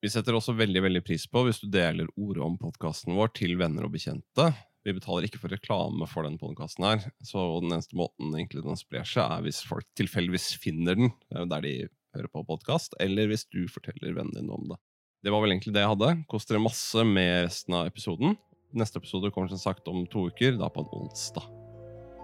Vi 0.00 0.08
setter 0.08 0.36
også 0.36 0.56
veldig 0.56 0.80
veldig 0.86 1.04
pris 1.04 1.26
på 1.28 1.44
hvis 1.44 1.60
du 1.60 1.68
deler 1.72 2.08
ordet 2.16 2.44
om 2.46 2.56
podkasten 2.60 3.14
vår 3.18 3.34
til 3.36 3.58
venner 3.60 3.84
og 3.84 3.92
bekjente. 3.94 4.48
Vi 4.80 4.94
betaler 4.96 5.26
ikke 5.26 5.42
for 5.42 5.52
reklame 5.52 6.06
for 6.08 6.24
den 6.24 6.38
podkasten 6.40 6.86
her, 6.88 7.02
så 7.20 7.42
den 7.60 7.74
eneste 7.76 7.98
måten 8.00 8.32
egentlig 8.32 8.64
den 8.64 8.80
sprer 8.80 9.04
seg, 9.04 9.26
er 9.26 9.44
hvis 9.44 9.60
folk 9.68 9.84
tilfeldigvis 10.00 10.54
finner 10.62 10.96
den 10.96 11.50
der 11.52 11.66
de 11.66 11.74
hører 12.16 12.30
på 12.32 12.44
podkast, 12.46 12.96
eller 13.02 13.30
hvis 13.30 13.46
du 13.52 13.64
forteller 13.70 14.14
vennene 14.16 14.40
dine 14.40 14.54
om 14.54 14.70
det. 14.72 14.78
Det 15.20 15.32
var 15.32 15.42
vel 15.44 15.52
egentlig 15.52 15.74
det 15.76 15.84
jeg 15.84 15.92
hadde. 15.92 16.14
Kos 16.30 16.48
dere 16.48 16.62
masse 16.64 17.04
med 17.04 17.44
resten 17.44 17.76
av 17.76 17.90
episoden. 17.90 18.38
Neste 18.72 19.02
episode 19.02 19.32
kommer 19.34 19.52
som 19.52 19.60
sagt 19.60 19.88
om 19.90 20.06
to 20.08 20.28
uker, 20.30 20.56
da 20.56 20.70
på 20.72 20.84
en 20.84 20.94
onsdag. 21.02 21.44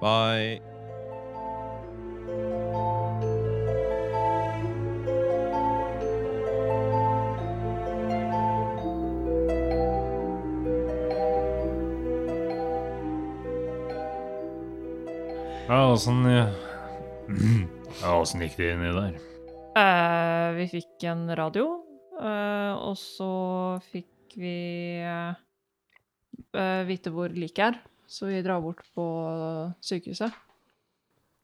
Bye! 0.01 0.62
Ja, 15.66 15.93
åssen 15.93 16.26
eh, 16.26 16.47
ja, 18.03 18.18
gikk 18.22 18.55
det 18.57 18.68
inni 18.76 18.93
der? 18.95 19.36
Eh, 19.77 20.51
vi 20.57 20.64
fikk 20.72 21.05
en 21.11 21.27
radio, 21.37 21.66
uh, 22.16 22.72
og 22.81 22.95
så 22.97 23.33
fikk 23.91 24.37
vi 24.41 24.57
eh, 25.05 25.37
eh, 26.57 26.81
vite 26.89 27.12
hvor 27.12 27.33
liket 27.33 27.64
er. 27.66 27.77
Så 28.09 28.31
vi 28.31 28.41
drar 28.45 28.62
bort 28.64 28.81
på 28.95 29.05
sykehuset. 29.85 30.33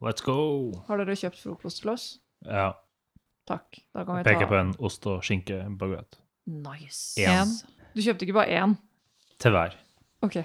Let's 0.03 0.25
go! 0.25 0.73
Har 0.87 1.03
dere 1.03 1.17
kjøpt 1.19 1.43
frokost 1.43 1.83
til 1.83 1.93
oss? 1.93 2.07
Ja. 2.47 2.71
Takk. 3.49 3.83
Da 3.93 4.07
kan 4.07 4.21
vi 4.21 4.27
Peker 4.31 4.47
ta 4.47 4.51
på 4.55 4.59
en 4.61 4.73
ost- 4.81 5.09
og 5.11 5.25
skinkebaguett. 5.27 6.21
Nice. 6.47 7.21
En. 7.21 7.53
Du 7.93 8.01
kjøpte 8.01 8.25
ikke 8.29 8.39
bare 8.39 8.63
én? 8.63 8.77
Til 9.43 9.57
hver. 9.57 9.77
OK. 10.25 10.41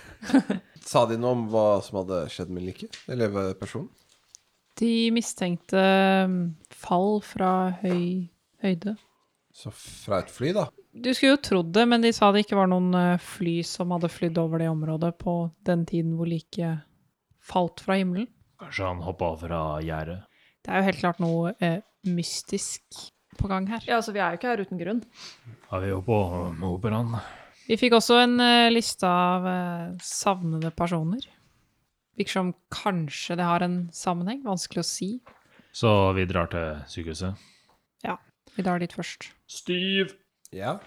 Sa 0.90 1.06
de 1.08 1.16
noe 1.20 1.36
om 1.38 1.48
hva 1.52 1.68
som 1.84 2.02
hadde 2.02 2.24
skjedd 2.34 2.52
med 2.52 2.66
liket? 2.68 3.00
Eller 3.08 3.54
personen? 3.60 3.88
De 4.78 4.92
mistenkte 5.14 5.82
um, 6.28 6.40
fall 6.70 7.18
fra 7.26 7.52
høy 7.82 8.28
høyde. 8.62 8.94
Så 9.54 9.72
fra 9.74 10.20
et 10.22 10.30
fly, 10.30 10.52
da? 10.54 10.68
Du 10.94 11.10
skulle 11.14 11.34
jo 11.36 11.42
trodd 11.42 11.72
det, 11.74 11.84
men 11.90 12.02
de 12.02 12.12
sa 12.14 12.30
det 12.34 12.44
ikke 12.44 12.58
var 12.58 12.70
noen 12.70 12.94
eh, 12.94 13.22
fly 13.22 13.60
som 13.66 13.92
hadde 13.94 14.10
flydd 14.10 14.38
over 14.40 14.62
det 14.62 14.70
området 14.70 15.12
på 15.20 15.34
den 15.66 15.84
tiden 15.86 16.14
hvor 16.18 16.30
liket 16.30 16.84
falt 17.42 17.82
fra 17.84 17.98
himmelen. 17.98 18.28
Kanskje 18.58 18.86
han 18.88 19.02
hoppa 19.06 19.32
fra 19.38 19.60
gjerdet. 19.84 20.20
Det 20.64 20.72
er 20.72 20.80
jo 20.82 20.88
helt 20.88 21.02
klart 21.02 21.22
noe 21.22 21.52
eh, 21.62 21.80
mystisk 22.10 23.02
på 23.38 23.50
gang 23.50 23.68
her. 23.70 23.84
Ja, 23.86 24.00
altså 24.00 24.14
vi 24.14 24.22
er 24.22 24.34
jo 24.34 24.40
ikke 24.40 24.50
her 24.50 24.62
uten 24.66 24.80
grunn. 24.80 25.02
Har 25.70 25.84
vi 25.84 25.92
jo 25.92 26.00
på 26.06 26.18
um, 26.18 26.64
operaen. 26.72 27.14
Vi 27.68 27.76
fikk 27.78 27.98
også 27.98 28.18
en 28.22 28.38
eh, 28.42 28.70
liste 28.72 29.06
av 29.06 29.46
eh, 29.46 29.90
savnede 30.02 30.72
personer. 30.74 31.22
Virker 32.18 32.34
som 32.34 32.52
kanskje 32.74 33.36
det 33.38 33.46
har 33.46 33.62
en 33.62 33.80
sammenheng. 33.94 34.42
Vanskelig 34.46 34.82
å 34.82 34.88
si. 34.88 35.10
Så 35.72 35.90
vi 36.16 36.24
drar 36.26 36.50
til 36.50 36.80
sykehuset. 36.90 37.38
Ja. 38.02 38.16
Vi 38.56 38.64
drar 38.66 38.82
dit 38.82 38.94
først. 38.94 39.30
Stiv! 39.46 40.16
Ja. 40.50 40.78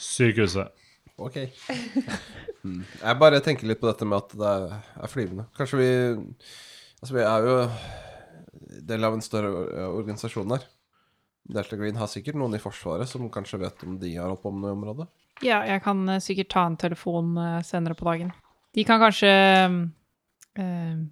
Sykehuset. 0.00 0.72
Ok. 1.20 1.36
Mm. 2.62 2.84
Jeg 3.02 3.18
bare 3.18 3.40
tenker 3.44 3.66
litt 3.68 3.80
på 3.82 3.88
dette 3.90 4.06
med 4.08 4.22
at 4.22 4.36
det 4.38 4.52
er, 4.52 5.10
flyvende. 5.10 5.48
Kanskje 5.58 5.80
vi 5.80 5.90
Altså, 7.02 7.16
vi 7.16 7.24
er 7.26 7.46
jo 7.48 7.54
del 8.86 9.04
av 9.04 9.16
en 9.16 9.24
større 9.24 9.88
organisasjon 9.88 10.54
her. 10.54 10.62
Delta 11.50 11.76
Green 11.76 11.98
har 11.98 12.06
sikkert 12.06 12.38
noen 12.38 12.54
i 12.54 12.60
Forsvaret 12.62 13.10
som 13.10 13.26
kanskje 13.34 13.58
vet 13.64 13.82
om 13.82 13.96
de 13.98 14.12
har 14.14 14.30
holdt 14.30 14.44
på 14.44 14.52
med 14.54 14.62
noe 14.62 14.70
i 14.70 14.76
området. 14.76 15.08
Ja, 15.42 15.64
jeg 15.66 15.82
kan 15.82 16.04
eh, 16.06 16.22
sikkert 16.22 16.52
ta 16.54 16.62
en 16.68 16.78
telefon 16.78 17.34
eh, 17.42 17.58
senere 17.66 17.98
på 17.98 18.06
dagen. 18.06 18.30
De 18.72 18.84
kan 18.88 19.00
kanskje 19.02 19.30
eh, 20.58 21.02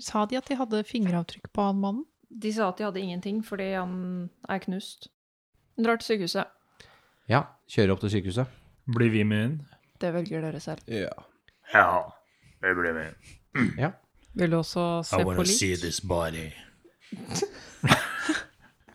Sa 0.00 0.24
de 0.26 0.38
at 0.38 0.48
de 0.48 0.56
hadde 0.58 0.84
fingeravtrykk 0.88 1.50
på 1.54 1.66
han 1.68 1.80
mannen? 1.82 2.06
De 2.30 2.52
sa 2.54 2.70
at 2.70 2.78
de 2.78 2.86
hadde 2.86 3.02
ingenting 3.02 3.42
fordi 3.46 3.72
han 3.74 4.30
er 4.48 4.62
knust. 4.62 5.10
Hun 5.76 5.86
drar 5.86 5.98
til 6.00 6.12
sykehuset. 6.14 6.50
Ja, 7.30 7.44
kjører 7.70 7.94
opp 7.94 8.02
til 8.04 8.12
sykehuset. 8.14 8.58
Blir 8.90 9.10
vi 9.12 9.24
med 9.26 9.44
inn? 9.46 9.56
Det 10.00 10.12
velger 10.14 10.42
dere 10.42 10.60
selv. 10.62 10.86
Ja. 10.90 11.12
Ja, 11.74 12.02
vi 12.62 12.74
blir 12.78 12.94
med 12.96 13.10
inn. 13.10 13.72
Ja. 13.78 13.92
Vil 14.34 14.50
du 14.50 14.60
også 14.60 15.02
se 15.06 15.18
I 15.18 15.24
på 15.24 15.32
wanna 15.32 15.44
see 15.44 15.76
this 15.76 16.00
body. 16.00 16.48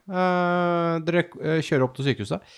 uh, 0.08 0.96
dere 1.08 1.26
uh, 1.36 1.60
kjører 1.60 1.84
opp 1.88 1.96
til 1.98 2.10
sykehuset. 2.10 2.56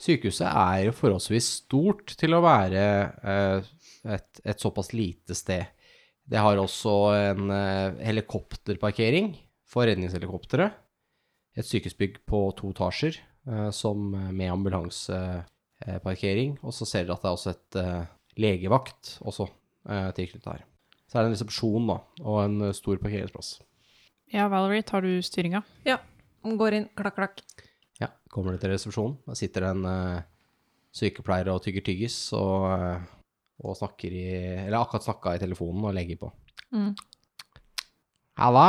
Sykehuset 0.00 0.46
er 0.48 0.86
jo 0.86 0.96
forholdsvis 0.96 1.48
stort 1.60 2.14
til 2.16 2.32
å 2.32 2.40
være 2.40 2.84
eh, 3.20 3.66
et, 4.04 4.40
et 4.44 4.60
såpass 4.60 4.92
lite 4.94 5.34
sted. 5.36 5.64
Det 6.30 6.38
har 6.38 6.60
også 6.60 6.92
en 7.16 7.50
eh, 7.50 7.98
helikopterparkering 8.06 9.32
for 9.68 9.86
redningshelikoptre. 9.88 10.70
Et 11.58 11.66
sykehusbygg 11.66 12.20
på 12.28 12.38
to 12.58 12.70
etasjer 12.74 13.18
eh, 13.18 13.70
som 13.74 14.12
med 14.14 14.52
ambulanseparkering. 14.52 16.58
Og 16.62 16.74
så 16.76 16.84
ser 16.86 17.04
dere 17.04 17.16
at 17.18 17.24
det 17.24 17.30
er 17.30 17.38
også 17.38 17.54
et 17.56 17.70
eh, 17.82 18.04
legevakt 18.40 19.16
også 19.26 19.48
eh, 19.90 20.10
tilknyttet 20.16 20.52
her. 20.52 20.62
Så 21.10 21.18
er 21.18 21.24
det 21.24 21.28
en 21.32 21.34
resepsjon 21.34 21.90
da, 21.90 21.98
og 22.22 22.36
en 22.44 22.56
eh, 22.68 22.76
stor 22.76 22.96
parkeringsplass. 23.02 23.48
Ja, 24.30 24.46
Valerie, 24.52 24.86
tar 24.86 25.02
du 25.02 25.18
styringa? 25.26 25.64
Hun 26.40 26.56
går 26.56 26.72
inn, 26.78 26.86
klakk, 26.96 27.16
klakk. 27.18 27.42
Ja, 28.00 28.08
kommer 28.32 28.54
du 28.54 28.58
til 28.62 28.70
resepsjonen, 28.72 29.18
da 29.26 29.34
sitter 29.36 29.66
det 29.66 29.72
en 29.74 29.88
eh, 29.90 30.22
sykepleier 30.96 31.50
og 31.52 31.60
tygger 31.64 31.84
tyggis 31.84 32.16
og, 32.38 32.70
eh, 32.70 33.02
og 33.60 33.76
snakker 33.76 34.14
i 34.14 34.24
Eller 34.66 34.80
akkurat 34.80 35.04
snakka 35.04 35.36
i 35.36 35.42
telefonen 35.42 35.84
og 35.90 35.94
legger 35.96 36.20
på. 36.20 36.30
Mm. 36.72 36.94
Halla? 38.40 38.66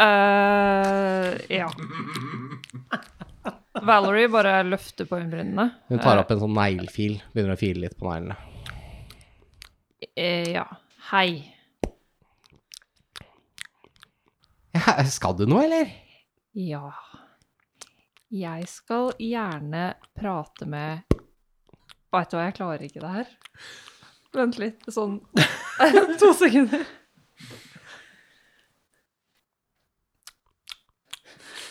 Uh, 0.00 1.34
ja. 1.60 1.68
Valerie 3.84 4.30
bare 4.32 4.62
løfter 4.66 5.06
på 5.08 5.18
øyenbrynene. 5.20 5.68
Hun 5.90 6.02
tar 6.02 6.22
opp 6.22 6.32
en 6.32 6.40
sånn 6.42 6.56
neglefil, 6.56 7.18
begynner 7.34 7.58
å 7.58 7.60
file 7.60 7.84
litt 7.84 7.98
på 8.00 8.08
neglene. 8.08 8.38
Uh, 10.14 10.48
ja. 10.54 10.64
Hei. 11.10 11.28
Ja, 14.74 14.96
skal 15.06 15.36
du 15.38 15.44
noe, 15.46 15.66
eller? 15.68 15.92
Ja. 16.58 16.88
Jeg 18.34 18.64
skal 18.66 19.12
gjerne 19.22 19.92
prate 20.18 20.66
med 20.66 21.04
Veit 22.10 22.32
du 22.32 22.34
hva, 22.34 22.48
jeg 22.48 22.56
klarer 22.56 22.82
ikke 22.82 22.98
det 23.02 23.10
her. 23.10 23.28
Vent 24.34 24.58
litt. 24.58 24.82
Sånn 24.90 25.20
To 26.22 26.32
sekunder. 26.34 26.82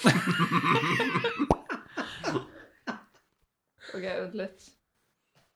OK, 3.93 4.03
vent 4.03 4.33
litt. 4.39 4.67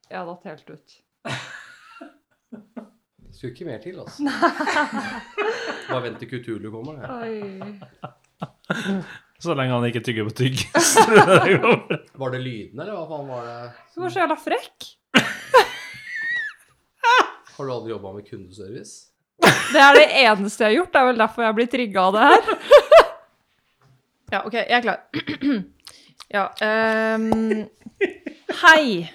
Jeg 0.08 0.18
har 0.20 0.26
datt 0.28 0.44
helt 0.52 0.70
ut. 0.72 0.90
Skulle 3.32 3.52
ikke 3.54 3.66
mer 3.68 3.80
til, 3.84 3.96
altså. 4.04 4.20
Bare 5.92 6.04
vent 6.08 6.20
til 6.24 6.30
Kutulu 6.32 6.68
kommer. 6.74 6.94
det. 7.00 7.08
Oi. 7.16 7.28
Så 9.38 9.54
lenge 9.54 9.76
han 9.76 9.86
ikke 9.86 10.02
tygger 10.06 10.26
på 10.26 10.34
tygg. 10.38 10.62
Var 12.22 12.32
det 12.34 12.40
lyden, 12.42 12.80
eller 12.80 12.94
hva 12.96 13.04
faen 13.10 13.28
var 13.30 13.44
det? 13.46 13.58
Du 13.94 14.02
var 14.02 14.14
så 14.14 14.24
jævla 14.24 14.38
frekk. 14.42 14.88
Har 17.58 17.66
du 17.66 17.74
aldri 17.74 17.92
jobba 17.94 18.14
med 18.16 18.26
kundeservice? 18.30 19.12
Det 19.74 19.82
er 19.82 19.94
det 19.98 20.08
eneste 20.24 20.64
jeg 20.66 20.72
har 20.72 20.76
gjort. 20.80 20.92
Det 20.94 21.02
er 21.02 21.08
vel 21.12 21.22
derfor 21.22 21.46
jeg 21.46 21.58
blir 21.58 21.70
trigga 21.74 22.08
av 22.10 22.18
det 22.18 22.30
her. 22.32 22.44
Ja, 24.28 24.42
OK, 24.44 24.58
jeg 24.60 24.76
er 24.76 24.82
klar. 24.84 25.06
Ja 26.36 26.50
um, 27.16 27.62
Hei. 28.60 29.06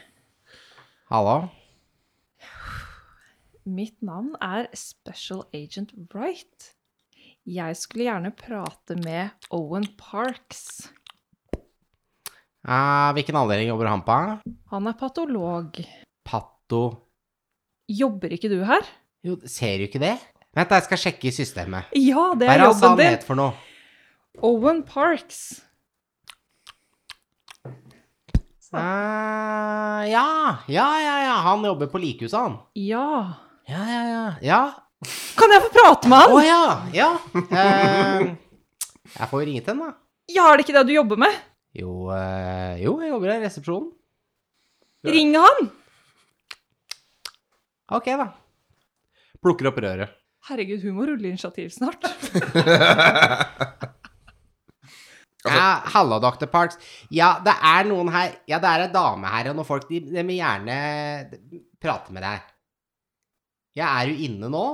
Halla? 1.13 1.35
Mitt 3.69 3.99
navn 4.01 4.33
er 4.41 4.71
Special 4.73 5.43
Agent 5.53 5.93
Wright. 6.15 6.73
Jeg 7.43 7.75
skulle 7.75 8.05
gjerne 8.07 8.31
prate 8.39 8.95
med 9.03 9.33
Owen 9.51 9.87
Parks. 9.99 10.93
Eh, 12.63 13.09
hvilken 13.17 13.35
avdeling 13.41 13.73
jobber 13.73 13.91
han 13.91 14.05
på? 14.07 14.19
Han 14.71 14.87
er 14.87 14.95
patolog. 14.99 15.81
Pato... 16.23 16.83
Jobber 17.91 18.31
ikke 18.37 18.47
du 18.53 18.61
her? 18.63 18.87
Jo, 19.27 19.41
ser 19.51 19.83
du 19.83 19.89
ikke 19.89 19.99
det? 19.99 20.15
Vent, 20.55 20.71
da, 20.71 20.79
jeg 20.79 20.87
skal 20.87 21.01
sjekke 21.03 21.29
i 21.33 21.35
systemet. 21.35 21.91
Ja, 21.99 22.29
det 22.39 22.47
Hva 22.47 22.55
er 22.55 22.63
jobben 22.63 22.79
det 22.79 22.87
Hva 22.87 22.93
er 22.93 22.97
det 23.01 23.09
han 23.09 23.17
het 23.17 23.27
for 23.27 23.41
noe? 23.41 23.53
Owen 24.47 24.85
Parks. 24.87 25.43
Uh, 28.73 30.07
ja, 30.09 30.29
ja, 30.71 30.87
ja, 31.03 31.17
ja. 31.27 31.35
Han 31.51 31.67
jobber 31.67 31.91
på 31.91 32.01
likehuset, 32.01 32.39
han. 32.39 32.57
Ja. 32.79 33.11
Ja, 33.69 33.83
ja, 33.91 34.03
ja. 34.07 34.25
Ja. 34.47 34.63
Kan 35.39 35.51
jeg 35.51 35.63
få 35.65 35.71
prate 35.75 36.11
med 36.11 36.31
Å 36.31 36.39
han? 36.39 36.47
ja, 36.47 36.65
ja. 36.95 37.09
Eh, 37.43 38.27
jeg 39.17 39.29
får 39.31 39.41
jo 39.43 39.47
ringe 39.49 39.63
til 39.67 39.75
han, 39.75 39.81
da. 39.89 39.95
Ja, 40.31 40.45
er 40.53 40.61
det 40.61 40.67
ikke 40.67 40.77
det 40.79 40.85
du 40.89 40.95
jobber 40.95 41.19
med? 41.21 41.35
Jo, 41.77 41.95
eh, 42.15 42.77
jo, 42.85 42.95
jeg 43.03 43.11
jobber 43.11 43.33
i 43.35 43.39
resepsjonen. 43.43 43.89
Ja. 45.03 45.11
Ring 45.17 45.33
han! 45.35 45.71
Ok, 47.93 48.07
da. 48.21 48.29
Plukker 49.43 49.73
opp 49.73 49.81
røret. 49.83 50.13
Herregud, 50.49 50.83
hun 50.87 50.95
må 50.97 51.07
rulle 51.09 51.29
initiativ 51.33 51.73
snart. 51.75 52.07
Ja, 55.43 55.83
hallo, 55.97 56.21
Dr. 56.23 56.47
Parks. 56.51 56.79
Ja, 57.11 57.35
det 57.45 57.55
er 57.59 57.87
noen 57.91 58.11
her 58.15 58.37
Ja, 58.51 58.59
det 58.63 58.71
er 58.71 58.85
ei 58.87 58.93
dame 58.95 59.31
her, 59.35 59.51
og 59.51 59.59
noen 59.59 59.67
folk 59.69 59.89
de, 59.91 60.01
de 60.07 60.23
vil 60.29 60.39
gjerne 60.39 60.77
prate 61.83 62.15
med 62.15 62.23
deg. 62.27 62.49
Ja, 63.79 63.91
er 64.03 64.11
du 64.13 64.23
inne 64.29 64.51
nå? 64.53 64.65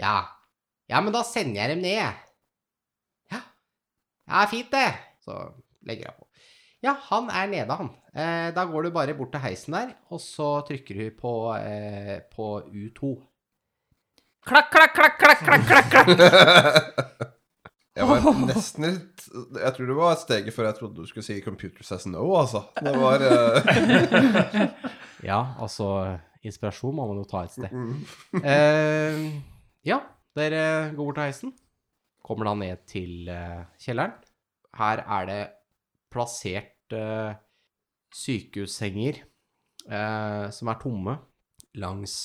Ja. 0.00 0.16
Ja, 0.88 1.00
men 1.04 1.12
da 1.12 1.22
sender 1.26 1.60
jeg 1.60 1.74
dem 1.74 1.82
ned. 1.84 1.98
Ja. 3.32 3.40
Ja, 4.28 4.44
fint, 4.50 4.70
det. 4.72 4.86
Så 5.24 5.36
legger 5.88 6.08
jeg 6.08 6.16
på. 6.18 6.26
Ja, 6.84 6.92
han 7.08 7.26
er 7.34 7.48
nede, 7.50 7.74
han. 7.74 7.88
Eh, 8.14 8.50
da 8.54 8.64
går 8.70 8.86
du 8.86 8.90
bare 8.94 9.14
bort 9.18 9.32
til 9.34 9.42
heisen 9.42 9.74
der, 9.74 9.90
og 10.14 10.20
så 10.22 10.60
trykker 10.68 10.94
du 11.00 11.08
på, 11.18 11.32
eh, 11.58 12.20
på 12.30 12.52
U2. 12.70 13.10
Klakk, 14.46 14.70
klakk, 14.70 14.94
klakk, 14.94 15.18
klakk, 15.18 15.42
klakk, 15.44 15.66
klakk, 15.66 15.90
klakk. 15.92 17.34
Jeg 17.98 18.06
var 18.06 18.20
nesten 18.46 18.84
litt 18.86 19.24
Jeg 19.58 19.72
tror 19.74 19.88
det 19.90 19.94
var 19.98 20.12
steget 20.20 20.54
før 20.54 20.68
jeg 20.68 20.76
trodde 20.76 21.02
du 21.02 21.08
skulle 21.08 21.24
si 21.26 21.40
'Computer 21.42 21.82
says 21.82 22.06
no', 22.06 22.28
altså. 22.38 22.60
Det 22.78 22.92
var 22.94 23.24
eh, 23.26 24.68
Ja, 25.30 25.40
altså 25.58 26.18
Inspirasjon 26.46 26.94
må 26.94 27.08
man 27.10 27.18
jo 27.18 27.24
ta 27.26 27.42
et 27.42 27.50
sted. 27.56 27.72
mm. 27.74 28.04
Ja, 29.88 30.02
dere 30.36 30.90
går 30.92 31.06
bort 31.06 31.16
til 31.16 31.24
heisen. 31.24 31.52
Kommer 32.20 32.50
da 32.50 32.52
ned 32.60 32.82
til 32.90 33.28
eh, 33.32 33.62
kjelleren. 33.80 34.18
Her 34.76 35.00
er 35.00 35.28
det 35.30 35.38
plassert 36.12 36.92
eh, 36.92 37.38
sykehussenger 38.12 39.22
eh, 39.88 40.44
som 40.52 40.68
er 40.68 40.80
tomme 40.82 41.14
langs 41.78 42.18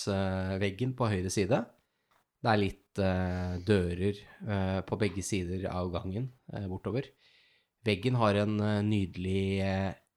veggen 0.60 0.92
på 0.98 1.08
høyre 1.12 1.32
side. 1.32 1.62
Det 2.44 2.52
er 2.52 2.60
litt 2.60 2.80
dører 3.68 4.18
på 4.88 4.98
begge 5.02 5.22
sider 5.26 5.68
av 5.70 5.92
gangen 5.94 6.26
bortover. 6.72 7.06
Veggen 7.86 8.18
har 8.18 8.40
en 8.42 8.56
nydelig 8.88 9.60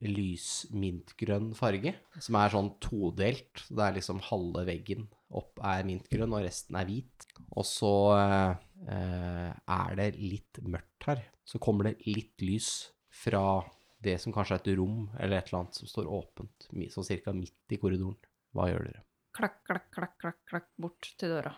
eh, 0.00 0.10
lysmintgrønn 0.10 1.52
farge, 1.58 1.94
som 2.20 2.38
er 2.40 2.52
sånn 2.54 2.72
todelt. 2.82 3.64
Så 3.64 3.76
det 3.78 3.86
er 3.86 3.96
liksom 3.98 4.24
halve 4.30 4.66
veggen 4.68 5.06
opp 5.34 5.58
er 5.66 5.86
mintgrønn, 5.86 6.34
og 6.36 6.44
resten 6.46 6.78
er 6.78 6.88
hvit. 6.88 7.26
Og 7.56 7.66
så 7.66 7.94
eh, 8.16 9.50
er 9.52 9.96
det 9.98 10.12
litt 10.20 10.62
mørkt 10.66 11.08
her. 11.10 11.24
Så 11.46 11.62
kommer 11.62 11.90
det 11.90 11.98
litt 12.08 12.44
lys 12.44 12.70
fra 13.14 13.62
det 14.06 14.18
som 14.22 14.34
kanskje 14.34 14.58
er 14.58 14.62
et 14.62 14.72
rom, 14.78 15.06
eller 15.18 15.38
et 15.38 15.48
eller 15.48 15.64
annet 15.64 15.78
som 15.80 15.90
står 15.90 16.08
åpent, 16.12 16.68
sånn 16.92 17.06
cirka 17.06 17.34
midt 17.34 17.74
i 17.74 17.78
korridoren. 17.80 18.18
Hva 18.54 18.68
gjør 18.70 18.88
dere? 18.88 19.02
Klakk, 19.36 19.58
klakk, 19.68 19.88
klakk, 19.92 20.14
klakk, 20.20 20.38
klakk, 20.48 20.68
bort 20.80 21.08
til 21.20 21.32
døra. 21.34 21.52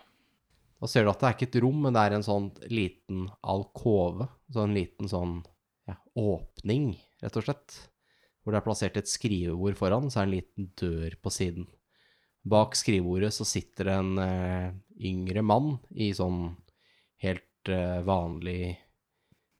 Da 0.79 0.87
ser 0.87 1.03
du 1.03 1.11
at 1.11 1.21
det 1.21 1.27
er 1.27 1.35
ikke 1.35 1.47
et 1.49 1.61
rom, 1.63 1.79
men 1.83 1.95
det 1.95 2.01
er 2.07 2.15
en 2.15 2.25
sånn 2.25 2.49
liten 2.71 3.27
alkove. 3.43 4.29
Så 4.51 4.63
en 4.63 4.75
liten 4.75 5.11
sånn 5.11 5.39
ja, 5.89 5.97
åpning, 6.19 6.93
rett 7.23 7.39
og 7.39 7.45
slett. 7.45 7.79
Hvor 8.49 8.55
det 8.55 8.63
er 8.63 8.65
plassert 8.65 8.95
et 8.97 9.05
skrivebord 9.05 9.75
foran, 9.77 10.07
så 10.09 10.23
er 10.23 10.25
det 10.25 10.29
en 10.31 10.39
liten 10.39 10.69
dør 10.81 11.13
på 11.21 11.29
siden. 11.29 11.67
Bak 12.49 12.73
skrivebordet 12.73 13.29
så 13.35 13.45
sitter 13.45 13.85
det 13.85 13.93
en 13.93 14.21
eh, 14.23 14.71
yngre 15.05 15.43
mann 15.45 15.75
i 15.93 16.07
sånn 16.17 16.55
helt 17.21 17.69
eh, 17.69 17.99
vanlig 18.07 18.71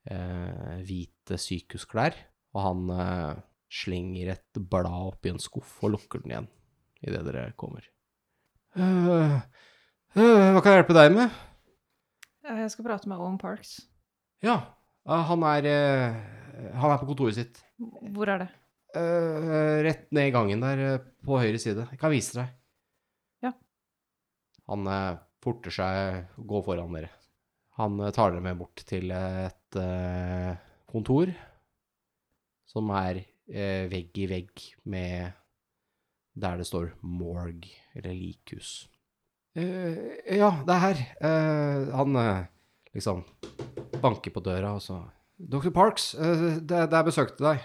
eh, 0.10 0.72
hvite 0.88 1.38
sykehusklær. 1.38 2.18
Og 2.58 2.66
han 2.66 2.90
eh, 2.96 3.44
slenger 3.78 4.32
et 4.34 4.62
blad 4.74 4.90
oppi 4.90 5.36
en 5.36 5.38
skuff 5.44 5.76
og 5.84 5.94
lukker 5.94 6.24
den 6.24 6.34
igjen 6.34 6.48
idet 7.06 7.22
dere 7.28 7.44
kommer. 7.62 7.86
Uh, 8.74 9.38
uh, 10.18 10.48
hva 10.56 10.64
kan 10.64 10.72
jeg 10.72 10.80
hjelpe 10.80 10.96
deg 10.98 11.14
med? 11.14 11.44
Jeg 12.58 12.74
skal 12.74 12.90
prate 12.90 13.12
med 13.12 13.22
Owen 13.22 13.38
Parks. 13.38 13.84
Ja, 14.42 14.58
han 15.06 15.46
er, 15.46 15.70
han 16.74 16.96
er 16.96 16.98
på 17.04 17.12
kontoret 17.12 17.38
sitt. 17.38 17.62
Hvor 17.78 18.34
er 18.34 18.48
det? 18.48 18.50
Eh, 18.96 19.84
rett 19.86 20.08
ned 20.12 20.32
i 20.32 20.34
gangen 20.34 20.64
der 20.66 20.80
uh, 20.82 21.02
på 21.26 21.38
høyre 21.38 21.60
side. 21.62 21.86
Jeg 21.92 22.02
kan 22.02 22.14
vise 22.14 22.40
deg. 22.40 22.54
Ja. 23.46 23.52
Han 24.72 24.90
uh, 24.90 25.20
forter 25.46 25.76
seg 25.76 26.40
å 26.42 26.46
gå 26.50 26.62
foran 26.66 26.96
dere. 26.98 27.12
Han 27.78 28.02
tar 28.12 28.34
dere 28.34 28.44
med 28.44 28.58
bort 28.60 28.82
til 28.90 29.14
et 29.14 29.76
kontor 30.90 31.30
som 32.68 32.90
er 32.92 33.22
vegg 33.48 34.18
i 34.20 34.26
vegg 34.28 34.66
med 34.92 35.30
der 36.36 36.60
det 36.60 36.66
står 36.68 36.90
morgue, 37.08 37.72
eller 37.96 38.18
likhus. 38.18 38.90
Eh, 39.56 40.36
ja, 40.42 40.52
det 40.68 40.76
er 40.76 40.84
her. 40.84 41.02
Eh, 41.24 41.96
han 41.96 42.20
liksom 42.92 43.24
banker 44.04 44.36
på 44.36 44.44
døra, 44.44 44.76
og 44.76 44.84
så 44.84 45.00
Dr. 45.40 45.72
Parks, 45.72 46.12
det, 46.20 46.90
det 46.92 47.00
er 47.00 47.08
besøk 47.08 47.38
til 47.38 47.54
deg. 47.54 47.64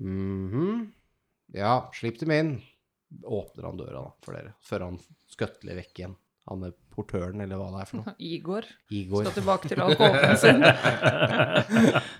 Mhm. 0.00 0.92
Ja, 1.56 1.90
slipp 1.94 2.18
dem 2.20 2.30
inn. 2.34 2.52
Åpner 3.22 3.68
han 3.68 3.78
døra 3.78 4.00
da, 4.02 4.10
for 4.24 4.34
dere, 4.34 4.54
før 4.66 4.82
han 4.88 4.96
skøtler 5.30 5.78
vekk 5.78 6.00
igjen. 6.02 6.16
Han 6.50 6.62
er 6.66 6.72
portøren, 6.94 7.40
eller 7.42 7.58
hva 7.58 7.68
det 7.74 7.80
er 7.82 7.88
for 7.90 8.00
noe. 8.02 8.14
Igor 8.34 8.66
Igor. 8.94 9.24
skal 9.26 9.36
tilbake 9.40 9.70
til 9.72 9.82
alkoholen 9.82 10.36
sin. 10.42 10.62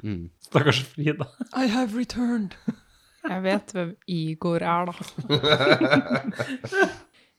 Mm. 0.07 0.29
Stakkars 0.45 0.81
Frida. 0.87 1.27
I 1.57 1.67
have 1.73 1.97
returned. 1.99 2.55
Jeg 3.27 3.43
vet 3.43 3.73
hvem 3.75 3.93
Igor 4.07 4.63
er, 4.63 4.87
da. 4.87 4.95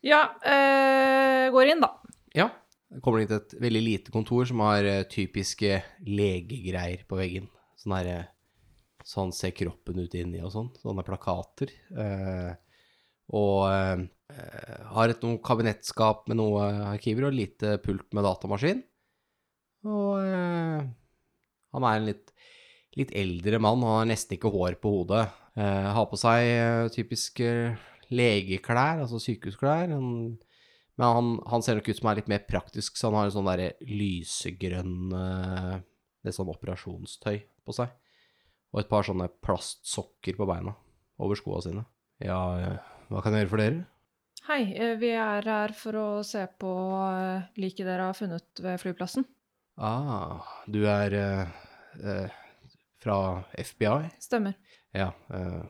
Ja, 0.08 0.20
øh, 0.46 1.46
går 1.56 1.72
inn, 1.72 1.82
da. 1.84 1.90
Ja. 2.36 2.50
Kommer 3.04 3.20
inn 3.24 3.28
til 3.32 3.40
et 3.42 3.56
veldig 3.60 3.82
lite 3.84 4.12
kontor 4.14 4.46
som 4.48 4.62
har 4.64 4.86
eh, 4.88 5.04
typiske 5.12 5.80
legegreier 6.08 7.02
på 7.10 7.18
veggen. 7.20 7.48
Sånn 7.80 7.96
her 7.98 8.08
eh, 8.14 8.28
Sånn 9.08 9.32
ser 9.32 9.53
kroppen 9.55 10.01
ut 10.03 10.16
inni 10.20 10.41
og 10.43 10.51
sånn. 10.51 10.70
Sånne 10.82 11.05
plakater. 11.08 11.72
Eh, 11.95 12.51
og 13.38 13.62
eh, 13.72 14.03
eh, 14.34 14.86
har 14.91 15.12
et 15.14 15.24
noe 15.24 15.39
kabinettskap 15.43 16.28
med 16.28 16.39
noe 16.41 16.68
arkiver 16.89 17.30
og 17.30 17.38
lite 17.38 17.78
pult 17.84 18.08
med 18.16 18.28
datamaskin. 18.28 18.82
Og 19.88 20.18
eh, 20.20 20.88
han 21.76 21.88
er 21.88 21.99
en 21.99 22.10
litt, 22.10 22.34
litt 22.99 23.14
eldre 23.16 23.62
mann, 23.64 23.84
han 23.86 24.01
har 24.01 24.10
nesten 24.12 24.36
ikke 24.36 24.51
hår 24.51 24.80
på 24.82 24.91
hodet. 24.97 25.24
Eh, 25.55 25.88
har 25.95 26.10
på 26.12 26.20
seg 26.20 26.47
eh, 26.51 26.88
typiske 26.93 27.51
legeklær, 28.12 29.05
altså 29.05 29.22
sykehusklær. 29.24 29.93
Han, 29.93 30.36
men 30.97 31.05
han, 31.05 31.32
han 31.47 31.64
ser 31.64 31.80
nok 31.80 31.88
ut 31.91 32.01
som 32.01 32.12
er 32.12 32.20
litt 32.20 32.32
mer 32.32 32.43
praktisk, 32.49 32.99
så 32.99 33.08
han 33.08 33.22
har 33.22 33.30
en 33.30 33.38
sånn 33.38 33.47
derre 33.47 33.72
lysegrønn 33.88 35.16
eh, 35.16 35.74
er 36.28 36.36
sånn 36.36 36.51
operasjonstøy 36.51 37.39
på 37.64 37.76
seg. 37.76 37.95
Og 38.74 38.82
et 38.82 38.89
par 38.89 39.05
sånne 39.07 39.30
plastsokker 39.43 40.38
på 40.38 40.47
beina 40.49 40.74
over 41.24 41.39
skoa 41.39 41.61
sine. 41.65 41.86
Ja, 42.24 42.39
eh, 42.59 42.89
hva 43.11 43.24
kan 43.24 43.34
jeg 43.34 43.45
gjøre 43.45 43.53
for 43.53 43.63
dere? 43.63 43.86
Hei, 44.47 44.61
eh, 44.76 44.95
vi 44.99 45.13
er 45.15 45.47
her 45.47 45.74
for 45.76 45.97
å 45.99 46.07
se 46.28 46.43
på 46.59 46.74
eh, 47.07 47.47
liket 47.61 47.88
dere 47.88 48.09
har 48.09 48.18
funnet 48.18 48.61
ved 48.63 48.82
flyplassen. 48.84 49.26
Ah, 49.78 50.43
du 50.68 50.82
er 50.89 51.13
eh, 51.13 51.57
eh, 52.03 52.38
fra 53.03 53.18
FBI? 53.55 54.11
Stemmer. 54.24 54.57
Ja. 54.95 55.11
eh, 55.34 55.65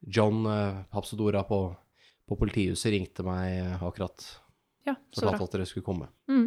John 0.00 0.46
uh, 0.46 0.82
Papsodora 0.90 1.42
på, 1.44 1.76
på 2.28 2.36
politihuset 2.40 2.92
ringte 2.94 3.24
meg 3.26 3.58
eh, 3.58 3.82
akkurat. 3.84 4.24
Ja, 4.88 4.94
så 5.12 5.26
Fortalte 5.26 5.44
at 5.44 5.56
dere 5.58 5.66
skulle 5.68 5.84
komme. 5.84 6.08
Mm. 6.30 6.46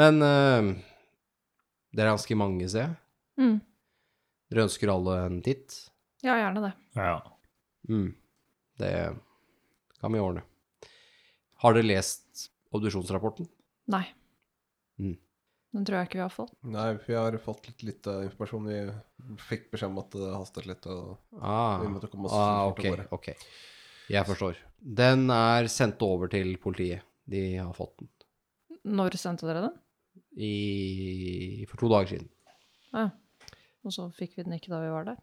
Men 0.00 0.22
eh, 0.24 0.70
dere 1.92 2.08
er 2.08 2.14
ganske 2.14 2.38
mange, 2.38 2.68
ser 2.72 2.86
jeg. 2.86 2.94
Mm. 3.42 3.58
Dere 4.50 4.66
ønsker 4.66 4.92
alle 4.92 5.16
en 5.26 5.40
titt? 5.44 5.74
Ja, 6.24 6.36
gjerne 6.38 6.62
det. 6.68 6.72
Ja. 6.98 7.16
Mm. 7.90 8.12
Det 8.78 8.92
kan 10.00 10.12
vi 10.14 10.20
ordne. 10.22 10.42
Har 11.62 11.74
dere 11.76 11.88
lest 11.88 12.48
obduksjonsrapporten? 12.76 13.48
Nei. 13.90 14.04
Mm. 15.00 15.16
Den 15.76 15.84
tror 15.86 15.98
jeg 15.98 16.08
ikke 16.08 16.18
vi 16.20 16.24
har 16.24 16.32
fått. 16.32 16.52
Nei, 16.72 16.86
vi 17.06 17.16
har 17.16 17.36
fått 17.42 17.66
litt 17.68 17.82
lite 17.84 18.14
informasjon. 18.26 18.68
Vi 18.70 19.36
fikk 19.48 19.66
beskjed 19.72 19.90
om 19.92 19.98
at 20.00 20.14
det 20.16 20.30
hastet 20.34 20.68
litt, 20.70 20.86
og 20.88 21.16
Ah, 21.40 21.80
vi 21.82 21.90
måtte 21.92 22.08
komme 22.12 22.30
oss 22.30 22.36
ah 22.36 22.68
fort 22.70 22.78
ok, 22.78 22.84
av 22.86 22.92
gårde. 22.94 23.08
ok. 23.18 23.28
Jeg 24.14 24.28
forstår. 24.28 24.60
Den 25.02 25.26
er 25.34 25.66
sendt 25.72 26.00
over 26.06 26.30
til 26.32 26.54
politiet. 26.62 27.02
De 27.26 27.42
har 27.58 27.72
fått 27.74 27.96
den 27.98 28.12
Når 28.96 29.16
sendte 29.18 29.48
dere 29.48 29.64
den? 29.66 29.76
i, 30.38 31.64
for 31.68 31.80
to 31.80 31.88
dager 31.90 32.12
siden. 32.12 32.28
Ja. 32.92 33.08
Og 33.86 33.94
så 33.94 34.08
fikk 34.14 34.36
vi 34.36 34.44
den 34.46 34.56
ikke 34.58 34.72
da 34.72 34.80
vi 34.82 34.90
var 34.92 35.06
der. 35.06 35.18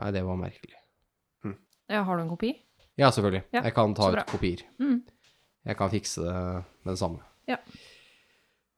Nei, 0.00 0.10
det 0.14 0.22
var 0.26 0.36
merkelig. 0.40 0.78
Ja, 1.90 2.02
har 2.06 2.16
du 2.16 2.22
en 2.22 2.30
kopi? 2.30 2.52
Ja, 2.96 3.08
selvfølgelig. 3.12 3.42
Ja, 3.52 3.60
jeg 3.66 3.74
kan 3.76 3.92
ta 3.96 4.06
ut 4.12 4.20
kopier. 4.30 4.62
Mm. 4.80 5.02
Jeg 5.66 5.76
kan 5.76 5.90
fikse 5.92 6.22
det 6.24 6.36
med 6.86 6.92
det 6.94 6.98
samme. 7.00 7.18
Ja. 7.50 7.56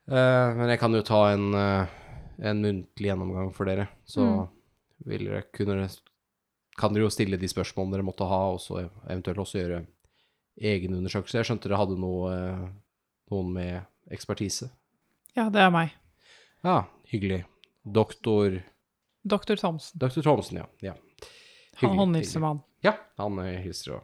Uh, 0.09 0.51
men 0.59 0.68
jeg 0.72 0.80
kan 0.80 0.93
jo 0.97 1.03
ta 1.07 1.20
en, 1.32 1.45
uh, 1.55 1.87
en 2.43 2.62
muntlig 2.64 3.09
gjennomgang 3.11 3.53
for 3.55 3.68
dere, 3.70 3.87
så 4.05 4.24
Mm. 4.24 4.49
vil 5.07 5.24
dere 5.28 5.43
kunne 5.53 5.89
Kan 6.76 6.93
dere 6.93 7.05
jo 7.07 7.11
stille 7.14 7.37
de 7.39 7.47
spørsmålene 7.47 7.93
dere 7.95 8.03
måtte 8.09 8.26
ha, 8.26 8.41
og 8.51 8.59
så 8.59 8.80
eventuelt 9.07 9.39
også 9.39 9.61
gjøre 9.61 9.87
egenundersøkelser. 10.59 11.39
Jeg 11.39 11.47
skjønte 11.47 11.68
dere 11.68 11.78
hadde 11.78 11.99
noe, 12.03 12.32
uh, 12.35 12.68
noen 13.30 13.53
med 13.55 13.85
ekspertise. 14.11 14.70
Ja, 15.37 15.49
det 15.51 15.61
er 15.62 15.70
meg. 15.70 15.93
Ja, 16.64 16.80
hyggelig. 17.12 17.45
Doktor 17.87 18.59
Dr. 19.25 19.57
Thomsen. 19.57 19.99
Dr. 19.99 20.22
Thomsen, 20.22 20.57
ja. 20.57 20.66
ja. 20.81 20.95
Han 21.81 21.91
hilser 21.91 21.99
håndhilser 21.99 22.41
med 22.41 22.49
han. 22.49 22.61
Ja, 22.85 22.93
han 23.16 23.39
eh, 23.39 23.61
hilser 23.64 23.97
òg. 23.97 24.03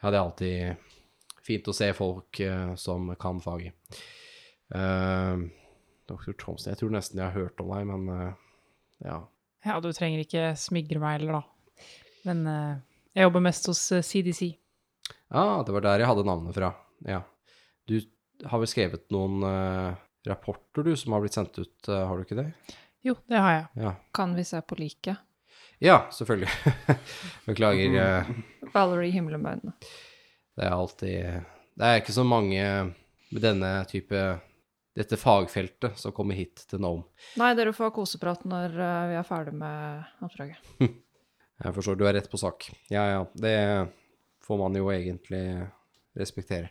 Ja, 0.00 0.10
det 0.10 0.16
er 0.16 0.22
alltid 0.22 1.42
fint 1.46 1.68
å 1.68 1.74
se 1.76 1.90
folk 1.96 2.40
uh, 2.40 2.72
som 2.80 3.10
kan 3.20 3.40
faget. 3.44 3.76
Uh, 4.72 5.46
Dr. 6.08 6.32
Thomsen 6.38 6.72
Jeg 6.72 6.80
tror 6.80 6.94
nesten 6.94 7.20
jeg 7.20 7.28
har 7.28 7.36
hørt 7.36 7.60
om 7.62 7.70
deg, 7.74 7.86
men 7.90 8.08
uh, 8.08 8.64
ja. 9.04 9.20
Ja, 9.66 9.76
du 9.84 9.90
trenger 9.92 10.24
ikke 10.24 10.48
smigre 10.58 11.02
meg 11.02 11.18
heller, 11.18 11.40
da. 11.40 11.84
Men 12.26 12.42
jeg 13.14 13.26
jobber 13.26 13.42
mest 13.42 13.66
hos 13.70 13.80
CDC. 14.06 14.48
Ja, 15.30 15.62
det 15.66 15.74
var 15.74 15.84
der 15.84 16.02
jeg 16.02 16.08
hadde 16.10 16.24
navnet 16.26 16.54
fra. 16.54 16.70
Ja. 17.06 17.20
Du 17.86 17.96
har 18.46 18.62
vel 18.62 18.70
skrevet 18.70 19.04
noen 19.14 19.42
rapporter, 20.26 20.86
du, 20.86 20.92
som 20.98 21.14
har 21.14 21.22
blitt 21.22 21.38
sendt 21.38 21.58
ut, 21.58 21.90
har 21.90 22.14
du 22.14 22.22
ikke 22.22 22.38
det? 22.38 22.46
Jo, 23.06 23.14
det 23.30 23.38
har 23.38 23.52
jeg. 23.54 23.66
Ja, 23.84 23.94
Kan 24.16 24.34
vi 24.34 24.44
se 24.44 24.60
på 24.66 24.78
liket? 24.80 25.22
ja 25.78 25.98
selvfølgelig. 26.10 26.48
Beklager. 27.46 27.96
eh, 28.02 28.30
Valerie 28.74 29.12
himler 29.14 29.38
med 29.38 29.58
øynene. 29.58 29.74
Det 30.56 30.64
er 30.64 30.72
alltid 30.72 31.42
Det 31.76 31.84
er 31.90 32.00
ikke 32.00 32.14
så 32.16 32.24
mange 32.24 32.62
med 33.30 33.42
denne 33.44 33.70
type 33.90 34.20
Dette 34.96 35.18
fagfeltet 35.20 35.98
som 36.00 36.14
kommer 36.16 36.34
hit 36.38 36.62
til 36.70 36.80
Nome. 36.80 37.04
Nei, 37.36 37.50
dere 37.58 37.74
får 37.76 37.90
ha 37.90 37.92
koseprat 37.92 38.46
når 38.48 38.72
eh, 38.80 39.02
vi 39.10 39.18
er 39.20 39.26
ferdig 39.28 39.52
med 39.52 40.06
oppdraget. 40.24 40.70
Jeg 41.64 41.72
forstår, 41.76 41.96
du 42.00 42.06
er 42.08 42.14
rett 42.16 42.30
på 42.32 42.40
sak. 42.40 42.64
Ja, 42.92 43.02
ja, 43.10 43.20
det 43.36 43.56
får 44.44 44.58
man 44.60 44.74
jo 44.76 44.88
egentlig 44.92 45.42
respektere. 46.16 46.70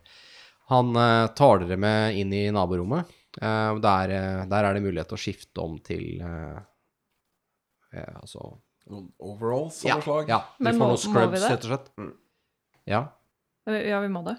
Han 0.74 0.90
eh, 0.98 1.28
tar 1.38 1.62
dere 1.62 1.78
med 1.78 2.18
inn 2.18 2.34
i 2.34 2.44
naborommet. 2.54 3.06
Eh, 3.42 3.80
der, 3.84 4.14
eh, 4.16 4.46
der 4.48 4.64
er 4.70 4.74
det 4.78 4.84
mulighet 4.86 5.10
til 5.12 5.18
å 5.18 5.24
skifte 5.26 5.64
om 5.66 5.74
til 5.84 6.22
uh, 6.24 6.60
uh, 7.92 8.14
Altså 8.22 8.46
Noen 8.86 9.10
overalls 9.20 9.82
av 9.84 9.90
Ja, 9.90 9.96
noe 9.98 10.06
slag? 10.06 10.30
ja 10.30 10.40
Vi 10.60 10.70
får 10.72 10.78
må- 10.80 10.88
noen 10.94 11.02
scrubs, 11.02 11.46
rett 11.50 11.64
og 11.66 11.72
slett. 11.72 11.88
Mm. 11.98 12.12
Ja. 12.86 13.00
Ja, 13.66 14.00
vi 14.04 14.10
må 14.14 14.22
det. 14.28 14.36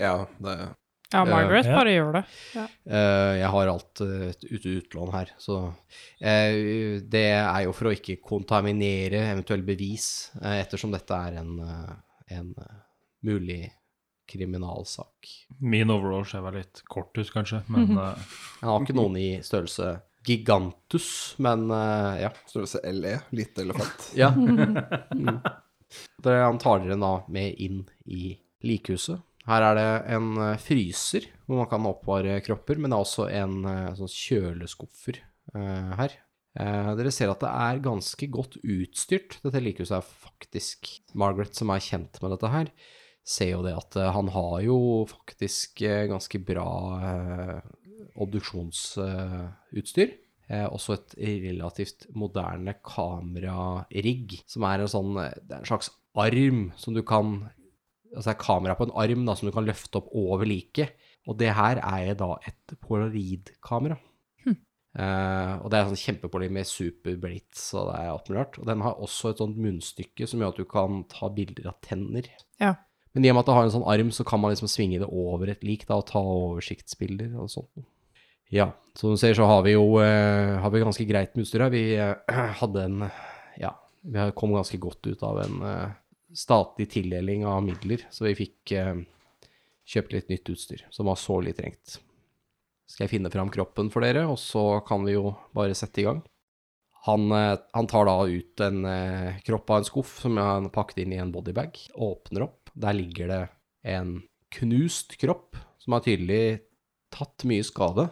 Ja, 0.00 0.14
det 0.40 0.54
Ja, 1.12 1.24
Margaret 1.28 1.66
uh, 1.68 1.74
bare 1.76 1.92
gjør 1.92 2.12
det. 2.18 2.22
Eh, 2.56 3.34
jeg 3.42 3.50
har 3.52 3.70
alt 3.74 4.00
uh, 4.00 4.32
utlån 4.72 5.12
her, 5.12 5.30
så 5.40 5.58
eh, 6.20 6.98
Det 7.04 7.22
er 7.36 7.62
jo 7.66 7.72
for 7.76 7.88
å 7.88 7.94
ikke 7.96 8.18
kontaminere 8.24 9.20
eventuelle 9.34 9.64
bevis, 9.68 10.30
ettersom 10.40 10.92
dette 10.96 11.12
er 11.28 11.38
en, 11.42 11.54
en 12.28 12.50
mulig 13.24 13.62
kriminalsak. 14.28 15.30
Min 15.58 15.92
overall 15.92 16.26
ser 16.28 16.44
vel 16.44 16.60
litt 16.60 16.82
kort 16.90 17.16
ut, 17.18 17.30
kanskje, 17.32 17.62
men 17.72 17.94
uh... 17.96 18.12
Jeg 18.60 18.68
har 18.68 18.84
ikke 18.84 18.98
noen 18.98 19.16
i 19.20 19.28
størrelse 19.44 19.94
gigantus, 20.28 21.08
men 21.40 21.68
uh, 21.72 22.18
ja. 22.20 22.32
størrelse 22.50 22.82
LE. 22.92 23.14
Lite 23.36 23.64
elefant. 23.66 24.12
ja. 24.18 24.34
Mm. 25.18 25.38
Han 26.20 26.58
tar 26.60 26.82
dere 26.82 26.98
da 27.00 27.14
med 27.32 27.56
inn 27.64 27.78
i 28.04 28.34
likhuset. 28.68 29.22
Her 29.48 29.64
er 29.70 29.78
det 29.78 29.90
en 30.12 30.32
eh, 30.36 30.60
fryser 30.60 31.28
hvor 31.46 31.62
man 31.62 31.68
kan 31.70 31.86
oppvare 31.88 32.38
kropper, 32.44 32.76
men 32.76 32.92
det 32.92 32.98
er 32.98 33.04
også 33.06 33.28
en 33.32 33.62
eh, 33.64 33.94
sånn 33.96 34.10
kjøleskuffer 34.12 35.22
eh, 35.56 35.92
her. 35.96 36.16
Eh, 36.58 36.90
dere 36.98 37.12
ser 37.14 37.32
at 37.32 37.40
det 37.44 37.52
er 37.54 37.82
ganske 37.84 38.28
godt 38.34 38.58
utstyrt. 38.60 39.38
Dette 39.44 39.62
likehuset 39.64 39.96
er 40.00 40.10
faktisk 40.26 40.90
Margaret, 41.18 41.56
som 41.56 41.72
er 41.72 41.84
kjent 41.84 42.20
med 42.20 42.34
dette 42.34 42.52
her, 42.52 42.72
ser 43.28 43.52
jo 43.52 43.64
det 43.66 43.74
at 43.76 43.98
eh, 44.00 44.12
han 44.14 44.30
har 44.34 44.56
jo 44.64 44.78
faktisk 45.10 45.82
eh, 45.86 46.06
ganske 46.10 46.40
bra 46.48 46.70
eh, 47.10 47.58
obduksjonsutstyr. 48.18 50.16
Eh, 50.48 50.64
også 50.64 50.96
et 50.96 51.14
relativt 51.44 52.08
moderne 52.16 52.78
kamerarigg, 52.80 54.38
som 54.48 54.64
er 54.64 54.84
en 54.84 54.90
sånn 54.90 55.20
er 55.20 55.36
en 55.58 55.68
slags 55.68 55.92
arm 56.18 56.68
som 56.80 56.96
du 56.96 57.04
kan 57.06 57.50
Altså 58.08 58.30
det 58.30 58.38
er 58.38 58.40
kamera 58.40 58.72
på 58.72 58.86
en 58.86 58.94
arm 58.96 59.26
da, 59.28 59.34
som 59.36 59.50
du 59.50 59.52
kan 59.52 59.66
løfte 59.68 59.98
opp 60.00 60.06
over 60.16 60.48
liket. 60.48 60.94
Og 61.28 61.36
det 61.36 61.50
her 61.52 61.76
er 61.84 62.14
da 62.16 62.30
et 62.48 62.72
polaroidkamera. 62.80 63.98
Uh, 64.96 65.60
og 65.60 65.68
det 65.70 65.78
er 65.78 65.90
sånn 65.90 66.00
kjempepålig 66.00 66.48
med 66.56 66.66
superblitz 66.66 67.68
og 67.76 67.90
det 67.90 67.98
er 68.00 68.08
alt 68.10 68.30
mulig 68.30 68.40
rart. 68.40 68.56
Og 68.58 68.66
den 68.66 68.82
har 68.82 69.02
også 69.04 69.30
et 69.30 69.42
sånt 69.42 69.60
munnstykke 69.60 70.26
som 70.26 70.40
gjør 70.40 70.54
at 70.54 70.62
du 70.62 70.66
kan 70.72 71.02
ta 71.12 71.28
bilder 71.36 71.68
av 71.70 71.76
tenner. 71.84 72.30
Ja. 72.58 72.72
Men 73.18 73.26
i 73.26 73.30
og 73.32 73.34
med 73.34 73.42
at 73.42 73.48
det 73.50 73.54
har 73.56 73.64
en 73.66 73.72
sånn 73.74 73.88
arm, 73.90 74.10
så 74.14 74.22
kan 74.22 74.38
man 74.38 74.52
liksom 74.52 74.68
svinge 74.70 75.00
det 75.02 75.06
over 75.10 75.50
et 75.50 75.64
lik 75.66 75.88
da, 75.88 75.96
og 75.98 76.06
ta 76.06 76.20
oversiktsbilder 76.22 77.32
og 77.42 77.48
sånt. 77.50 77.80
Ja, 78.54 78.68
som 78.94 79.10
du 79.10 79.18
ser 79.18 79.34
så 79.34 79.48
har 79.50 79.64
vi 79.66 79.72
jo 79.72 79.98
eh, 79.98 80.54
har 80.62 80.70
vi 80.70 80.84
ganske 80.84 81.06
greit 81.08 81.34
med 81.34 81.42
utstyr 81.42 81.64
her. 81.66 81.72
Vi 81.74 81.82
eh, 81.98 82.14
hadde 82.60 82.84
en 82.86 83.08
Ja, 83.58 83.72
vi 84.06 84.28
kom 84.38 84.54
ganske 84.54 84.78
godt 84.78 85.02
ut 85.10 85.24
av 85.26 85.40
en 85.42 85.66
eh, 85.66 85.96
statlig 86.30 86.86
tildeling 86.94 87.42
av 87.42 87.58
midler, 87.66 88.06
så 88.14 88.28
vi 88.28 88.36
fikk 88.38 88.76
kjøpt 89.88 90.14
litt 90.14 90.30
nytt 90.30 90.54
utstyr 90.54 90.86
som 90.94 91.10
var 91.10 91.18
sårlig 91.18 91.56
trengt. 91.58 91.98
Skal 92.86 93.08
jeg 93.08 93.16
finne 93.16 93.34
fram 93.34 93.50
kroppen 93.50 93.90
for 93.90 94.06
dere, 94.06 94.28
og 94.30 94.38
så 94.38 94.78
kan 94.86 95.02
vi 95.08 95.16
jo 95.16 95.32
bare 95.56 95.74
sette 95.74 96.04
i 96.04 96.06
gang. 96.06 96.20
Han, 97.08 97.32
han 97.32 97.88
tar 97.88 98.06
da 98.06 98.18
ut 98.28 98.62
en 98.62 98.84
kropp 99.46 99.72
av 99.72 99.80
en 99.80 99.88
skuff 99.88 100.18
som 100.20 100.36
han 100.36 100.68
pakket 100.70 101.06
inn 101.06 101.16
i 101.16 101.20
en 101.22 101.32
bodybag, 101.32 101.80
åpner 101.96 102.44
opp. 102.50 102.57
Der 102.78 102.94
ligger 102.94 103.30
det 103.30 103.42
en 103.90 104.20
knust 104.54 105.16
kropp 105.18 105.56
som 105.82 105.96
har 105.96 106.04
tydelig 106.04 106.60
tatt 107.14 107.44
mye 107.48 107.64
skade. 107.66 108.06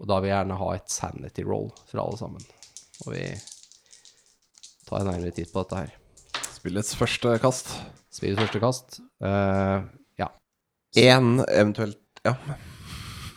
Og 0.00 0.08
da 0.08 0.18
vil 0.20 0.32
jeg 0.32 0.38
gjerne 0.38 0.58
ha 0.60 0.68
et 0.74 0.92
sanity 0.92 1.44
roll 1.46 1.68
fra 1.90 2.02
alle 2.02 2.18
sammen. 2.18 2.44
Og 3.04 3.14
vi 3.14 3.24
tar 4.88 5.02
en 5.02 5.10
nærmere 5.12 5.34
titt 5.36 5.52
på 5.52 5.62
dette 5.62 5.82
her. 5.84 5.94
Spillets 6.56 6.94
første 6.98 7.36
kast. 7.42 7.74
Spillets 8.12 8.40
første 8.42 8.62
kast. 8.62 8.98
Uh, 9.22 9.86
ja. 10.20 10.30
Én 10.98 11.38
eventuelt 11.46 11.98
Ja. 12.26 12.34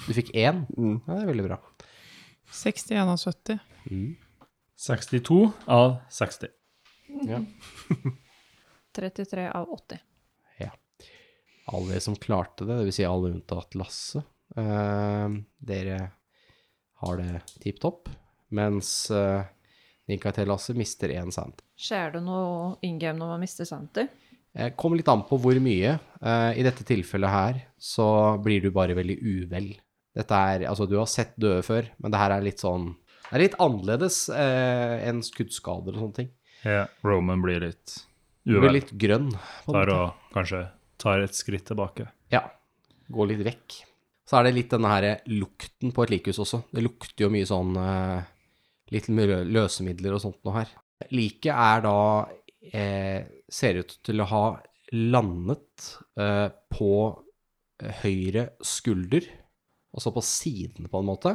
Du 0.04 0.12
fikk 0.12 0.34
én? 0.36 0.66
Mm. 0.76 0.98
Ja, 1.08 1.14
det 1.14 1.22
er 1.22 1.30
veldig 1.30 1.46
bra. 1.46 1.58
61 2.52 2.98
av 3.00 3.22
70. 3.22 3.60
Mm. 3.88 4.10
62 4.84 5.38
av 5.72 5.94
60. 6.12 6.52
Ja. 7.30 7.40
33 8.98 9.46
av 9.48 9.72
80. 9.72 10.04
Alle 11.72 12.00
som 12.04 12.16
klarte 12.20 12.66
det, 12.68 12.76
dvs. 12.82 12.96
Si 12.98 13.06
alle 13.08 13.32
unntatt 13.38 13.76
Lasse, 13.80 14.24
eh, 14.58 15.38
dere 15.64 16.00
har 17.04 17.18
det 17.18 17.42
tipp 17.64 17.80
topp. 17.84 18.10
Mens 18.54 19.10
uh, 19.12 19.42
Nikatel 20.08 20.48
Lasse 20.52 20.76
mister 20.78 21.10
én 21.16 21.32
cent. 21.34 21.64
Skjer 21.80 22.12
det 22.18 22.22
noe 22.26 22.76
in 22.86 23.00
game 23.02 23.18
når 23.18 23.32
man 23.34 23.42
mister 23.42 23.66
center? 23.66 24.10
Eh, 24.54 24.70
kommer 24.78 25.00
litt 25.00 25.10
an 25.10 25.24
på 25.26 25.40
hvor 25.42 25.58
mye. 25.64 25.96
Eh, 26.22 26.52
I 26.60 26.66
dette 26.66 26.86
tilfellet 26.86 27.34
her 27.34 27.62
så 27.82 28.06
blir 28.44 28.62
du 28.62 28.70
bare 28.76 28.94
veldig 28.98 29.16
uvel. 29.24 29.72
Dette 30.14 30.38
er 30.54 30.68
Altså, 30.70 30.86
du 30.86 31.00
har 31.00 31.10
sett 31.10 31.34
døde 31.42 31.64
før, 31.66 31.88
men 31.98 32.14
det 32.14 32.20
her 32.22 32.36
er 32.36 32.44
litt 32.46 32.62
sånn 32.62 32.92
Det 33.32 33.34
er 33.40 33.42
litt 33.48 33.56
annerledes 33.64 34.28
eh, 34.30 35.08
enn 35.10 35.24
skuddskader 35.26 35.96
og 35.96 36.04
sånne 36.04 36.18
ting. 36.20 36.30
Ja, 36.64 36.84
Roman 37.04 37.42
blir 37.42 37.64
litt 37.66 37.96
Du 38.46 38.60
blir 38.60 38.76
litt 38.78 38.92
grønn. 38.94 39.32
på 39.66 39.74
måte. 39.74 39.96
og 39.98 40.36
kanskje 40.36 40.68
tar 41.02 41.24
et 41.24 41.36
skritt 41.38 41.66
tilbake. 41.70 42.08
Ja. 42.34 42.44
Gå 43.14 43.26
litt 43.30 43.44
vekk. 43.46 43.80
Så 44.24 44.40
er 44.40 44.48
det 44.48 44.56
litt 44.56 44.72
denne 44.72 44.92
her 44.92 45.08
lukten 45.32 45.92
på 45.94 46.06
et 46.06 46.14
likhus 46.16 46.40
også. 46.42 46.64
Det 46.72 46.84
lukter 46.84 47.26
jo 47.26 47.34
mye 47.34 47.50
sånn 47.50 47.76
eh, 47.80 48.30
Litt 48.94 49.08
løsemidler 49.10 50.14
og 50.14 50.22
sånt 50.22 50.42
noe 50.46 50.60
her. 50.60 50.72
Liket 51.16 51.50
er 51.50 51.80
da 51.82 51.98
eh, 52.70 53.26
Ser 53.50 53.80
ut 53.82 53.96
til 54.06 54.22
å 54.22 54.28
ha 54.30 54.44
landet 54.94 55.88
eh, 56.20 56.50
på 56.70 56.94
høyre 58.04 58.52
skulder, 58.64 59.26
altså 59.94 60.14
på 60.14 60.24
siden 60.26 60.90
på 60.92 61.02
en 61.02 61.08
måte, 61.10 61.34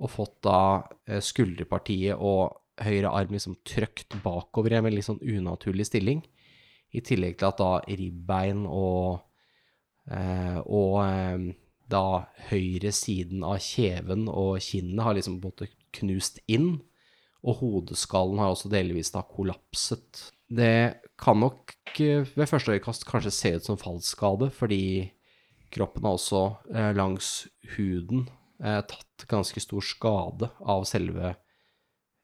og 0.00 0.12
fått 0.12 0.38
da 0.46 0.60
eh, 1.08 1.20
skulderpartiet 1.24 2.20
og 2.20 2.56
høyre 2.80 3.12
arm 3.12 3.34
liksom 3.34 3.58
trøkt 3.68 4.16
bakover 4.24 4.72
i 4.72 4.78
en 4.78 4.88
litt 4.92 5.08
sånn 5.08 5.20
unaturlig 5.20 5.88
stilling. 5.88 6.22
I 6.90 7.02
tillegg 7.06 7.38
til 7.38 7.50
at 7.50 7.60
da 7.60 7.72
ribbein 7.86 8.64
og, 8.66 9.20
eh, 10.10 10.58
og 10.64 10.96
eh, 11.04 11.50
da 11.90 12.04
høyre 12.50 12.92
siden 12.94 13.44
av 13.46 13.60
kjeven 13.62 14.28
og 14.30 14.58
kinnet 14.64 15.04
har 15.06 15.16
liksom 15.18 15.40
på 15.42 15.68
knust 16.00 16.40
inn, 16.50 16.80
og 17.40 17.62
hodeskallen 17.62 18.42
har 18.42 18.52
også 18.52 18.70
delvis 18.72 19.12
da 19.14 19.22
kollapset. 19.26 20.26
Det 20.50 21.00
kan 21.20 21.40
nok 21.40 21.74
eh, 22.02 22.26
ved 22.34 22.50
første 22.50 22.74
øyekast 22.74 23.06
kanskje 23.08 23.34
se 23.34 23.54
ut 23.56 23.70
som 23.70 23.80
fallskade, 23.80 24.50
fordi 24.54 25.10
kroppen 25.70 26.06
har 26.06 26.18
også 26.18 26.42
langs 26.98 27.46
huden 27.76 28.24
tatt 28.58 29.24
ganske 29.30 29.62
stor 29.62 29.84
skade 29.86 30.48
av 30.68 30.82
selve 30.90 31.30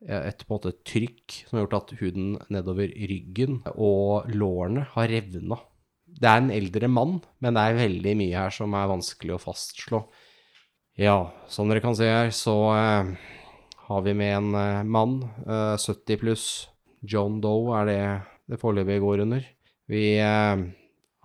et 0.05 0.43
på 0.45 0.53
en 0.53 0.57
måte 0.59 0.75
trykk 0.87 1.39
som 1.47 1.57
har 1.57 1.65
gjort 1.65 1.79
at 1.79 1.95
huden 2.03 2.35
nedover 2.53 2.91
ryggen 3.11 3.63
og 3.73 4.29
lårene 4.29 4.85
har 4.93 5.09
revna. 5.09 5.59
Det 6.07 6.29
er 6.29 6.41
en 6.41 6.53
eldre 6.55 6.89
mann, 6.89 7.19
men 7.43 7.57
det 7.57 7.63
er 7.65 7.81
veldig 7.81 8.15
mye 8.21 8.45
her 8.45 8.55
som 8.55 8.77
er 8.77 8.91
vanskelig 8.93 9.37
å 9.37 9.43
fastslå. 9.43 10.03
Ja, 10.97 11.17
som 11.53 11.69
dere 11.69 11.83
kan 11.85 11.97
se 11.97 12.07
her, 12.09 12.31
så 12.33 12.55
eh, 12.73 13.11
har 13.89 14.05
vi 14.07 14.15
med 14.17 14.33
en 14.39 14.55
eh, 14.57 14.87
mann, 14.89 15.19
eh, 15.45 15.77
70 15.77 16.21
pluss. 16.23 16.47
John 17.05 17.41
Doe 17.45 17.75
er 17.83 17.91
det 17.91 18.01
det 18.49 18.61
foreløpig 18.63 19.01
går 19.03 19.25
under. 19.27 19.45
Vi 19.91 20.05
eh, 20.23 20.63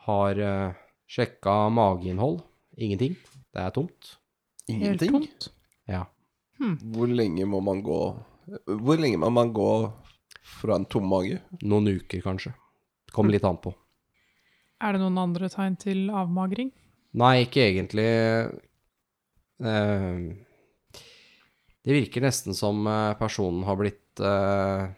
har 0.07 0.41
eh, 0.47 0.79
sjekka 1.07 1.69
mageinnhold. 1.73 2.41
Ingenting. 2.81 3.15
Det 3.51 3.63
er 3.63 3.71
tomt. 3.75 4.15
Ingenting? 4.67 5.15
Helt 5.15 5.29
tomt. 5.31 5.47
Ja. 5.89 6.03
Hvor 6.59 7.09
lenge 7.09 7.47
må 7.49 7.61
man 7.63 7.81
gå 7.85 8.01
Hvor 8.65 8.99
lenge 8.99 9.19
må 9.21 9.29
man 9.33 9.53
gå 9.55 9.71
Fra 10.61 10.75
en 10.75 10.87
tom 10.89 11.07
mage. 11.09 11.39
Noen 11.61 11.87
uker, 11.99 12.21
kanskje. 12.23 12.53
Kommer 13.13 13.35
litt 13.35 13.45
an 13.47 13.59
på. 13.61 13.73
Er 14.81 14.95
det 14.95 15.01
noen 15.03 15.19
andre 15.21 15.49
tegn 15.51 15.75
til 15.79 16.07
avmagring? 16.09 16.71
Nei, 17.21 17.43
ikke 17.45 17.65
egentlig. 17.67 18.07
Eh, 19.61 20.23
det 21.85 21.97
virker 21.97 22.25
nesten 22.25 22.57
som 22.57 22.81
eh, 22.89 23.13
personen 23.19 23.65
har 23.67 23.77
blitt 23.79 24.23
eh, 24.25 24.89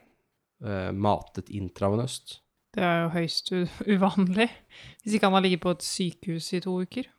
matet 0.96 1.52
intravenøst. 1.52 2.38
Det 2.74 2.86
er 2.86 3.04
jo 3.04 3.10
høyst 3.14 3.52
uvanlig. 3.86 4.48
Hvis 5.04 5.18
ikke 5.18 5.30
han 5.30 5.38
har 5.38 5.46
ligget 5.46 5.66
på 5.66 5.74
et 5.76 5.86
sykehus 5.86 6.54
i 6.56 6.62
to 6.64 6.80
uker. 6.86 7.10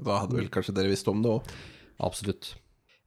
Da 0.00 0.22
hadde 0.22 0.38
vel 0.38 0.50
kanskje 0.52 0.76
dere 0.76 0.92
visst 0.92 1.08
om 1.10 1.22
det 1.24 1.32
òg. 1.32 1.54
Absolutt. 2.00 2.54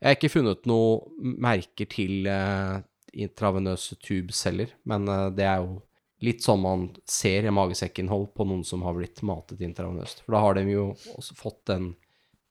Jeg 0.03 0.09
har 0.09 0.17
ikke 0.17 0.33
funnet 0.33 0.65
noe 0.67 1.31
merker 1.39 1.87
til 1.87 2.27
eh, 2.27 2.81
intravenøse 3.23 3.95
tubceller, 4.03 4.73
men 4.89 5.07
eh, 5.07 5.29
det 5.31 5.45
er 5.47 5.61
jo 5.63 5.77
litt 6.23 6.43
sånn 6.43 6.59
man 6.59 6.83
ser 7.07 7.47
i 7.47 7.53
magesekkinnhold 7.55 8.33
på 8.35 8.47
noen 8.47 8.65
som 8.67 8.83
har 8.83 8.97
blitt 8.97 9.21
matet 9.23 9.63
intravenøst. 9.63 10.25
For 10.25 10.35
da 10.35 10.41
har 10.43 10.57
de 10.59 10.65
jo 10.67 10.89
også 11.15 11.37
fått 11.39 11.61
den, 11.71 11.93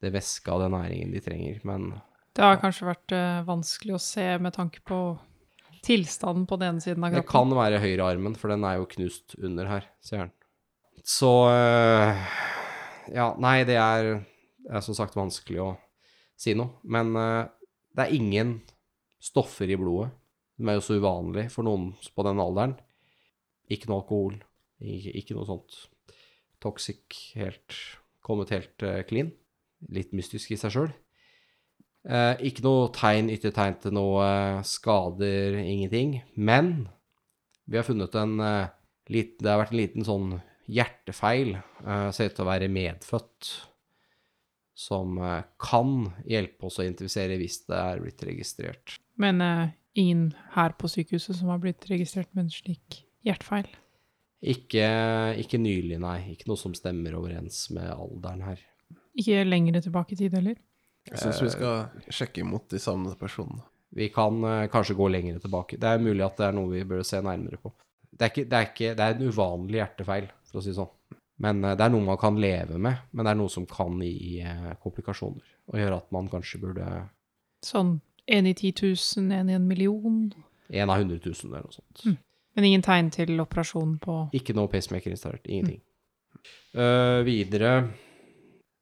det 0.00 0.14
væska 0.16 0.54
og 0.54 0.64
den 0.64 0.74
næringen 0.78 1.12
de 1.12 1.20
trenger, 1.24 1.60
men 1.68 1.92
Det 2.32 2.40
har 2.40 2.56
kanskje 2.62 2.88
vært 2.88 3.12
eh, 3.12 3.44
vanskelig 3.44 3.98
å 3.98 4.00
se 4.00 4.26
med 4.40 4.56
tanke 4.56 4.80
på 4.88 5.02
tilstanden 5.84 6.48
på 6.48 6.56
den 6.56 6.78
ene 6.78 6.80
siden 6.80 7.04
av 7.04 7.12
det 7.12 7.26
kan 7.28 7.52
være 7.52 7.82
høyrearmen, 7.82 8.36
for 8.38 8.48
den 8.54 8.64
er 8.64 8.78
jo 8.80 8.88
knust 8.96 9.36
under 9.36 9.68
her, 9.68 9.92
sier 10.00 10.24
han. 10.24 10.34
Så 11.04 11.32
eh, 11.52 12.26
Ja, 13.12 13.32
nei, 13.36 13.58
det 13.68 13.76
er, 13.76 14.14
det 14.64 14.76
er 14.78 14.84
som 14.88 14.96
sagt 14.96 15.20
vanskelig 15.20 15.60
å 15.60 15.72
si 16.42 16.56
noe. 16.58 16.78
Men 16.84 17.14
eh, 17.18 17.44
det 17.96 18.06
er 18.06 18.16
ingen 18.18 18.56
stoffer 19.22 19.70
i 19.70 19.78
blodet. 19.78 20.10
De 20.58 20.68
er 20.68 20.78
jo 20.78 20.84
så 20.84 20.98
uvanlig 21.00 21.48
for 21.54 21.66
noen 21.66 21.92
på 22.14 22.26
den 22.26 22.42
alderen. 22.42 22.76
Ikke 23.72 23.88
noe 23.88 24.02
alkohol, 24.02 24.36
ikke, 24.82 25.14
ikke 25.22 25.36
noe 25.38 25.48
sånt. 25.48 25.78
Toxic 26.62 27.18
helt 27.38 27.80
Kommet 28.22 28.52
helt 28.54 28.82
eh, 28.86 29.00
clean. 29.02 29.32
Litt 29.90 30.12
mystisk 30.14 30.52
i 30.54 30.58
seg 30.60 30.70
sjøl. 30.70 30.92
Eh, 32.06 32.36
ikke 32.46 32.62
noe 32.62 32.86
tegn, 32.94 33.32
yttertegn 33.34 33.80
til 33.82 33.96
noe 33.96 34.22
eh, 34.22 34.60
skader, 34.66 35.58
ingenting. 35.58 36.20
Men 36.34 36.86
vi 37.66 37.80
har 37.80 37.86
funnet 37.86 38.14
en 38.18 38.38
eh, 38.38 38.70
liten 39.10 39.42
Det 39.42 39.50
har 39.50 39.58
vært 39.64 39.74
en 39.74 39.80
liten 39.82 40.06
sånn 40.06 40.28
hjertefeil. 40.70 41.56
eh, 41.58 42.08
ser 42.14 42.30
ut 42.30 42.38
til 42.38 42.46
å 42.46 42.50
være 42.52 42.70
medfødt. 42.70 43.50
Som 44.78 45.18
eh, 45.20 45.44
kan 45.60 46.10
hjelpe 46.24 46.68
oss 46.68 46.80
å 46.80 46.86
identifisere 46.86 47.36
hvis 47.40 47.62
det 47.68 47.78
er 47.78 48.02
blitt 48.02 48.24
registrert. 48.24 48.96
Men 49.20 49.44
uh, 49.44 49.70
ingen 49.98 50.30
her 50.54 50.72
på 50.78 50.88
sykehuset 50.88 51.36
som 51.36 51.52
har 51.52 51.60
blitt 51.62 51.84
registrert 51.90 52.30
med 52.32 52.46
en 52.46 52.54
slik 52.54 53.02
hjertefeil. 53.26 53.68
Ikke, 54.42 54.86
ikke 55.38 55.60
nylig, 55.60 56.00
nei. 56.02 56.18
Ikke 56.32 56.48
noe 56.50 56.58
som 56.58 56.72
stemmer 56.74 57.14
overens 57.18 57.66
med 57.74 57.92
alderen 57.92 58.42
her. 58.48 58.64
Ikke 59.18 59.44
lengre 59.44 59.82
tilbake 59.84 60.16
i 60.16 60.22
tid 60.24 60.34
heller. 60.34 60.56
Jeg 61.10 61.20
syns 61.20 61.42
vi 61.42 61.52
skal 61.52 62.10
sjekke 62.14 62.42
imot 62.42 62.70
de 62.72 62.80
savnede 62.82 63.18
personene. 63.20 63.62
Vi 63.92 64.08
kan 64.14 64.40
uh, 64.40 64.64
kanskje 64.72 64.96
gå 64.96 65.10
lenger 65.12 65.38
tilbake. 65.42 65.76
Det 65.76 65.88
er 65.88 66.02
mulig 66.02 66.24
at 66.24 66.38
det 66.40 66.48
er 66.48 66.56
noe 66.56 66.72
vi 66.72 66.86
bør 66.88 67.04
se 67.06 67.20
nærmere 67.20 67.60
på. 67.60 67.74
Det 68.12 68.24
er, 68.24 68.32
ikke, 68.32 68.44
det, 68.48 68.56
er 68.56 68.68
ikke, 68.70 68.90
det 68.96 69.04
er 69.04 69.14
en 69.16 69.28
uvanlig 69.28 69.78
hjertefeil, 69.80 70.26
for 70.48 70.60
å 70.60 70.64
si 70.64 70.72
det 70.72 70.78
sånn. 70.78 70.92
Men 71.42 71.64
eh, 71.64 71.76
det 71.78 71.86
er 71.86 71.92
noe 71.94 72.06
man 72.06 72.20
kan 72.20 72.38
leve 72.40 72.78
med, 72.78 73.08
men 73.10 73.26
det 73.26 73.34
er 73.34 73.40
noe 73.40 73.52
som 73.52 73.66
kan 73.68 73.98
gi 74.04 74.40
eh, 74.46 74.72
komplikasjoner. 74.82 75.44
Og 75.72 75.78
gjøre 75.80 76.00
at 76.02 76.14
man 76.14 76.30
kanskje 76.30 76.62
burde 76.62 76.86
Sånn 77.62 77.96
én 78.26 78.46
i 78.50 78.54
10 78.54 78.72
000, 78.82 79.30
én 79.34 79.50
i 79.50 79.54
en 79.54 79.66
million. 79.66 80.32
En 80.72 80.90
av 80.90 80.98
100 80.98 81.20
000 81.22 81.50
eller 81.50 81.66
noe 81.66 81.74
sånt. 81.74 82.04
Mm. 82.06 82.16
Men 82.56 82.66
ingen 82.68 82.84
tegn 82.84 83.10
til 83.14 83.40
operasjon 83.42 83.96
på 84.02 84.16
Ikke 84.36 84.54
noe 84.56 84.70
pacemaker 84.70 85.14
installert. 85.14 85.46
Ingenting. 85.46 85.80
Eh, 86.74 87.20
videre 87.26 87.74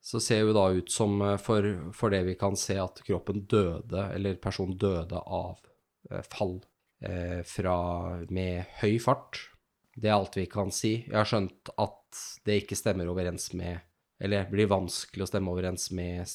så 0.01 0.21
ser 0.23 0.47
jo 0.47 0.55
da 0.57 0.65
ut 0.73 0.89
som, 0.91 1.21
for, 1.43 1.67
for 1.93 2.13
det 2.13 2.23
vi 2.25 2.35
kan 2.41 2.57
se, 2.57 2.79
at 2.81 3.03
kroppen 3.05 3.45
døde, 3.51 4.07
eller 4.17 4.39
personen 4.41 4.79
døde 4.81 5.21
av 5.21 5.59
uh, 5.61 6.23
fall 6.25 6.55
uh, 7.05 7.43
fra 7.45 7.77
med 8.33 8.65
høy 8.81 8.97
fart. 9.05 9.43
Det 9.93 10.09
er 10.09 10.17
alt 10.17 10.39
vi 10.41 10.47
kan 10.51 10.73
si. 10.73 10.95
Jeg 11.05 11.19
har 11.19 11.29
skjønt 11.29 11.73
at 11.77 12.00
det 12.47 12.63
ikke 12.63 12.79
stemmer 12.79 13.09
overens 13.11 13.53
med 13.57 13.81
Eller 14.21 14.49
blir 14.51 14.69
vanskelig 14.69 15.25
å 15.25 15.29
stemme 15.31 15.53
overens 15.53 15.89
med 15.97 16.29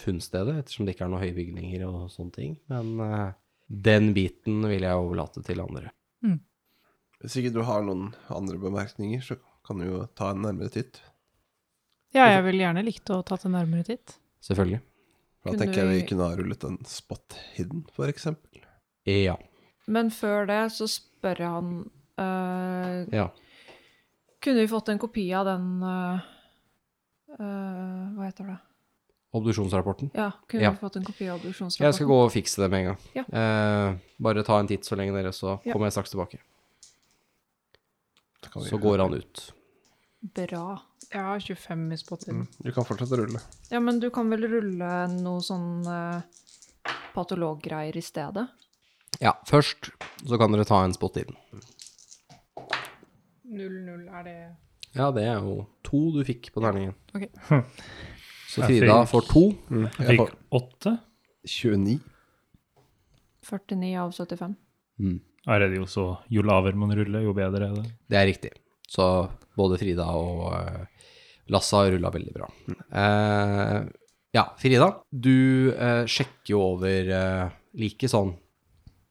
funnstedet, 0.00 0.54
ettersom 0.62 0.86
det 0.86 0.94
ikke 0.94 1.04
er 1.04 1.10
noen 1.12 1.22
høye 1.22 1.36
bygninger 1.36 1.82
og 1.84 2.06
sånne 2.10 2.32
ting. 2.32 2.54
Men 2.72 2.94
uh, 2.96 3.34
den 3.68 4.14
biten 4.16 4.62
vil 4.64 4.86
jeg 4.86 4.96
overlate 4.96 5.42
til 5.44 5.60
andre. 5.60 5.92
Hvis 7.22 7.38
ikke 7.38 7.52
du 7.54 7.62
har 7.66 7.84
noen 7.86 8.10
andre 8.34 8.58
bemerkninger, 8.58 9.22
så 9.22 9.36
kan 9.66 9.78
du 9.78 9.86
jo 9.86 10.00
ta 10.18 10.32
en 10.32 10.42
nærmere 10.42 10.72
titt. 10.74 10.98
Ja, 12.12 12.26
jeg 12.26 12.42
ville 12.48 12.64
gjerne 12.64 12.82
likt 12.84 13.12
å 13.14 13.20
tatt 13.26 13.46
en 13.46 13.54
nærmere 13.54 13.86
titt. 13.86 14.16
Selvfølgelig. 14.42 14.80
Da 15.46 15.54
tenker 15.58 15.82
jeg 15.82 15.90
vi 15.92 16.08
kunne 16.10 16.26
ha 16.26 16.38
rullet 16.38 16.66
en 16.66 16.80
spot 16.86 17.38
hidden, 17.54 17.84
for 17.94 18.10
eksempel. 18.10 18.64
Ja. 19.06 19.36
Men 19.90 20.10
før 20.14 20.50
det 20.50 20.60
så 20.74 20.88
spør 20.90 21.44
jeg 21.44 21.54
han 21.54 21.70
eh, 22.22 23.14
Ja. 23.14 23.30
Kunne 24.42 24.60
vi 24.64 24.68
fått 24.68 24.88
en 24.88 24.98
kopi 24.98 25.24
av 25.38 25.46
den 25.46 25.66
uh, 25.82 26.20
uh, 27.38 28.12
Hva 28.16 28.26
heter 28.26 28.48
det? 28.52 28.58
Obduksjonsrapporten. 29.32 30.10
Ja, 30.12 30.30
kunne 30.50 30.62
Ja. 30.66 30.70
vi 30.74 30.76
fått 30.82 30.96
en 30.98 31.04
kopi 31.06 31.28
av 31.30 31.38
obduksjonsrapporten? 31.40 31.86
Jeg 31.86 31.94
skal 31.96 32.06
gå 32.10 32.16
og 32.26 32.32
fikse 32.34 32.60
det 32.60 32.68
med 32.70 32.80
en 32.82 32.88
gang. 32.90 32.98
Ja. 33.16 33.24
Uh, 33.32 33.98
bare 34.20 34.42
ta 34.44 34.58
en 34.60 34.68
titt 34.68 34.84
så 34.84 34.96
lenge 34.98 35.14
dere, 35.16 35.32
så 35.32 35.54
Ja. 35.64 35.72
kommer 35.72 35.86
jeg 35.88 35.92
straks 35.96 36.10
tilbake. 36.12 36.38
Da 38.42 38.48
kan 38.50 38.62
vi- 38.62 38.68
Så 38.68 38.78
går 38.82 38.98
han 38.98 39.14
ut. 39.14 39.52
Bra. 40.34 40.82
Jeg 41.12 41.20
har 41.22 41.38
25 41.40 41.92
i 41.92 41.96
spottiden. 41.96 42.34
Mm, 42.42 42.48
Du 42.62 42.72
kan 42.72 42.84
fortsette 42.84 43.12
å 43.16 43.18
rulle. 43.24 43.40
Ja, 43.70 43.80
men 43.80 43.98
du 44.00 44.10
kan 44.10 44.28
vel 44.30 44.42
rulle 44.48 45.08
noe 45.22 45.40
sånn 45.40 45.86
uh, 45.86 46.20
patologgreier 47.14 47.96
i 47.96 48.00
stedet? 48.02 48.48
Ja, 49.20 49.32
først 49.46 49.90
så 50.26 50.38
kan 50.38 50.52
dere 50.52 50.64
ta 50.64 50.84
en 50.84 50.92
spot 50.92 51.16
i 51.16 51.24
den. 51.24 51.36
0-0, 53.52 54.06
er 54.18 54.24
det 54.26 54.36
Ja, 54.96 55.10
det 55.14 55.22
er 55.28 55.38
jo 55.40 55.66
to 55.86 56.00
du 56.16 56.22
fikk 56.28 56.50
på 56.54 56.60
terningen. 56.64 56.94
Ok. 57.14 57.28
Så 58.52 58.60
Jeg 58.64 58.82
Frida 58.82 58.98
fikk- 59.02 59.10
får 59.12 59.28
to. 59.30 59.42
Mm, 59.70 59.86
Jeg 59.98 60.08
fikk 60.18 60.34
åtte. 60.58 60.92
29. 61.48 62.00
49 63.42 63.94
av 63.98 64.12
75. 64.12 64.54
Mm. 65.00 65.20
Her 65.46 65.64
er 65.64 65.72
det 65.72 65.78
jo 65.80 65.86
så 65.90 66.04
Jo 66.30 66.42
lavere 66.46 66.76
man 66.78 66.92
ruller, 66.94 67.24
jo 67.24 67.32
bedre 67.34 67.70
er 67.70 67.74
det. 67.80 67.86
Det 68.12 68.18
er 68.20 68.28
riktig. 68.28 68.52
Så 68.92 69.06
både 69.58 69.78
Frida 69.80 70.04
og 70.14 70.52
eh, 70.54 70.84
Lasse 71.50 71.74
har 71.80 71.90
rulla 71.90 72.10
veldig 72.14 72.34
bra. 72.36 72.46
Eh, 72.70 73.78
ja, 74.36 74.44
Frida, 74.60 74.90
du 75.10 75.72
eh, 75.74 76.04
sjekker 76.06 76.54
jo 76.54 76.60
over 76.74 77.10
eh, 77.16 77.48
like 77.82 78.08
sånn 78.08 78.36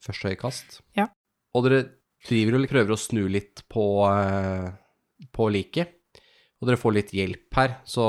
første 0.02 0.32
øyekast. 0.32 0.80
Ja. 0.98 1.10
Og 1.54 1.66
dere 1.68 1.82
driver 2.28 2.58
og 2.58 2.70
prøver 2.70 2.94
å 2.94 3.00
snu 3.00 3.24
litt 3.32 3.64
på, 3.72 3.86
eh, 4.10 4.70
på 5.32 5.50
liket. 5.54 5.98
Og 6.62 6.70
dere 6.70 6.78
får 6.78 6.94
litt 6.94 7.14
hjelp 7.18 7.58
her, 7.58 7.80
så 7.90 8.06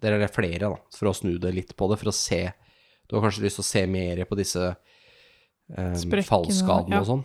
dere 0.00 0.22
er 0.22 0.32
flere 0.32 0.62
da, 0.62 0.76
for 0.94 1.10
å 1.10 1.16
snu 1.16 1.34
det 1.42 1.52
litt 1.56 1.74
på 1.76 1.88
det, 1.90 1.98
for 2.00 2.12
å 2.12 2.16
se 2.16 2.44
Du 3.10 3.16
har 3.16 3.24
kanskje 3.24 3.42
lyst 3.42 3.58
til 3.58 3.64
å 3.64 3.66
se 3.66 3.80
mer 3.90 4.20
på 4.22 4.36
disse 4.38 4.62
eh, 4.70 6.22
fallskadene 6.22 6.94
ja. 6.94 7.00
og 7.00 7.08
sånn. 7.08 7.24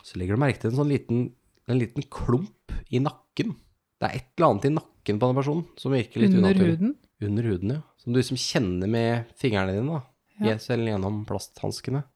Så 0.00 0.16
legger 0.16 0.38
du 0.38 0.40
merke 0.40 0.62
til 0.62 0.70
en 0.70 0.78
sånn 0.78 0.88
liten, 0.88 1.26
en 1.68 1.80
liten 1.82 2.06
klump 2.08 2.72
i 2.88 3.02
nakken. 3.04 3.52
Det 4.00 4.08
er 4.08 4.16
et 4.16 4.30
eller 4.38 4.54
annet 4.54 4.68
i 4.70 4.72
nakken 4.72 5.20
på 5.20 5.28
den 5.28 5.36
personen 5.36 5.66
som 5.76 5.92
virker 5.92 6.22
litt 6.22 6.32
under 6.32 6.56
unaturlig. 6.56 6.78
huden. 6.78 6.94
Under 7.28 7.50
huden, 7.50 7.74
ja. 7.76 7.82
Som 8.00 8.14
du 8.14 8.22
liksom 8.22 8.40
kjenner 8.40 8.88
med 8.88 9.36
fingrene 9.36 9.76
dine, 9.76 9.98
da. 9.98 10.48
Ja. 10.48 10.56
Selv 10.62 10.88
gjennom 10.88 11.20
plasthanskene. 11.28 12.06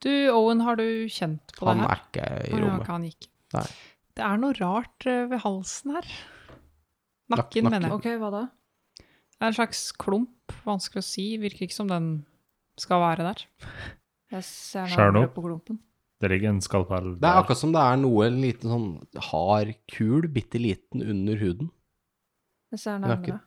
Du, 0.00 0.10
Owen, 0.32 0.60
har 0.64 0.78
du 0.80 0.86
kjent 1.12 1.52
på 1.58 1.66
Han 1.68 1.82
det 1.82 1.88
her? 1.90 1.90
Han 1.90 1.98
er 1.98 2.44
ikke 2.46 2.54
i 2.56 2.60
rommet. 2.62 2.86
han 2.88 3.02
gikk. 3.08 3.26
Nei. 3.56 3.66
Det 4.16 4.24
er 4.26 4.40
noe 4.40 4.56
rart 4.58 5.06
eh, 5.06 5.26
ved 5.30 5.42
halsen 5.44 5.92
her. 5.98 6.08
Nakken, 7.30 7.64
Nak- 7.66 7.74
mener 7.74 7.88
jeg. 7.88 7.98
OK, 7.98 8.08
hva 8.22 8.30
da? 8.34 8.42
Det 9.00 9.46
er 9.46 9.52
en 9.52 9.56
slags 9.56 9.82
klump, 9.96 10.54
vanskelig 10.66 11.00
å 11.04 11.06
si. 11.06 11.26
Virker 11.40 11.66
ikke 11.68 11.76
som 11.76 11.88
den 11.90 12.08
skal 12.80 13.00
være 13.04 13.28
der. 13.28 13.44
Jeg 14.32 14.44
ser 14.46 14.88
nærmere 14.92 15.30
på 15.34 15.44
klumpen. 15.44 15.78
Det 16.20 16.28
ligger 16.28 16.50
en 16.52 16.60
skalpell 16.60 17.14
Det 17.16 17.24
er 17.24 17.38
akkurat 17.40 17.56
som 17.62 17.70
det 17.72 17.80
er 17.80 17.96
noe 17.96 18.26
en 18.28 18.42
liten 18.44 18.68
sånn 18.68 18.88
hard 19.30 19.70
kul, 19.88 20.26
bitte 20.28 20.60
liten, 20.60 21.00
under 21.00 21.38
huden. 21.40 21.70
Jeg 22.74 22.82
ser 22.82 22.98
Nakken. 23.00 23.36
nærmere. 23.36 23.40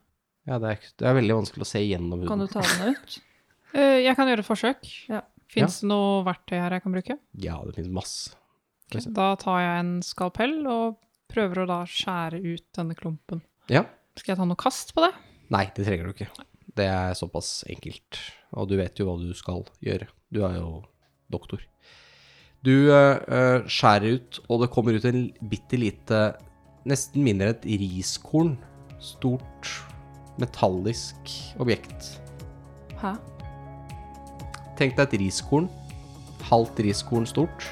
Ja, 0.49 0.58
det 0.60 0.72
er, 0.74 0.88
det 0.99 1.08
er 1.08 1.14
veldig 1.20 1.36
vanskelig 1.38 1.64
å 1.64 1.70
se 1.70 1.84
gjennom 1.86 2.24
huden. 2.24 2.32
Kan 2.32 2.41
du 2.41 2.47
ta 2.51 2.62
den 2.62 2.95
ut? 2.97 3.20
Eh, 3.74 4.04
jeg 4.06 4.14
kan 4.14 4.28
gjøre 4.30 4.43
et 4.43 4.45
forsøk. 4.45 4.84
Ja. 5.10 5.24
Fins 5.54 5.82
det 5.82 5.89
noe 5.89 6.24
verktøy 6.28 6.58
her 6.58 6.76
jeg 6.78 6.84
kan 6.86 6.95
bruke? 6.95 7.18
Ja, 7.41 7.58
det 7.66 7.76
finnes 7.78 7.93
masse. 7.93 8.38
Okay. 8.89 9.06
Da 9.16 9.34
tar 9.41 9.60
jeg 9.62 9.82
en 9.82 9.93
skalpell 10.06 10.56
og 10.70 10.99
prøver 11.32 11.64
å 11.64 11.70
da 11.70 11.82
skjære 11.89 12.41
ut 12.43 12.66
denne 12.78 12.97
klumpen. 12.97 13.41
Ja. 13.72 13.86
Skal 14.18 14.34
jeg 14.34 14.41
ta 14.41 14.47
noe 14.49 14.60
kast 14.60 14.93
på 14.93 15.06
det? 15.06 15.14
Nei, 15.54 15.66
det 15.76 15.86
trenger 15.88 16.10
du 16.10 16.14
ikke. 16.14 16.30
Det 16.74 16.88
er 16.89 17.18
såpass 17.18 17.64
enkelt. 17.70 18.20
Og 18.58 18.70
du 18.70 18.78
vet 18.80 18.97
jo 18.99 19.08
hva 19.08 19.18
du 19.22 19.32
skal 19.38 19.66
gjøre. 19.84 20.10
Du 20.34 20.43
er 20.45 20.58
jo 20.60 20.84
doktor. 21.34 21.62
Du 22.64 22.89
eh, 22.93 23.66
skjærer 23.68 24.18
ut, 24.18 24.39
og 24.47 24.64
det 24.64 24.72
kommer 24.74 24.95
ut 24.95 25.08
en 25.10 25.28
bitte 25.51 25.80
lite 25.80 26.26
Nesten 26.84 27.24
mindre 27.24 27.54
et 27.54 27.66
riskorn. 27.80 28.58
Stort, 28.99 29.70
metallisk 30.39 31.32
objekt. 31.64 32.18
Hæ? 32.99 33.16
Tenk 34.80 34.95
deg 34.97 35.05
et 35.07 35.19
riskorn. 35.21 35.67
Halvt 36.49 36.80
riskorn 36.86 37.26
stort. 37.30 37.67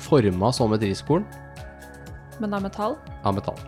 Forma 0.00 0.48
som 0.56 0.72
et 0.72 0.82
riskorn 0.82 1.26
Men 2.40 2.50
det 2.50 2.56
er 2.56 2.62
metall? 2.64 2.94
av 3.22 3.34
metall. 3.36 3.58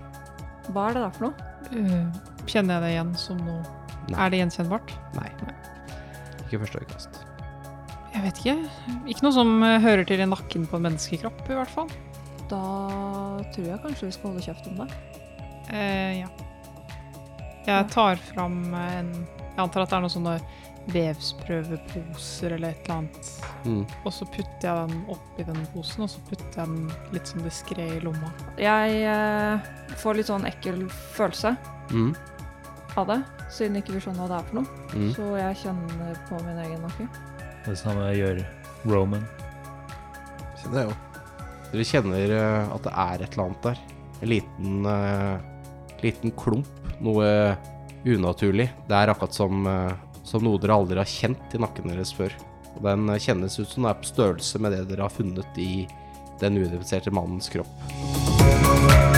Hva 0.72 0.86
er 0.88 0.96
det 0.96 1.02
der 1.02 1.10
for 1.16 1.26
noe? 1.26 1.50
Uh, 1.72 2.46
kjenner 2.48 2.78
jeg 2.78 2.82
det 2.84 2.92
igjen 2.94 3.10
som 3.20 3.42
noe 3.44 3.60
Nei. 4.08 4.16
Er 4.18 4.32
det 4.32 4.38
gjenkjennbart? 4.40 4.94
Nei. 5.14 5.28
Ikke 6.48 6.58
første 6.64 6.80
øyekast. 6.82 7.20
Jeg 8.12 8.22
vet 8.24 8.40
ikke. 8.40 8.54
Ikke 9.12 9.24
noe 9.24 9.34
som 9.36 9.52
eh, 9.62 9.76
hører 9.80 10.02
til 10.08 10.20
i 10.20 10.26
nakken 10.26 10.64
på 10.68 10.76
en 10.76 10.82
menneskekropp, 10.88 11.38
i 11.48 11.54
hvert 11.54 11.70
fall. 11.70 11.92
Da 12.50 12.58
tror 13.54 13.68
jeg 13.68 13.78
kanskje 13.84 14.08
vi 14.08 14.16
skal 14.16 14.32
holde 14.32 14.42
kjeft 14.44 14.66
om 14.72 14.80
det. 14.82 14.88
Uh, 15.70 16.24
ja. 16.24 16.32
Jeg 17.68 17.86
tar 17.94 18.18
fram 18.32 18.58
en 18.74 19.12
Jeg 19.22 19.60
antar 19.62 19.84
at 19.84 19.92
det 19.92 19.96
er 20.00 20.04
noen 20.08 20.16
sånne 20.16 20.34
vevsprøveposer 20.90 22.56
eller 22.56 22.72
et 22.74 22.82
eller 22.88 22.96
annet. 22.96 23.30
Mm. 23.64 23.82
Og 24.04 24.12
så 24.12 24.26
putter 24.34 24.66
jeg 24.66 24.88
den 24.90 25.04
oppi 25.14 25.46
den 25.46 25.60
posen, 25.74 26.04
og 26.06 26.10
så 26.10 26.22
putter 26.28 26.58
jeg 26.58 26.72
den 26.72 27.14
litt 27.14 27.30
sånn 27.30 27.44
diskré 27.46 27.86
i 27.96 28.00
lomma. 28.02 28.32
Jeg 28.60 28.98
eh, 29.06 29.70
får 30.02 30.18
litt 30.18 30.30
sånn 30.32 30.48
ekkel 30.50 30.84
følelse 31.16 31.56
Mm. 31.92 32.14
av 32.96 33.06
det, 33.10 33.18
siden 33.52 33.76
ikke 33.76 33.92
vi 33.92 34.00
skjønner 34.00 34.22
hva 34.22 34.28
det 34.30 34.36
er 34.38 34.46
for 34.48 34.58
noe. 34.60 34.82
Mm. 34.94 35.08
Så 35.12 35.26
jeg 35.36 35.56
kjenner 35.64 36.20
på 36.28 36.38
min 36.46 36.60
egen 36.62 36.80
nakke. 36.86 37.08
Det 37.66 37.74
samme 37.78 38.06
gjør 38.16 38.40
Roman. 38.88 39.26
Kjenner 40.62 40.78
jeg 40.78 40.88
jo. 40.88 40.94
Dere 41.72 41.84
kjenner 41.88 42.32
eh, 42.38 42.72
at 42.74 42.86
det 42.86 42.94
er 43.04 43.24
et 43.26 43.34
eller 43.36 43.44
annet 43.44 43.66
der. 43.66 43.82
En 44.22 44.30
liten, 44.30 44.86
uh, 44.86 45.36
liten 46.02 46.32
klump. 46.38 46.68
Noe 47.02 47.56
unaturlig. 48.06 48.68
Det 48.88 48.94
er 48.96 49.10
akkurat 49.10 49.34
som, 49.34 49.66
eh, 49.66 49.92
som 50.26 50.44
noe 50.44 50.60
dere 50.62 50.76
aldri 50.76 51.00
har 51.00 51.08
kjent 51.08 51.56
i 51.56 51.62
nakken 51.62 51.92
deres 51.92 52.14
før. 52.16 52.34
Og 52.76 52.84
den 52.86 53.08
eh, 53.12 53.22
kjennes 53.22 53.58
ut 53.58 53.68
som 53.68 53.82
den 53.82 53.90
er 53.92 54.00
på 54.00 54.12
størrelse 54.12 54.62
med 54.62 54.76
det 54.76 54.84
dere 54.90 55.08
har 55.08 55.14
funnet 55.14 55.60
i 55.60 55.86
den 56.42 56.58
uidentifiserte 56.58 57.14
mannens 57.14 57.52
kropp. 57.52 59.11